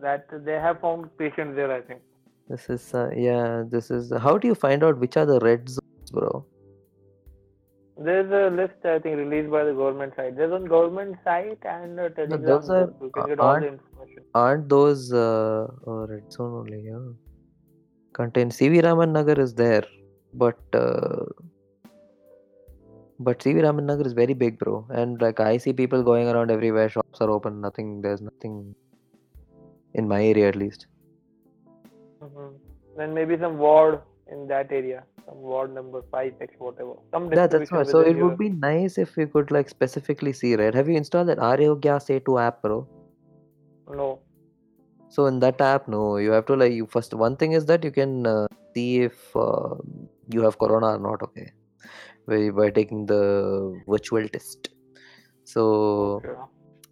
That 0.00 0.26
they 0.44 0.52
have 0.52 0.80
found 0.80 1.16
patients 1.18 1.56
there, 1.56 1.72
I 1.72 1.80
think. 1.80 2.00
This 2.48 2.68
is 2.68 2.94
uh, 2.94 3.10
yeah. 3.16 3.62
This 3.66 3.90
is 3.90 4.12
how 4.26 4.36
do 4.38 4.48
you 4.48 4.54
find 4.54 4.84
out 4.84 4.98
which 4.98 5.16
are 5.16 5.26
the 5.26 5.38
red 5.40 5.68
zones, 5.68 6.10
bro? 6.12 6.44
There's 7.96 8.30
a 8.30 8.54
list, 8.54 8.84
I 8.84 8.98
think, 8.98 9.16
released 9.16 9.50
by 9.50 9.64
the 9.64 9.72
government 9.72 10.14
side. 10.16 10.36
There's 10.36 10.52
on 10.52 10.64
government 10.64 11.16
site 11.24 11.58
and 11.64 11.98
a 11.98 12.10
telegram 12.10 12.42
those 12.42 12.68
are-. 12.68 12.92
You 13.00 13.10
can 13.14 13.22
uh, 13.22 13.26
get 13.26 13.40
all 13.40 13.60
the 13.60 13.68
information. 13.68 13.93
Aren't 14.34 14.68
those 14.68 15.12
uh, 15.12 15.66
oh, 15.86 16.06
red 16.06 16.32
zone 16.32 16.54
only? 16.60 16.82
Yeah. 16.86 17.04
contain 18.12 18.50
CV 18.50 18.82
Raman 18.82 19.12
Nagar 19.12 19.38
is 19.40 19.54
there, 19.54 19.84
but 20.34 20.58
uh, 20.72 21.24
but 23.18 23.38
CV 23.40 23.62
Raman 23.62 23.86
Nagar 23.86 24.06
is 24.06 24.12
very 24.12 24.34
big, 24.34 24.58
bro. 24.58 24.86
And 24.90 25.20
like 25.20 25.40
I 25.40 25.56
see 25.56 25.72
people 25.72 26.02
going 26.02 26.28
around 26.28 26.50
everywhere. 26.50 26.88
Shops 26.88 27.20
are 27.20 27.30
open. 27.30 27.60
Nothing. 27.60 28.00
There's 28.02 28.20
nothing 28.20 28.74
in 29.94 30.08
my 30.08 30.24
area 30.24 30.48
at 30.48 30.56
least. 30.56 30.86
Mhm. 32.22 32.52
Then 32.96 33.14
maybe 33.14 33.38
some 33.38 33.58
ward 33.58 34.00
in 34.32 34.46
that 34.48 34.72
area, 34.72 35.04
some 35.26 35.40
ward 35.40 35.74
number 35.74 36.02
five, 36.10 36.34
six, 36.38 36.54
whatever. 36.58 36.94
Some 37.12 37.32
Yeah, 37.32 37.46
that's 37.46 37.70
why. 37.70 37.82
So 37.82 38.00
it 38.00 38.16
would 38.16 38.38
be 38.38 38.50
nice 38.50 38.98
if 38.98 39.16
we 39.16 39.26
could 39.26 39.50
like 39.50 39.68
specifically 39.68 40.32
see, 40.32 40.54
right? 40.56 40.74
Have 40.74 40.88
you 40.88 40.96
installed 40.96 41.28
that 41.28 41.38
Aarogya 41.38 41.96
Setu 42.08 42.40
app, 42.40 42.62
bro? 42.62 42.86
No. 43.88 44.22
So 45.08 45.26
in 45.26 45.40
that 45.40 45.60
app, 45.60 45.88
no, 45.88 46.16
you 46.16 46.30
have 46.32 46.46
to 46.46 46.56
like 46.56 46.72
you 46.72 46.86
first. 46.86 47.14
One 47.14 47.36
thing 47.36 47.52
is 47.52 47.66
that 47.66 47.84
you 47.84 47.90
can 47.92 48.26
uh, 48.26 48.46
see 48.74 49.02
if 49.02 49.14
uh, 49.36 49.76
you 50.28 50.42
have 50.42 50.58
corona 50.58 50.96
or 50.96 50.98
not. 50.98 51.22
Okay, 51.22 51.52
by 52.26 52.50
by 52.50 52.70
taking 52.70 53.06
the 53.06 53.82
virtual 53.88 54.28
test. 54.28 54.68
So 55.44 56.22
Okay. 56.24 56.34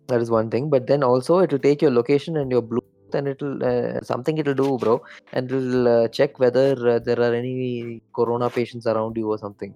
that 0.08 0.20
is 0.20 0.30
one 0.30 0.50
thing. 0.50 0.70
But 0.70 0.86
then 0.86 1.02
also 1.02 1.38
it 1.40 1.52
will 1.52 1.58
take 1.58 1.82
your 1.82 1.90
location 1.90 2.36
and 2.36 2.50
your 2.50 2.62
Bluetooth, 2.62 3.14
and 3.14 3.28
it'll 3.28 3.64
uh, 3.64 4.00
something 4.02 4.38
it'll 4.38 4.54
do, 4.54 4.78
bro, 4.78 5.02
and 5.32 5.50
it'll 5.50 5.88
uh, 5.88 6.08
check 6.08 6.38
whether 6.38 6.72
uh, 6.88 6.98
there 7.00 7.20
are 7.20 7.34
any 7.34 8.02
corona 8.14 8.50
patients 8.50 8.86
around 8.86 9.16
you 9.16 9.28
or 9.30 9.38
something. 9.38 9.74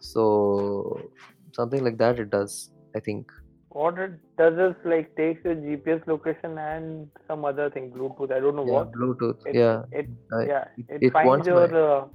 So 0.00 1.10
something 1.54 1.84
like 1.84 1.98
that 1.98 2.18
it 2.18 2.30
does. 2.30 2.70
I 2.96 3.00
think. 3.00 3.26
What 3.72 3.98
it 3.98 4.12
does 4.38 4.58
is 4.62 4.76
like 4.84 5.14
takes 5.16 5.44
your 5.44 5.54
GPS 5.54 6.06
location 6.06 6.58
and 6.58 7.08
some 7.26 7.44
other 7.44 7.70
thing, 7.70 7.90
Bluetooth. 7.90 8.30
I 8.30 8.40
don't 8.40 8.56
know 8.56 8.66
Yeah, 8.66 8.72
what. 8.72 8.92
Bluetooth. 8.92 9.46
It, 9.46 9.54
yeah. 9.54 9.82
It 9.92 10.08
yeah. 10.46 10.64
it- 10.76 10.90
It, 10.96 11.02
it 11.08 11.12
finds 11.12 11.46
your. 11.46 11.62
Uh, 11.84 12.06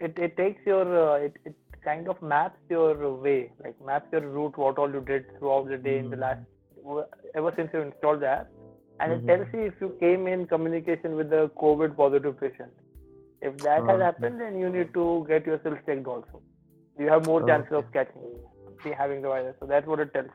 it 0.00 0.18
it 0.18 0.36
takes 0.36 0.66
your. 0.66 0.84
Uh, 1.04 1.14
it 1.28 1.34
it 1.44 1.54
kind 1.84 2.08
of 2.08 2.20
maps 2.20 2.58
your 2.68 3.14
way, 3.14 3.50
like 3.64 3.80
maps 3.84 4.08
your 4.12 4.20
route, 4.36 4.58
what 4.58 4.78
all 4.78 4.92
you 4.92 5.00
did 5.00 5.24
throughout 5.38 5.68
the 5.68 5.78
day 5.78 5.98
in 5.98 6.10
the 6.10 6.16
last. 6.16 6.40
Ever 7.34 7.52
since 7.56 7.70
you 7.72 7.80
installed 7.80 8.20
the 8.20 8.28
app, 8.28 8.48
and 9.00 9.12
Mhm. 9.12 9.18
it 9.22 9.26
tells 9.30 9.54
you 9.54 9.62
if 9.70 9.80
you 9.84 9.88
came 10.02 10.26
in 10.32 10.46
communication 10.52 11.16
with 11.20 11.32
a 11.32 11.44
COVID 11.62 11.96
positive 12.02 12.38
patient. 12.40 12.72
If 13.48 13.56
that 13.64 13.88
has 13.92 14.00
Ah, 14.00 14.04
happened, 14.04 14.40
then 14.40 14.58
you 14.58 14.68
need 14.76 14.92
to 14.94 15.06
get 15.30 15.46
yourself 15.52 15.78
checked 15.88 16.06
also. 16.12 16.42
You 16.98 17.08
have 17.14 17.26
more 17.26 17.40
chances 17.50 17.72
okay. 17.72 17.86
of 17.86 17.92
catching 17.96 18.22
see 18.86 18.94
having 18.98 19.22
the 19.22 19.28
virus. 19.28 19.56
So 19.60 19.66
that's 19.66 19.86
what 19.86 20.00
it 20.00 20.12
tells. 20.14 20.30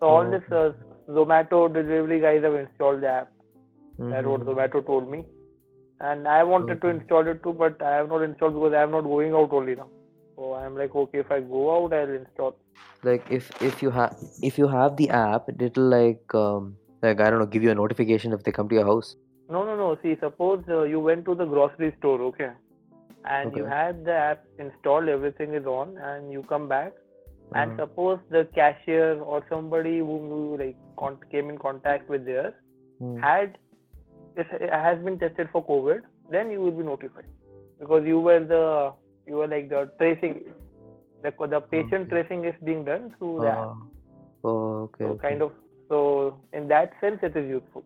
So 0.00 0.06
all 0.06 0.30
this 0.30 0.42
uh, 0.52 0.72
Zomato 1.08 1.72
delivery 1.72 2.20
guys 2.20 2.42
have 2.42 2.54
installed 2.54 3.02
the 3.02 3.08
app. 3.08 3.32
That's 3.98 4.26
what. 4.26 4.42
Zomato 4.42 4.84
told 4.86 5.10
me. 5.10 5.24
And 6.00 6.28
I 6.28 6.42
wanted 6.44 6.80
to 6.82 6.88
install 6.88 7.26
it 7.26 7.42
too, 7.42 7.52
but 7.52 7.80
I 7.82 7.94
have 7.96 8.08
not 8.10 8.22
installed 8.22 8.54
because 8.54 8.74
I 8.74 8.82
am 8.82 8.90
not 8.90 9.02
going 9.02 9.32
out 9.32 9.52
only 9.52 9.74
now. 9.76 9.88
So 10.36 10.54
I'm 10.54 10.76
like, 10.76 10.94
okay, 10.94 11.18
if 11.20 11.30
I 11.30 11.40
go 11.40 11.84
out, 11.84 11.92
I'll 11.94 12.10
install. 12.22 12.56
like 13.08 13.26
if 13.30 13.50
if 13.68 13.82
you 13.82 13.90
have 13.90 14.16
if 14.42 14.58
you 14.58 14.68
have 14.68 14.96
the 14.96 15.06
app 15.18 15.48
it'll 15.66 15.88
like 15.92 16.34
um 16.34 16.76
like 17.02 17.20
i 17.20 17.30
don't 17.30 17.38
know 17.42 17.46
give 17.54 17.62
you 17.66 17.70
a 17.70 17.74
notification 17.80 18.32
if 18.36 18.42
they 18.42 18.52
come 18.58 18.68
to 18.68 18.74
your 18.80 18.86
house 18.90 19.16
No, 19.48 19.64
no, 19.64 19.76
no. 19.76 19.96
See, 20.02 20.16
suppose 20.20 20.64
uh, 20.68 20.82
you 20.82 21.00
went 21.00 21.24
to 21.26 21.34
the 21.34 21.44
grocery 21.44 21.94
store, 21.98 22.20
okay, 22.22 22.50
and 23.24 23.56
you 23.56 23.64
Okay. 23.64 23.70
had 23.74 24.04
the 24.04 24.12
app 24.12 24.44
installed, 24.58 25.08
everything 25.08 25.54
is 25.54 25.66
on, 25.66 25.96
and 25.98 26.32
you 26.32 26.42
come 26.54 26.68
back, 26.68 26.92
and 27.54 27.72
Uh-huh. 27.72 27.84
suppose 27.86 28.18
the 28.30 28.44
cashier 28.54 29.20
or 29.22 29.44
somebody 29.48 29.98
whom 29.98 30.26
you 30.30 30.56
like 30.58 30.76
con- 30.98 31.18
came 31.30 31.48
in 31.50 31.58
contact 31.58 32.08
with 32.08 32.24
there 32.26 32.54
Hmm. 32.98 33.18
had 33.20 33.58
it 34.36 34.46
has 34.72 34.98
been 35.04 35.18
tested 35.18 35.48
for 35.52 35.64
COVID, 35.66 36.02
then 36.30 36.50
you 36.50 36.60
will 36.60 36.72
be 36.72 36.82
notified 36.84 37.24
because 37.80 38.04
you 38.06 38.20
were 38.20 38.40
the 38.44 38.92
you 39.26 39.36
were 39.36 39.46
like 39.48 39.68
the 39.68 39.90
tracing 39.98 40.40
the 41.22 41.32
the 41.54 41.60
patient 41.60 42.08
Okay. 42.08 42.10
tracing 42.10 42.44
is 42.44 42.54
being 42.64 42.84
done 42.84 43.14
through 43.18 43.40
the. 43.40 43.54
Ah. 43.54 43.74
oh 44.44 44.82
okay 44.84 45.04
So 45.04 45.14
okay. 45.14 45.28
kind 45.28 45.42
of 45.42 45.52
so 45.88 46.38
in 46.52 46.68
that 46.68 46.92
sense 47.00 47.20
it 47.22 47.36
is 47.36 47.48
useful. 47.48 47.84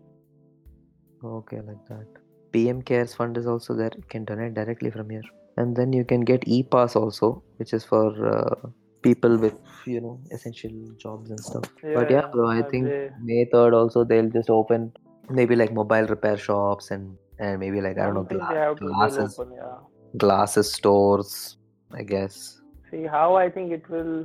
okay 1.25 1.61
like 1.69 1.83
that 1.89 2.07
pm 2.53 2.83
cares 2.91 3.15
fund 3.15 3.37
is 3.41 3.47
also 3.47 3.75
there 3.75 3.91
you 3.97 4.05
can 4.15 4.25
donate 4.25 4.55
directly 4.55 4.91
from 4.91 5.11
here 5.11 5.29
and 5.57 5.77
then 5.77 5.93
you 5.93 6.05
can 6.05 6.21
get 6.31 6.47
e-pass 6.47 6.97
also 6.97 7.43
which 7.59 7.73
is 7.73 7.85
for 7.85 8.07
uh, 8.37 8.69
people 9.03 9.37
with 9.39 9.55
you 9.87 10.01
know 10.01 10.21
essential 10.31 10.73
jobs 10.99 11.31
and 11.31 11.41
stuff. 11.41 11.65
But 11.83 12.11
yeah 12.11 12.27
bro 12.33 12.49
i 12.49 12.63
think 12.63 12.87
they- 12.87 13.11
may 13.23 13.45
3rd 13.53 13.75
also 13.75 14.05
they'll 14.05 14.31
just 14.31 14.51
open 14.51 14.93
maybe 15.39 15.57
like 15.57 15.73
mobile 15.73 16.07
repair 16.07 16.37
shops 16.37 16.91
and 16.91 17.17
and 17.39 17.59
maybe 17.59 17.81
like 17.81 17.99
i 17.99 18.05
don't 18.05 18.15
know 18.15 18.25
gla- 18.25 18.55
have 18.55 18.77
to 18.79 18.85
they'll 18.85 18.95
glasses 18.97 19.39
open, 19.39 19.53
yeah. 19.57 19.77
glasses 20.25 20.73
stores 20.73 21.57
i 21.93 22.03
guess. 22.03 22.61
See 22.91 23.05
how 23.07 23.37
I 23.37 23.49
think 23.49 23.71
it 23.73 23.89
will 23.89 24.25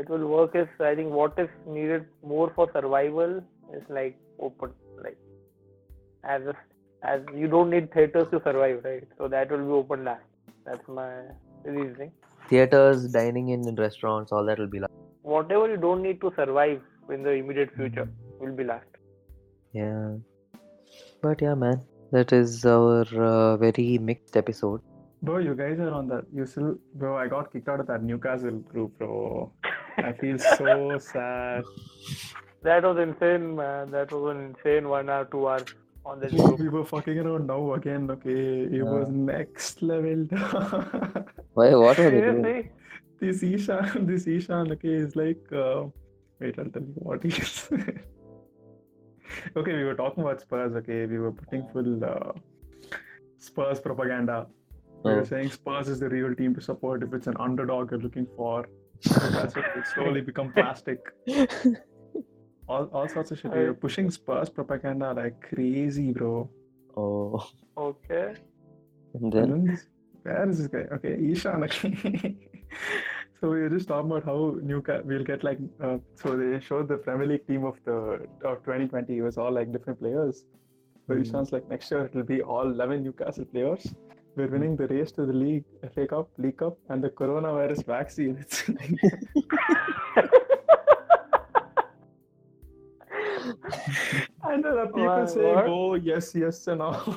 it 0.00 0.08
will 0.08 0.26
work 0.26 0.54
is 0.54 0.68
I 0.80 0.94
think 0.94 1.10
what 1.10 1.38
is 1.38 1.48
needed 1.66 2.06
more 2.22 2.52
for 2.54 2.66
survival 2.72 3.42
is 3.76 3.82
like 3.88 4.16
open 4.38 4.70
like 5.06 5.18
as 6.22 6.42
a, 6.42 6.54
as 7.02 7.20
you 7.34 7.48
don't 7.48 7.70
need 7.70 7.92
theaters 7.92 8.28
to 8.30 8.40
survive 8.44 8.84
right? 8.84 9.06
So 9.18 9.28
that 9.28 9.50
will 9.50 9.64
be 9.70 9.72
open 9.80 10.04
last. 10.04 10.22
That's 10.64 10.86
my 10.88 11.08
reasoning 11.64 12.12
theaters 12.54 13.06
dining 13.18 13.48
in, 13.56 13.68
in 13.68 13.76
restaurants 13.86 14.32
all 14.32 14.44
that 14.50 14.58
will 14.58 14.72
be 14.76 14.80
like 14.86 14.90
whatever 15.34 15.68
you 15.74 15.80
don't 15.86 16.02
need 16.08 16.20
to 16.20 16.32
survive 16.36 16.80
in 17.16 17.22
the 17.28 17.34
immediate 17.42 17.74
future 17.76 18.08
will 18.40 18.56
be 18.62 18.64
last 18.64 19.00
yeah 19.72 20.14
but 21.22 21.40
yeah 21.46 21.54
man 21.54 21.80
that 22.12 22.32
is 22.32 22.64
our 22.64 23.04
uh, 23.28 23.56
very 23.56 23.98
mixed 24.10 24.36
episode 24.44 24.80
Bro, 25.26 25.38
you 25.38 25.54
guys 25.54 25.78
are 25.80 25.90
on 25.90 26.08
that. 26.08 26.24
You 26.34 26.44
still, 26.44 26.76
bro. 26.96 27.16
I 27.16 27.28
got 27.28 27.50
kicked 27.50 27.66
out 27.66 27.80
of 27.80 27.86
that 27.86 28.02
Newcastle 28.02 28.58
group, 28.72 28.98
bro. 28.98 29.50
I 29.96 30.12
feel 30.12 30.38
so 30.38 30.98
sad. 31.12 31.64
that 32.64 32.82
was 32.82 32.98
insane 32.98 33.54
man 33.56 33.90
that 33.90 34.10
was 34.10 34.34
an 34.34 34.42
insane 34.42 34.88
one 34.88 35.10
hour 35.10 35.26
two 35.30 35.46
hours 35.46 35.64
on 36.06 36.20
the 36.20 36.28
we 36.58 36.68
were 36.68 36.84
fucking 36.84 37.18
around 37.18 37.46
now 37.46 37.74
again. 37.74 38.10
Okay, 38.10 38.62
it 38.64 38.72
Yeah. 38.72 38.82
was 38.82 39.08
next 39.10 39.82
level. 39.82 40.26
why 41.54 41.74
what 41.74 41.98
were 41.98 42.10
they 42.10 42.20
doing 42.20 42.42
seriously 42.44 42.70
this 43.20 43.42
Ishan, 43.42 44.06
this 44.12 44.26
Ishan, 44.26 44.72
okay, 44.72 44.88
is 45.04 45.16
like. 45.16 45.44
Uh, 45.52 45.84
wait, 46.40 46.58
I'll 46.58 46.66
tell 46.66 46.82
you 46.82 46.94
what 46.96 47.22
he 47.22 47.28
is. 47.30 47.68
okay, 49.56 49.72
we 49.72 49.84
were 49.84 49.94
talking 49.94 50.22
about 50.24 50.40
Spurs. 50.40 50.74
Okay, 50.76 51.06
we 51.06 51.18
were 51.18 51.32
putting 51.32 51.66
full 51.72 52.04
uh, 52.04 52.32
Spurs 53.38 53.80
propaganda. 53.80 54.46
We 55.04 55.10
Oh. 55.12 55.16
were 55.16 55.24
saying 55.26 55.50
Spurs 55.50 55.88
is 55.88 56.00
the 56.00 56.08
real 56.08 56.34
team 56.34 56.54
to 56.54 56.60
support 56.60 57.02
if 57.02 57.12
it's 57.12 57.26
an 57.26 57.36
underdog 57.38 57.90
you're 57.90 58.00
looking 58.00 58.26
for. 58.36 58.66
That's 59.04 59.54
what 59.54 59.74
will 59.76 59.84
slowly 59.94 60.20
become 60.22 60.52
plastic. 60.52 61.00
All, 62.68 62.84
all 62.92 63.08
sorts 63.08 63.30
of 63.30 63.38
shit. 63.38 63.52
We 63.52 63.64
were 63.64 63.74
pushing 63.74 64.10
Spurs 64.10 64.48
propaganda 64.48 65.12
like 65.12 65.40
crazy, 65.40 66.12
bro. 66.12 66.48
oh 66.96 67.50
okay 67.76 68.36
and 69.14 69.32
And 69.32 69.32
then 69.32 69.64
then 69.66 69.78
where 70.22 70.48
is 70.48 70.58
this 70.58 70.66
guy? 70.68 70.86
Okay, 70.96 71.16
Ishan. 71.30 71.64
Okay. 71.64 72.36
so 73.40 73.50
we 73.50 73.60
were 73.60 73.68
just 73.68 73.88
talking 73.88 74.10
about 74.10 74.24
how 74.24 74.56
Newcastle 74.62 75.02
we'll 75.04 75.24
get 75.24 75.44
like. 75.44 75.58
Uh, 75.82 75.98
so 76.16 76.36
they 76.36 76.60
showed 76.60 76.88
the 76.88 76.96
Premier 76.96 77.26
League 77.26 77.46
team 77.46 77.64
of 77.64 77.76
the 77.84 78.26
of 78.44 78.58
2020. 78.64 79.18
It 79.18 79.22
was 79.22 79.36
all 79.38 79.52
like 79.52 79.70
different 79.72 80.00
players. 80.00 80.44
So 81.06 81.14
Hmm. 81.14 81.20
Ishan's 81.22 81.52
like 81.52 81.68
next 81.68 81.90
year 81.90 82.06
it'll 82.06 82.22
be 82.22 82.40
all 82.42 82.70
11 82.70 83.04
Newcastle 83.04 83.44
players. 83.44 83.94
We're 84.36 84.48
winning 84.48 84.74
the 84.76 84.88
race 84.88 85.12
to 85.12 85.26
the 85.26 85.32
league, 85.32 85.64
FA 85.94 86.06
Cup, 86.08 86.28
League 86.38 86.56
Cup, 86.56 86.76
and 86.88 87.04
the 87.04 87.10
coronavirus 87.10 87.84
vaccine. 87.86 88.44
and 94.44 94.64
then 94.64 94.74
the 94.74 94.86
people 94.86 95.06
Wha- 95.06 95.26
saying, 95.26 95.54
what? 95.54 95.66
"Oh 95.68 95.94
yes, 95.94 96.34
yes," 96.34 96.66
and 96.66 96.82
all. 96.82 96.94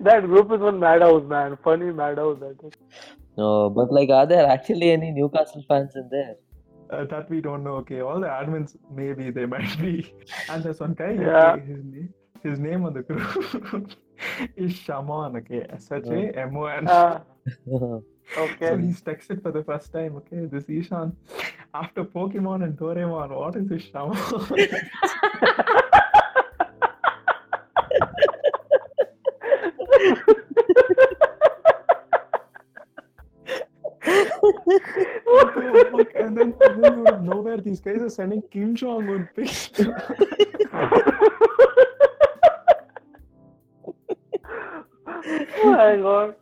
that 0.00 0.24
group 0.24 0.52
is 0.52 0.60
one 0.60 0.78
madhouse, 0.78 1.24
man. 1.28 1.56
Funny 1.62 1.92
madhouse. 1.92 2.38
That 2.40 2.56
is. 2.66 2.72
no 3.36 3.70
but 3.70 3.92
like 3.92 4.10
are 4.10 4.26
there 4.26 4.46
actually 4.46 4.90
any 4.92 5.10
newcastle 5.10 5.64
fans 5.68 5.92
in 5.96 6.08
there 6.16 6.34
Uh, 6.94 7.04
that 7.10 7.30
we 7.32 7.38
don't 7.44 7.62
know. 7.66 7.76
Okay, 7.82 8.00
all 8.06 8.20
the 8.20 8.26
admins 8.38 8.72
maybe 8.96 9.30
they 9.36 9.46
might 9.52 9.70
be. 9.84 9.92
And 10.50 10.62
there's 10.64 10.80
one 10.80 10.94
guy. 10.98 11.12
Yeah. 11.12 11.52
Okay, 11.52 11.64
his 11.74 11.84
name, 11.92 12.10
his 12.46 12.58
name 12.64 12.84
on 12.88 12.92
the 12.98 13.02
group 13.02 13.94
is 14.64 14.72
Shaman. 14.80 15.36
Okay, 15.40 15.60
S 15.78 15.88
H 16.00 16.10
A 16.18 16.20
M 16.48 16.56
O 16.56 16.66
N. 16.66 16.84
okay. 18.36 18.68
So 18.68 18.76
he's 18.76 19.00
texted 19.02 19.42
for 19.42 19.52
the 19.52 19.62
first 19.64 19.92
time, 19.92 20.16
okay, 20.16 20.46
this 20.46 20.64
Ishan, 20.68 21.16
after 21.74 22.04
Pokemon 22.04 22.64
and 22.64 22.76
Doraemon, 22.78 23.30
what 23.30 23.56
is 23.56 23.68
this 23.68 23.82
shower? 23.84 24.16
and 36.14 36.36
then, 36.36 36.54
and 36.60 36.84
then 36.84 36.98
you 36.98 37.04
know 37.22 37.40
where 37.40 37.58
these 37.58 37.80
guys 37.80 38.00
are 38.00 38.10
sending 38.10 38.42
Kim 38.50 38.74
Jong 38.74 39.08
Un 39.08 39.28
pics. 39.34 39.70
oh 45.64 45.72
my 45.72 45.96
god. 45.96 46.34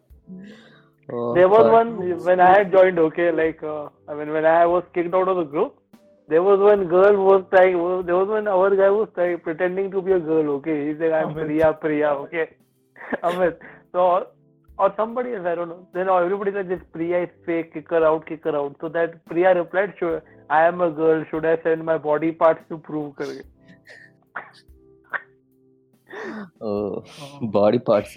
Oh, 1.12 1.34
There 1.34 1.48
was 1.48 1.62
fuck. 1.64 1.72
one 1.72 2.24
when 2.24 2.40
I 2.40 2.50
had 2.58 2.72
joined. 2.72 2.98
Okay, 2.98 3.30
like 3.32 3.62
uh, 3.62 3.88
I 4.08 4.14
mean, 4.14 4.30
when 4.32 4.44
I 4.46 4.66
was 4.66 4.84
kicked 4.94 5.14
out 5.14 5.28
of 5.28 5.36
the 5.36 5.44
group, 5.44 5.76
there 6.28 6.42
was 6.42 6.60
one 6.60 6.86
girl 6.88 7.16
was 7.28 7.44
trying. 7.54 7.78
There 8.06 8.16
was 8.16 8.28
one 8.28 8.46
our 8.48 8.74
guy 8.76 8.90
was 8.90 9.08
trying 9.14 9.38
pretending 9.40 9.90
to 9.92 10.02
be 10.02 10.12
a 10.12 10.18
girl. 10.20 10.50
Okay, 10.58 10.76
he's 10.88 10.98
like 11.00 11.12
I'm 11.12 11.34
Amit. 11.34 11.46
Priya, 11.46 11.72
Priya. 11.84 12.10
Okay, 12.26 12.50
Amit. 13.24 13.56
So 13.92 14.28
or 14.78 14.92
somebody 14.96 15.34
else, 15.34 15.46
I 15.46 15.54
don't 15.54 15.68
know. 15.68 15.86
Then 15.92 16.08
everybody 16.08 16.52
said 16.52 16.68
this 16.68 16.80
Priya 16.92 17.24
is 17.24 17.30
fake. 17.46 17.72
Kick 17.74 17.90
her 17.90 18.04
out, 18.06 18.26
kick 18.26 18.44
her 18.44 18.56
out. 18.56 18.76
So 18.80 18.88
that 18.98 19.24
Priya 19.26 19.54
replied, 19.54 19.94
"Sure, 19.98 20.22
I 20.48 20.62
am 20.66 20.80
a 20.80 20.90
girl. 20.90 21.24
Should 21.30 21.44
I 21.44 21.56
send 21.62 21.84
my 21.84 21.98
body 21.98 22.32
parts 22.32 22.62
to 22.70 22.78
prove?" 22.78 23.14
Oh, 26.60 27.04
Oh, 27.42 27.46
body 27.58 27.78
parts. 27.78 28.16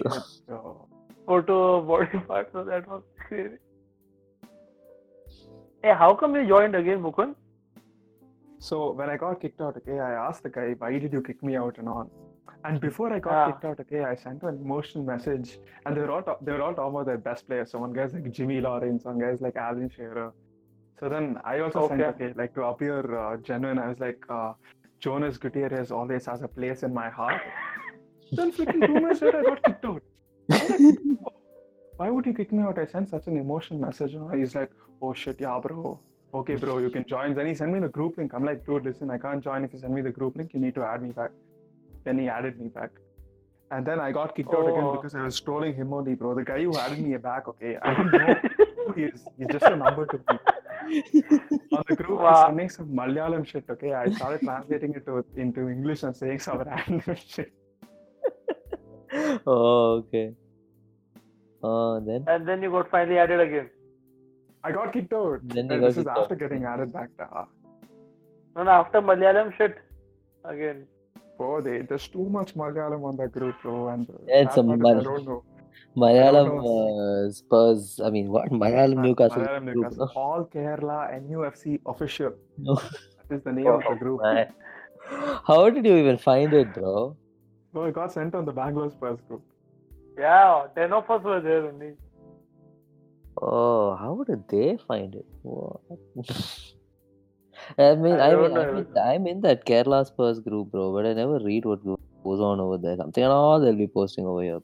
Photo 1.26 1.78
of 1.78 1.88
body 1.88 2.19
part, 2.28 2.49
So 2.51 2.63
that 2.63 2.88
was 2.88 3.03
crazy. 3.28 3.55
Hey, 5.82 5.93
how 5.97 6.13
come 6.15 6.36
you 6.36 6.47
joined 6.47 6.76
again, 6.76 7.01
Mukund? 7.01 7.36
So 8.59 8.91
when 8.93 9.09
I 9.09 9.17
got 9.17 9.41
kicked 9.41 9.59
out, 9.61 9.76
okay, 9.78 9.99
I 9.99 10.11
asked 10.28 10.43
the 10.43 10.49
guy, 10.49 10.76
why 10.78 10.97
did 10.97 11.11
you 11.11 11.21
kick 11.21 11.43
me 11.43 11.57
out 11.57 11.78
and 11.78 11.89
all? 11.89 12.09
And 12.65 12.80
before 12.80 13.11
I 13.11 13.19
got 13.19 13.34
Ah. 13.34 13.45
kicked 13.51 13.65
out, 13.65 13.80
okay, 13.82 14.03
I 14.05 14.15
sent 14.15 14.43
an 14.43 14.55
emotional 14.65 15.03
message, 15.03 15.59
and 15.86 15.95
they 15.97 16.01
were 16.01 16.11
all 16.11 16.21
ta- 16.24 16.38
they 16.41 16.53
were 16.53 16.61
all 16.61 16.74
talking 16.74 16.93
about 16.95 17.05
their 17.07 17.17
best 17.17 17.45
players. 17.47 17.71
So 17.71 17.80
one 17.80 17.91
guy's 17.91 18.13
like 18.13 18.30
Jimmy 18.32 18.61
Lawrence, 18.61 19.03
one 19.03 19.19
guy's 19.19 19.41
like 19.41 19.57
Alan 19.57 19.89
Shearer. 19.89 20.32
So 20.99 21.09
then 21.09 21.38
I 21.43 21.59
also 21.59 21.88
sent, 21.89 22.01
Okay. 22.01 22.26
okay, 22.28 22.34
like 22.41 22.53
to 22.55 22.63
appear 22.63 22.99
uh, 23.19 23.36
genuine, 23.38 23.80
I 23.80 23.89
was 23.89 23.99
like, 23.99 24.24
uh, 24.30 24.53
Jonas 24.99 25.38
Gutierrez 25.38 25.91
always 25.91 26.26
has 26.28 26.41
a 26.41 26.47
place 26.47 26.84
in 26.84 26.93
my 26.93 27.09
heart. 27.09 27.41
then 28.32 28.53
freaking 28.53 28.86
two 28.88 28.93
minutes 28.93 29.21
later, 29.21 29.39
I 29.39 29.43
got 29.43 29.63
kicked 29.63 29.84
out. 29.86 30.01
"Oh, 30.52 31.32
Why 31.98 32.10
would 32.10 32.26
you 32.26 32.34
kick 32.34 32.52
me 32.52 32.64
out? 32.64 32.80
I 32.80 32.86
sent 32.86 33.10
such 33.10 33.28
an 33.28 33.38
emotional 33.38 33.80
message. 33.80 34.14
Know? 34.16 34.30
He's 34.30 34.56
like, 34.56 34.72
oh 35.02 35.14
shit, 35.14 35.39
yeah, 35.39 35.60
bro. 35.62 36.00
Okay, 36.34 36.56
bro, 36.56 36.80
you 36.80 36.89
can 36.89 37.06
join. 37.06 37.36
Then 37.36 37.46
he 37.48 37.54
sent 37.54 37.72
me 37.72 37.80
the 37.80 37.88
group 37.88 38.18
link. 38.18 38.34
I'm 38.34 38.44
like, 38.44 38.66
dude, 38.66 38.84
listen, 38.86 39.12
I 39.12 39.18
can't 39.20 39.44
join 39.44 39.64
if 39.64 39.72
you 39.74 39.80
send 39.80 39.94
me 39.94 40.02
the 40.02 40.12
group 40.12 40.36
link. 40.36 40.54
You 40.54 40.60
need 40.60 40.74
to 40.76 40.84
add 40.84 41.04
me 41.04 41.12
back. 41.12 41.30
Then 42.04 42.18
he 42.18 42.28
added 42.28 42.60
me 42.60 42.70
back. 42.70 42.89
And 43.72 43.86
then 43.86 44.00
I 44.00 44.12
got 44.12 44.36
kicked 44.36 44.54
out 44.54 44.68
again 44.68 44.84
Oh. 44.84 44.94
because 44.96 45.14
I 45.16 45.24
was 45.24 45.39
trolling 45.39 45.74
him 45.76 45.94
only, 45.94 46.16
bro. 46.16 46.34
The 46.34 46.44
guy 46.44 46.64
who 46.64 46.76
added 46.78 47.00
me 47.00 47.16
back, 47.18 47.48
okay, 47.48 47.78
I 47.82 47.94
didn't 47.94 48.12
know 48.12 48.36
who 48.88 48.94
he 48.94 49.04
is. 49.04 49.24
He's 49.38 49.48
just 49.48 49.66
a 49.66 49.76
number 49.76 50.06
to 50.08 50.18
me. 50.18 51.24
On 51.72 51.84
the 51.88 51.96
group, 51.96 52.20
Wow. 52.20 52.34
he's 52.36 52.46
sending 52.48 52.70
some 52.70 52.88
Malayalam 52.89 53.46
shit, 53.46 53.66
okay? 53.70 53.94
I 53.94 54.10
started 54.12 54.41
translating 54.41 54.94
it 54.96 55.06
to, 55.06 55.24
into 55.38 55.70
English 55.70 56.04
and 56.04 56.16
saying 56.16 56.39
some 56.39 56.60
random 56.60 57.02
shit. 57.28 57.54
oh, 59.47 60.03
okay. 60.03 60.34
Oh, 61.61 61.99
then 61.99 62.26
and 62.28 62.47
then 62.47 62.61
you 62.61 62.72
got 62.72 62.89
finally 62.91 63.18
added 63.18 63.39
again. 63.39 63.70
I 64.64 64.72
got 64.72 64.93
kicked 64.93 65.14
out. 65.14 65.39
Then 65.43 65.70
you 65.70 65.80
got 65.80 65.88
this 65.88 65.97
is 65.97 66.07
after 66.07 66.34
out. 66.34 66.39
getting 66.39 66.66
added 66.66 66.91
back. 66.93 67.09
To, 67.18 67.47
No, 68.55 68.64
no, 68.64 68.72
after 68.72 69.01
Malayalam 69.01 69.55
shit, 69.57 69.78
again. 70.45 70.86
bro, 71.38 71.61
they, 71.61 71.82
there's 71.82 72.07
too 72.07 72.28
much 72.30 72.53
Malayalam 72.55 73.03
on 73.03 73.18
that 73.18 73.32
group, 73.32 73.55
bro. 73.61 73.88
And 73.89 74.07
Yeah, 74.28 74.43
it's 74.43 74.57
a 74.57 74.64
part 74.64 74.78
is 74.80 74.84
Mal- 74.84 74.99
I 74.99 75.03
don't 75.03 75.26
know. 75.26 75.43
Malayalam 75.97 76.51
uh, 76.74 77.32
Spurs. 77.32 77.99
I 78.03 78.09
mean, 78.09 78.30
what 78.30 78.49
Malayalam 78.51 79.01
Newcastle 79.07 79.41
Malayalam 79.41 79.66
group? 79.74 79.76
Newcastle. 79.76 80.11
All 80.16 80.45
Kerala 80.53 80.99
NUFC 81.24 81.80
official. 81.86 82.34
No. 82.57 82.76
That 82.76 83.38
is 83.38 83.43
the 83.43 83.51
name 83.51 83.68
of 83.68 83.82
the 83.89 83.95
group. 83.95 84.22
Man. 84.22 84.53
How 85.47 85.70
did 85.70 85.86
you 85.86 85.97
even 85.97 86.18
find 86.18 86.53
it, 86.53 86.74
bro? 86.74 87.18
So 87.74 87.84
I 87.84 87.91
got 87.91 88.13
sent 88.13 88.36
on 88.36 88.45
the 88.45 88.51
Bangalore 88.51 88.91
Spurs 88.91 89.19
group. 89.28 89.41
Yeah, 90.17 90.67
10 90.76 90.93
of 90.93 91.09
us 91.09 91.24
were 91.24 91.41
there 91.41 91.65
only. 91.67 91.93
Oh, 93.41 93.95
how 93.95 94.24
did 94.28 94.47
they 94.47 94.78
find 94.88 95.15
it? 95.15 95.26
What? 95.41 95.82
I 97.78 97.95
mean, 97.95 98.13
I 98.13 98.32
I, 98.32 98.36
mean. 98.36 98.57
I 98.57 98.71
mean 98.71 98.88
I'm 99.03 99.28
in 99.28 99.41
that 99.41 99.65
Kerala 99.65 100.05
Spurs 100.05 100.39
group, 100.39 100.71
bro, 100.71 100.93
but 100.93 101.05
I 101.07 101.13
never 101.13 101.39
read 101.39 101.65
what 101.65 101.84
goes 101.84 102.39
on 102.39 102.59
over 102.59 102.78
there. 102.78 102.95
Something 102.97 103.24
and 103.24 103.34
all 103.34 103.59
they'll 103.59 103.76
be 103.76 103.88
posting 103.88 104.26
over 104.26 104.43
here. 104.43 104.59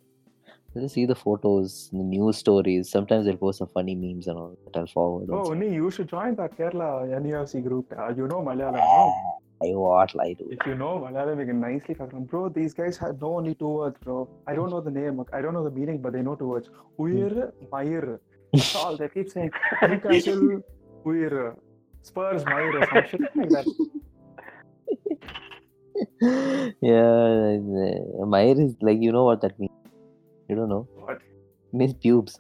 I 0.76 0.82
just 0.82 0.94
see 0.94 1.06
the 1.08 1.16
photos, 1.16 1.90
the 1.92 2.04
news 2.04 2.38
stories. 2.38 2.92
Sometimes 2.92 3.26
they'll 3.26 3.38
post 3.38 3.58
some 3.58 3.70
funny 3.70 3.96
memes 3.96 4.28
and 4.28 4.38
all 4.38 4.56
that 4.66 4.80
I'll 4.80 4.86
forward. 4.86 5.30
Oh. 5.32 5.52
Uni, 5.52 5.74
you 5.74 5.90
should 5.90 6.08
join 6.08 6.36
that 6.36 6.56
Kerala 6.58 7.10
NUFC 7.22 7.64
group. 7.64 7.92
Uh, 7.98 8.10
you 8.10 8.28
know 8.28 8.42
Malayalam, 8.42 8.74
no? 8.74 9.40
I 9.62 9.68
what 9.76 10.14
lie 10.16 10.34
to 10.34 10.46
If 10.52 10.60
you 10.68 10.76
know 10.76 11.00
Malayalam, 11.00 11.40
you 11.40 11.46
can 11.48 11.60
nicely 11.60 11.96
fuck. 11.96 12.12
Bro, 12.12 12.50
these 12.50 12.76
guys 12.76 12.98
have 12.98 13.20
know 13.20 13.38
only 13.38 13.56
two 13.56 13.68
words, 13.68 13.98
bro. 14.04 14.30
I 14.48 14.54
don't 14.54 14.70
know 14.70 14.80
the 14.80 14.92
name. 14.92 15.24
I 15.34 15.42
don't 15.42 15.54
know 15.56 15.64
the 15.64 15.72
meaning, 15.72 16.02
but 16.02 16.14
they 16.14 16.22
know 16.22 16.36
two 16.36 16.48
words. 16.50 16.70
Uir, 17.00 17.52
Mair. 17.72 18.20
That's 18.54 18.76
all. 18.76 18.96
They 18.96 19.10
keep 19.10 19.30
saying 19.30 19.52
Newcastle, 19.82 20.62
Uir, 21.04 21.56
Spurs, 22.04 22.46
Mair, 22.46 22.78
or 22.78 22.86
some 22.86 23.06
shit 23.10 23.22
like 23.36 23.50
that. 23.50 23.66
yeah, 26.82 27.58
uh, 28.24 28.60
is 28.60 28.76
like 28.82 29.00
you 29.02 29.12
know 29.12 29.26
what 29.26 29.42
that 29.42 29.60
means. 29.60 29.79
You 30.50 30.56
don't 30.56 30.70
know. 30.70 30.88
What? 30.96 31.20
means 31.72 31.94
pubes. 31.94 32.38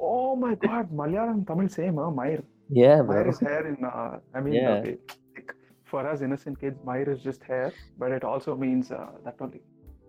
Oh 0.00 0.34
my 0.34 0.54
god, 0.56 0.90
Malayalam, 0.90 1.46
Tamil 1.46 1.68
same, 1.68 1.96
huh? 1.96 2.10
Mair. 2.10 2.42
Yeah, 2.68 3.02
Mair 3.02 3.22
bro. 3.24 3.30
is 3.30 3.38
hair 3.38 3.66
in, 3.66 3.84
uh, 3.84 4.18
I 4.34 4.40
mean, 4.40 4.54
Yeah. 4.54 4.70
okay. 4.78 4.96
Like, 5.36 5.54
for 5.84 6.06
us 6.08 6.22
innocent 6.22 6.60
kids, 6.60 6.78
Mair 6.84 7.08
is 7.10 7.22
just 7.22 7.42
hair, 7.44 7.72
but 7.98 8.10
it 8.10 8.24
also 8.24 8.56
means 8.56 8.90
uh, 8.90 9.10
that 9.24 9.36
only. 9.40 9.60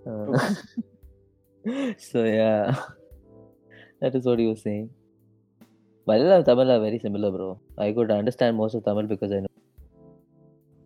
Uh, 0.08 0.56
so 2.10 2.24
yeah, 2.24 2.76
that 4.02 4.16
is 4.16 4.26
what 4.26 4.40
he 4.40 4.48
was 4.48 4.62
saying. 4.64 4.90
Malayalam 6.08 6.46
Tamil 6.46 6.72
are 6.72 6.80
very 6.80 7.00
similar, 7.00 7.32
bro. 7.32 7.60
I 7.78 7.92
could 7.92 8.12
understand 8.12 8.58
most 8.58 8.76
of 8.76 8.84
Tamil 8.86 9.08
because 9.08 9.32
I 9.32 9.42
know. 9.42 9.54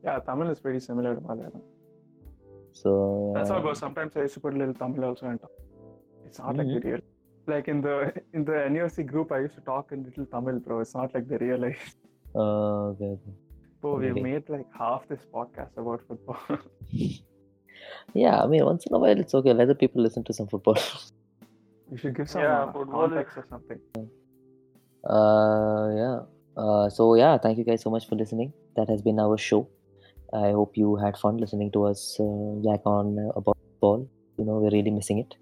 Yeah, 0.04 0.20
Tamil 0.20 0.50
is 0.50 0.60
pretty 0.60 0.80
similar 0.80 1.16
to 1.16 1.22
Malayalam. 1.22 1.62
So 2.74 3.34
That's 3.36 3.50
all, 3.50 3.58
uh, 3.58 3.62
bro. 3.62 3.74
Sometimes 3.74 4.16
I 4.18 4.22
used 4.22 4.34
to 4.36 4.40
put 4.40 4.54
a 4.54 4.58
little 4.58 4.74
Tamil 4.74 5.04
also 5.06 5.26
and 5.28 5.40
talk. 5.42 5.52
It's 6.26 6.40
not 6.40 6.56
like 6.56 6.68
Mhm. 6.68 6.82
the 6.82 6.90
real. 6.90 7.00
Like 7.48 7.68
in 7.68 7.82
the 7.82 8.14
in 8.34 8.46
the 8.46 8.58
NUFC 8.72 9.04
group, 9.12 9.32
I 9.32 9.40
used 9.40 9.56
to 9.56 9.62
talk 9.62 9.92
in 9.92 10.04
little 10.04 10.26
Tamil, 10.26 10.60
bro. 10.60 10.80
It's 10.82 10.94
not 10.96 11.14
like 11.14 11.28
the 11.28 11.40
real 11.46 11.58
life. 11.68 11.96
uh, 12.36 12.90
okay, 12.92 13.06
okay. 13.16 13.34
Bro, 13.82 13.98
we've 14.00 14.12
Okay. 14.12 14.22
made 14.22 14.50
like 14.50 14.68
half 14.84 15.08
this 15.08 15.22
podcast 15.34 15.78
about 15.78 16.02
football. 16.08 16.38
Yeah, 18.14 18.42
I 18.44 18.48
mean, 18.48 18.66
once 18.66 18.86
in 18.88 18.94
a 18.94 19.00
while 19.00 19.20
it's 19.20 19.34
okay. 19.40 19.54
Let 19.54 19.68
the 19.68 19.76
people 19.76 20.02
listen 20.02 20.24
to 20.26 20.34
some 20.34 20.48
football. 20.48 20.76
you 21.92 21.98
should 21.98 22.16
give 22.16 22.30
some 22.30 22.42
Yeah, 22.42 22.64
uh, 22.64 22.72
football 22.74 23.06
is- 23.06 23.10
context 23.12 23.38
or 23.38 23.46
something. 23.50 23.80
Uh, 25.04 25.90
yeah. 25.96 26.20
Uh, 26.58 26.90
so 26.90 27.16
yeah, 27.16 27.38
thank 27.38 27.58
you 27.58 27.64
guys 27.64 27.82
so 27.82 27.90
much 27.90 28.08
for 28.08 28.16
listening. 28.16 28.52
That 28.76 28.90
has 28.90 29.02
been 29.02 29.20
our 29.20 29.38
show. 29.38 29.68
I 30.34 30.52
hope 30.52 30.78
you 30.78 30.96
had 30.96 31.18
fun 31.18 31.38
listening 31.38 31.72
to 31.72 31.86
us 31.86 32.18
uh, 32.20 32.60
yak 32.62 32.82
on 32.86 33.18
uh, 33.20 33.30
about 33.36 33.58
ball. 33.82 34.08
You 34.38 34.46
know, 34.46 34.58
we're 34.60 34.70
really 34.72 34.92
missing 34.92 35.20
it, 35.20 35.36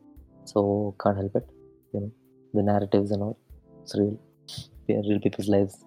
so 0.46 0.96
can't 1.04 1.18
help 1.18 1.36
it. 1.36 1.48
You 1.94 2.00
know, 2.02 2.12
the 2.54 2.64
narratives 2.64 3.12
and 3.12 3.22
all. 3.22 3.38
It's 3.84 3.96
real. 3.98 4.18
We 4.88 4.96
are 4.96 5.02
real 5.02 5.20
people's 5.20 5.50
lives. 5.50 5.84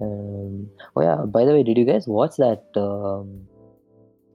Um, 0.00 0.68
oh 0.94 1.00
yeah. 1.02 1.16
By 1.26 1.44
the 1.44 1.52
way, 1.52 1.62
did 1.62 1.76
you 1.78 1.84
guys 1.84 2.06
watch 2.06 2.36
that 2.36 2.64
um, 2.76 3.46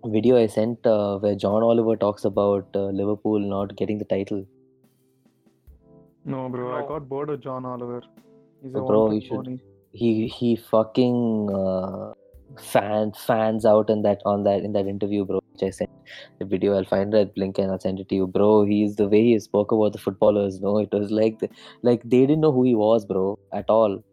video 0.05 0.37
I 0.37 0.47
sent 0.47 0.85
uh, 0.85 1.17
where 1.19 1.35
John 1.35 1.63
Oliver 1.63 1.95
talks 1.95 2.25
about 2.25 2.67
uh, 2.75 2.85
Liverpool 3.01 3.39
not 3.39 3.75
getting 3.75 3.97
the 3.99 4.05
title? 4.05 4.45
No, 6.25 6.49
bro. 6.49 6.75
I 6.75 6.87
got 6.87 7.07
bored 7.09 7.29
of 7.29 7.41
John 7.41 7.65
Oliver. 7.65 8.01
He's 8.61 8.75
a 8.75 8.79
Oh, 8.79 8.87
bro, 8.87 9.05
one-trick 9.05 9.23
you 9.23 9.43
should- 9.43 9.61
he 9.93 10.27
he 10.27 10.55
fucking 10.55 11.49
uh, 11.53 12.13
fan 12.59 13.11
fans 13.13 13.65
out 13.65 13.89
in 13.89 14.01
that 14.03 14.21
on 14.25 14.43
that 14.43 14.61
in 14.63 14.73
that 14.73 14.87
interview, 14.87 15.25
bro. 15.25 15.41
Which 15.53 15.63
I 15.63 15.69
sent 15.69 15.89
the 16.39 16.45
video. 16.45 16.75
I'll 16.75 16.85
find 16.85 17.13
it, 17.13 17.31
link, 17.37 17.57
and 17.57 17.71
I'll 17.71 17.79
send 17.79 17.99
it 17.99 18.09
to 18.09 18.15
you, 18.15 18.27
bro. 18.27 18.65
He's 18.65 18.95
the 18.95 19.07
way 19.07 19.23
he 19.23 19.39
spoke 19.39 19.71
about 19.71 19.93
the 19.93 19.99
footballers. 19.99 20.61
No, 20.61 20.77
it 20.77 20.91
was 20.91 21.11
like 21.11 21.39
like 21.81 22.01
they 22.03 22.21
didn't 22.21 22.41
know 22.41 22.51
who 22.51 22.63
he 22.63 22.75
was, 22.75 23.05
bro, 23.05 23.39
at 23.53 23.69
all. 23.69 24.03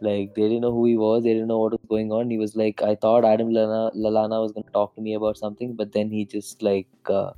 Like 0.00 0.34
they 0.34 0.42
didn't 0.42 0.62
know 0.62 0.72
who 0.72 0.86
he 0.86 0.96
was. 0.96 1.22
They 1.22 1.32
didn't 1.32 1.48
know 1.48 1.58
what 1.58 1.72
was 1.72 1.80
going 1.88 2.10
on. 2.10 2.30
He 2.30 2.38
was 2.38 2.56
like, 2.56 2.82
I 2.82 2.96
thought 2.96 3.24
Adam 3.24 3.50
Lallana, 3.50 3.94
Lalana 3.94 4.42
was 4.42 4.52
gonna 4.52 4.70
talk 4.72 4.94
to 4.96 5.00
me 5.00 5.14
about 5.14 5.36
something, 5.36 5.74
but 5.74 5.92
then 5.92 6.10
he 6.10 6.24
just 6.24 6.62
like 6.62 6.88
uh, 7.06 7.30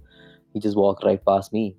he 0.52 0.60
just 0.60 0.76
walked 0.76 1.04
right 1.04 1.22
past 1.24 1.52
me. 1.52 1.76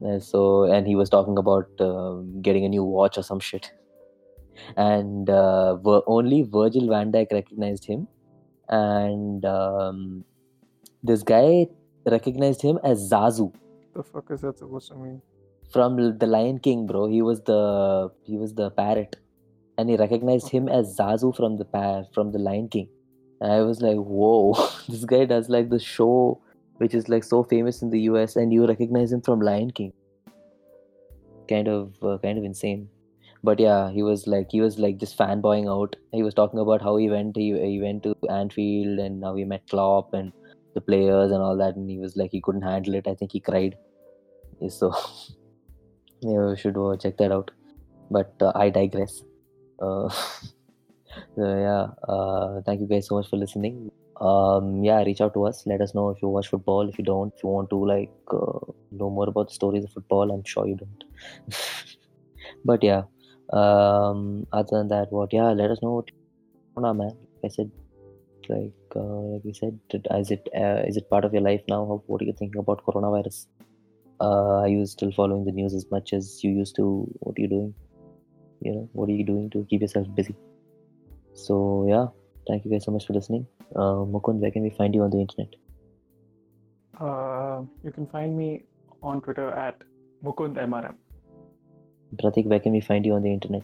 And 0.00 0.22
so 0.22 0.64
and 0.64 0.86
he 0.86 0.94
was 0.94 1.10
talking 1.10 1.38
about 1.38 1.68
uh, 1.80 2.16
getting 2.40 2.64
a 2.64 2.68
new 2.68 2.84
watch 2.84 3.18
or 3.18 3.22
some 3.22 3.40
shit 3.40 3.72
and 4.76 5.30
uh, 5.30 5.76
only 6.06 6.42
Virgil 6.42 6.88
van 6.88 7.12
Dijk 7.12 7.32
recognized 7.32 7.84
him, 7.84 8.08
and 8.68 9.44
um, 9.44 10.24
this 11.02 11.22
guy 11.22 11.66
recognized 12.06 12.62
him 12.62 12.78
as 12.82 13.10
Zazu 13.10 13.52
The 13.94 14.02
fuck 14.02 14.30
is 14.30 14.40
that 14.40 14.58
supposed 14.58 14.88
to 14.88 14.96
mean? 14.96 15.22
from 15.70 16.18
the 16.18 16.26
Lion 16.26 16.58
King, 16.58 16.86
bro. 16.86 17.06
He 17.08 17.22
was 17.22 17.42
the 17.42 18.10
he 18.24 18.36
was 18.36 18.54
the 18.54 18.70
parrot, 18.70 19.16
and 19.76 19.90
he 19.90 19.96
recognized 19.96 20.48
him 20.48 20.68
as 20.68 20.96
Zazu 20.96 21.34
from 21.36 21.56
the 21.56 22.06
from 22.12 22.32
the 22.32 22.38
Lion 22.38 22.68
King. 22.68 22.88
And 23.40 23.52
I 23.52 23.62
was 23.62 23.80
like, 23.80 23.96
whoa, 23.96 24.54
this 24.88 25.04
guy 25.04 25.24
does 25.24 25.48
like 25.48 25.70
the 25.70 25.78
show 25.78 26.40
which 26.78 26.94
is 26.94 27.08
like 27.08 27.24
so 27.24 27.42
famous 27.42 27.82
in 27.82 27.90
the 27.90 28.00
US, 28.12 28.36
and 28.36 28.52
you 28.52 28.66
recognize 28.66 29.12
him 29.12 29.20
from 29.20 29.40
Lion 29.40 29.70
King. 29.70 29.92
Kind 31.48 31.68
of, 31.68 31.94
uh, 32.02 32.18
kind 32.18 32.38
of 32.38 32.44
insane. 32.44 32.88
But 33.44 33.60
yeah, 33.60 33.90
he 33.90 34.02
was 34.02 34.26
like 34.26 34.50
he 34.50 34.60
was 34.60 34.78
like 34.78 34.98
just 34.98 35.16
fanboying 35.16 35.68
out. 35.68 35.96
He 36.12 36.22
was 36.22 36.34
talking 36.34 36.58
about 36.58 36.82
how 36.82 36.96
he 36.96 37.08
went 37.08 37.36
he, 37.36 37.52
he 37.58 37.80
went 37.80 38.02
to 38.02 38.14
Anfield 38.28 38.98
and 38.98 39.20
now 39.20 39.34
he 39.34 39.44
met 39.44 39.68
Klopp 39.68 40.12
and 40.12 40.32
the 40.74 40.80
players 40.80 41.30
and 41.30 41.42
all 41.42 41.56
that, 41.56 41.76
and 41.76 41.88
he 41.90 41.98
was 41.98 42.16
like 42.16 42.30
he 42.32 42.40
couldn't 42.40 42.62
handle 42.62 42.94
it. 42.94 43.06
I 43.06 43.14
think 43.14 43.32
he 43.32 43.40
cried. 43.40 43.76
So 44.68 44.92
yeah, 46.20 46.50
you 46.50 46.56
should 46.56 46.76
uh, 46.76 46.96
check 46.96 47.16
that 47.18 47.32
out. 47.32 47.50
But 48.10 48.34
uh, 48.40 48.52
I 48.54 48.70
digress. 48.70 49.22
Uh, 49.80 50.08
so 51.36 51.44
yeah, 51.66 52.12
uh, 52.12 52.60
thank 52.62 52.80
you 52.80 52.86
guys 52.86 53.06
so 53.06 53.16
much 53.16 53.28
for 53.28 53.36
listening. 53.36 53.90
Um, 54.20 54.82
yeah, 54.82 55.02
reach 55.04 55.20
out 55.20 55.34
to 55.34 55.44
us. 55.46 55.64
Let 55.66 55.80
us 55.80 55.94
know 55.94 56.10
if 56.10 56.20
you 56.20 56.28
watch 56.28 56.48
football. 56.48 56.88
If 56.88 56.98
you 56.98 57.04
don't, 57.04 57.32
if 57.36 57.42
you 57.42 57.50
want 57.50 57.70
to 57.70 57.84
like 57.86 58.10
uh, 58.32 58.72
know 58.90 59.10
more 59.10 59.28
about 59.28 59.48
the 59.48 59.54
stories 59.54 59.84
of 59.84 59.92
football, 59.92 60.30
I'm 60.32 60.44
sure 60.44 60.66
you 60.66 60.76
don't. 60.76 61.04
but 62.64 62.82
yeah, 62.82 63.02
um, 63.52 64.46
other 64.52 64.78
than 64.78 64.88
that, 64.88 65.10
what? 65.10 65.32
Yeah, 65.32 65.52
let 65.52 65.70
us 65.70 65.82
know. 65.82 65.92
What, 65.92 66.10
nah, 66.76 66.92
man. 66.92 67.16
I 67.44 67.48
said, 67.48 67.70
like 68.48 68.72
uh, 68.96 69.00
like 69.00 69.42
we 69.44 69.52
said, 69.52 69.78
is 69.92 70.30
it 70.30 70.48
uh, 70.54 70.82
is 70.86 70.96
it 70.96 71.08
part 71.08 71.24
of 71.24 71.32
your 71.32 71.42
life 71.42 71.62
now? 71.68 72.02
What 72.06 72.22
are 72.22 72.24
you 72.24 72.34
thinking 72.38 72.58
about 72.58 72.84
coronavirus? 72.84 73.46
Uh, 74.20 74.60
are 74.62 74.68
you 74.68 74.84
still 74.86 75.12
following 75.12 75.44
the 75.44 75.52
news 75.52 75.74
as 75.74 75.86
much 75.90 76.12
as 76.12 76.42
you 76.42 76.50
used 76.50 76.76
to? 76.76 77.06
What 77.20 77.38
are 77.38 77.42
you 77.42 77.48
doing? 77.48 77.74
You 78.60 78.72
know, 78.72 78.88
what 78.92 79.08
are 79.08 79.12
you 79.12 79.24
doing 79.24 79.50
to 79.50 79.66
keep 79.70 79.82
yourself 79.82 80.06
busy? 80.14 80.34
So 81.34 81.86
yeah, 81.88 82.06
thank 82.48 82.64
you 82.64 82.70
guys 82.70 82.84
so 82.84 82.90
much 82.90 83.06
for 83.06 83.12
listening. 83.12 83.46
Uh, 83.76 84.04
Mukund, 84.14 84.40
where 84.40 84.50
can 84.50 84.62
we 84.62 84.70
find 84.70 84.94
you 84.94 85.02
on 85.02 85.10
the 85.10 85.20
internet? 85.20 85.54
Uh, 87.00 87.62
you 87.84 87.92
can 87.92 88.06
find 88.06 88.36
me 88.36 88.64
on 89.02 89.20
Twitter 89.20 89.50
at 89.50 89.76
MukundMRM. 90.24 90.94
Pratik, 92.16 92.46
where 92.46 92.60
can 92.60 92.72
we 92.72 92.80
find 92.80 93.04
you 93.04 93.14
on 93.14 93.22
the 93.22 93.32
internet? 93.32 93.62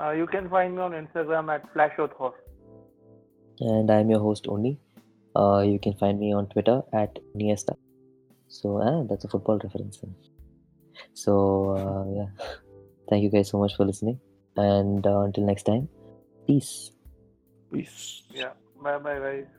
Uh, 0.00 0.10
you 0.10 0.26
can 0.26 0.48
find 0.48 0.76
me 0.76 0.82
on 0.82 0.92
Instagram 0.92 1.52
at 1.52 1.74
FlashOthor. 1.74 2.32
And 3.60 3.90
I'm 3.90 4.08
your 4.10 4.20
host 4.20 4.46
only. 4.48 4.78
Uh, 5.34 5.64
you 5.66 5.78
can 5.78 5.94
find 5.94 6.18
me 6.20 6.32
on 6.32 6.46
Twitter 6.46 6.82
at 6.92 7.18
Niesta. 7.36 7.76
So 8.48 8.80
ah, 8.80 9.02
that's 9.08 9.24
a 9.24 9.28
football 9.28 9.58
reference. 9.62 9.98
then. 9.98 10.14
So 11.14 11.70
uh, 11.76 12.04
yeah, 12.14 12.46
thank 13.10 13.22
you 13.22 13.30
guys 13.30 13.50
so 13.50 13.58
much 13.58 13.76
for 13.76 13.84
listening. 13.84 14.20
And 14.56 15.06
uh, 15.06 15.20
until 15.20 15.44
next 15.44 15.64
time, 15.64 15.88
peace. 16.46 16.92
Peace. 17.72 18.22
Yeah. 18.30 18.52
Bye 18.80 18.98
bye 18.98 19.18
guys. 19.18 19.57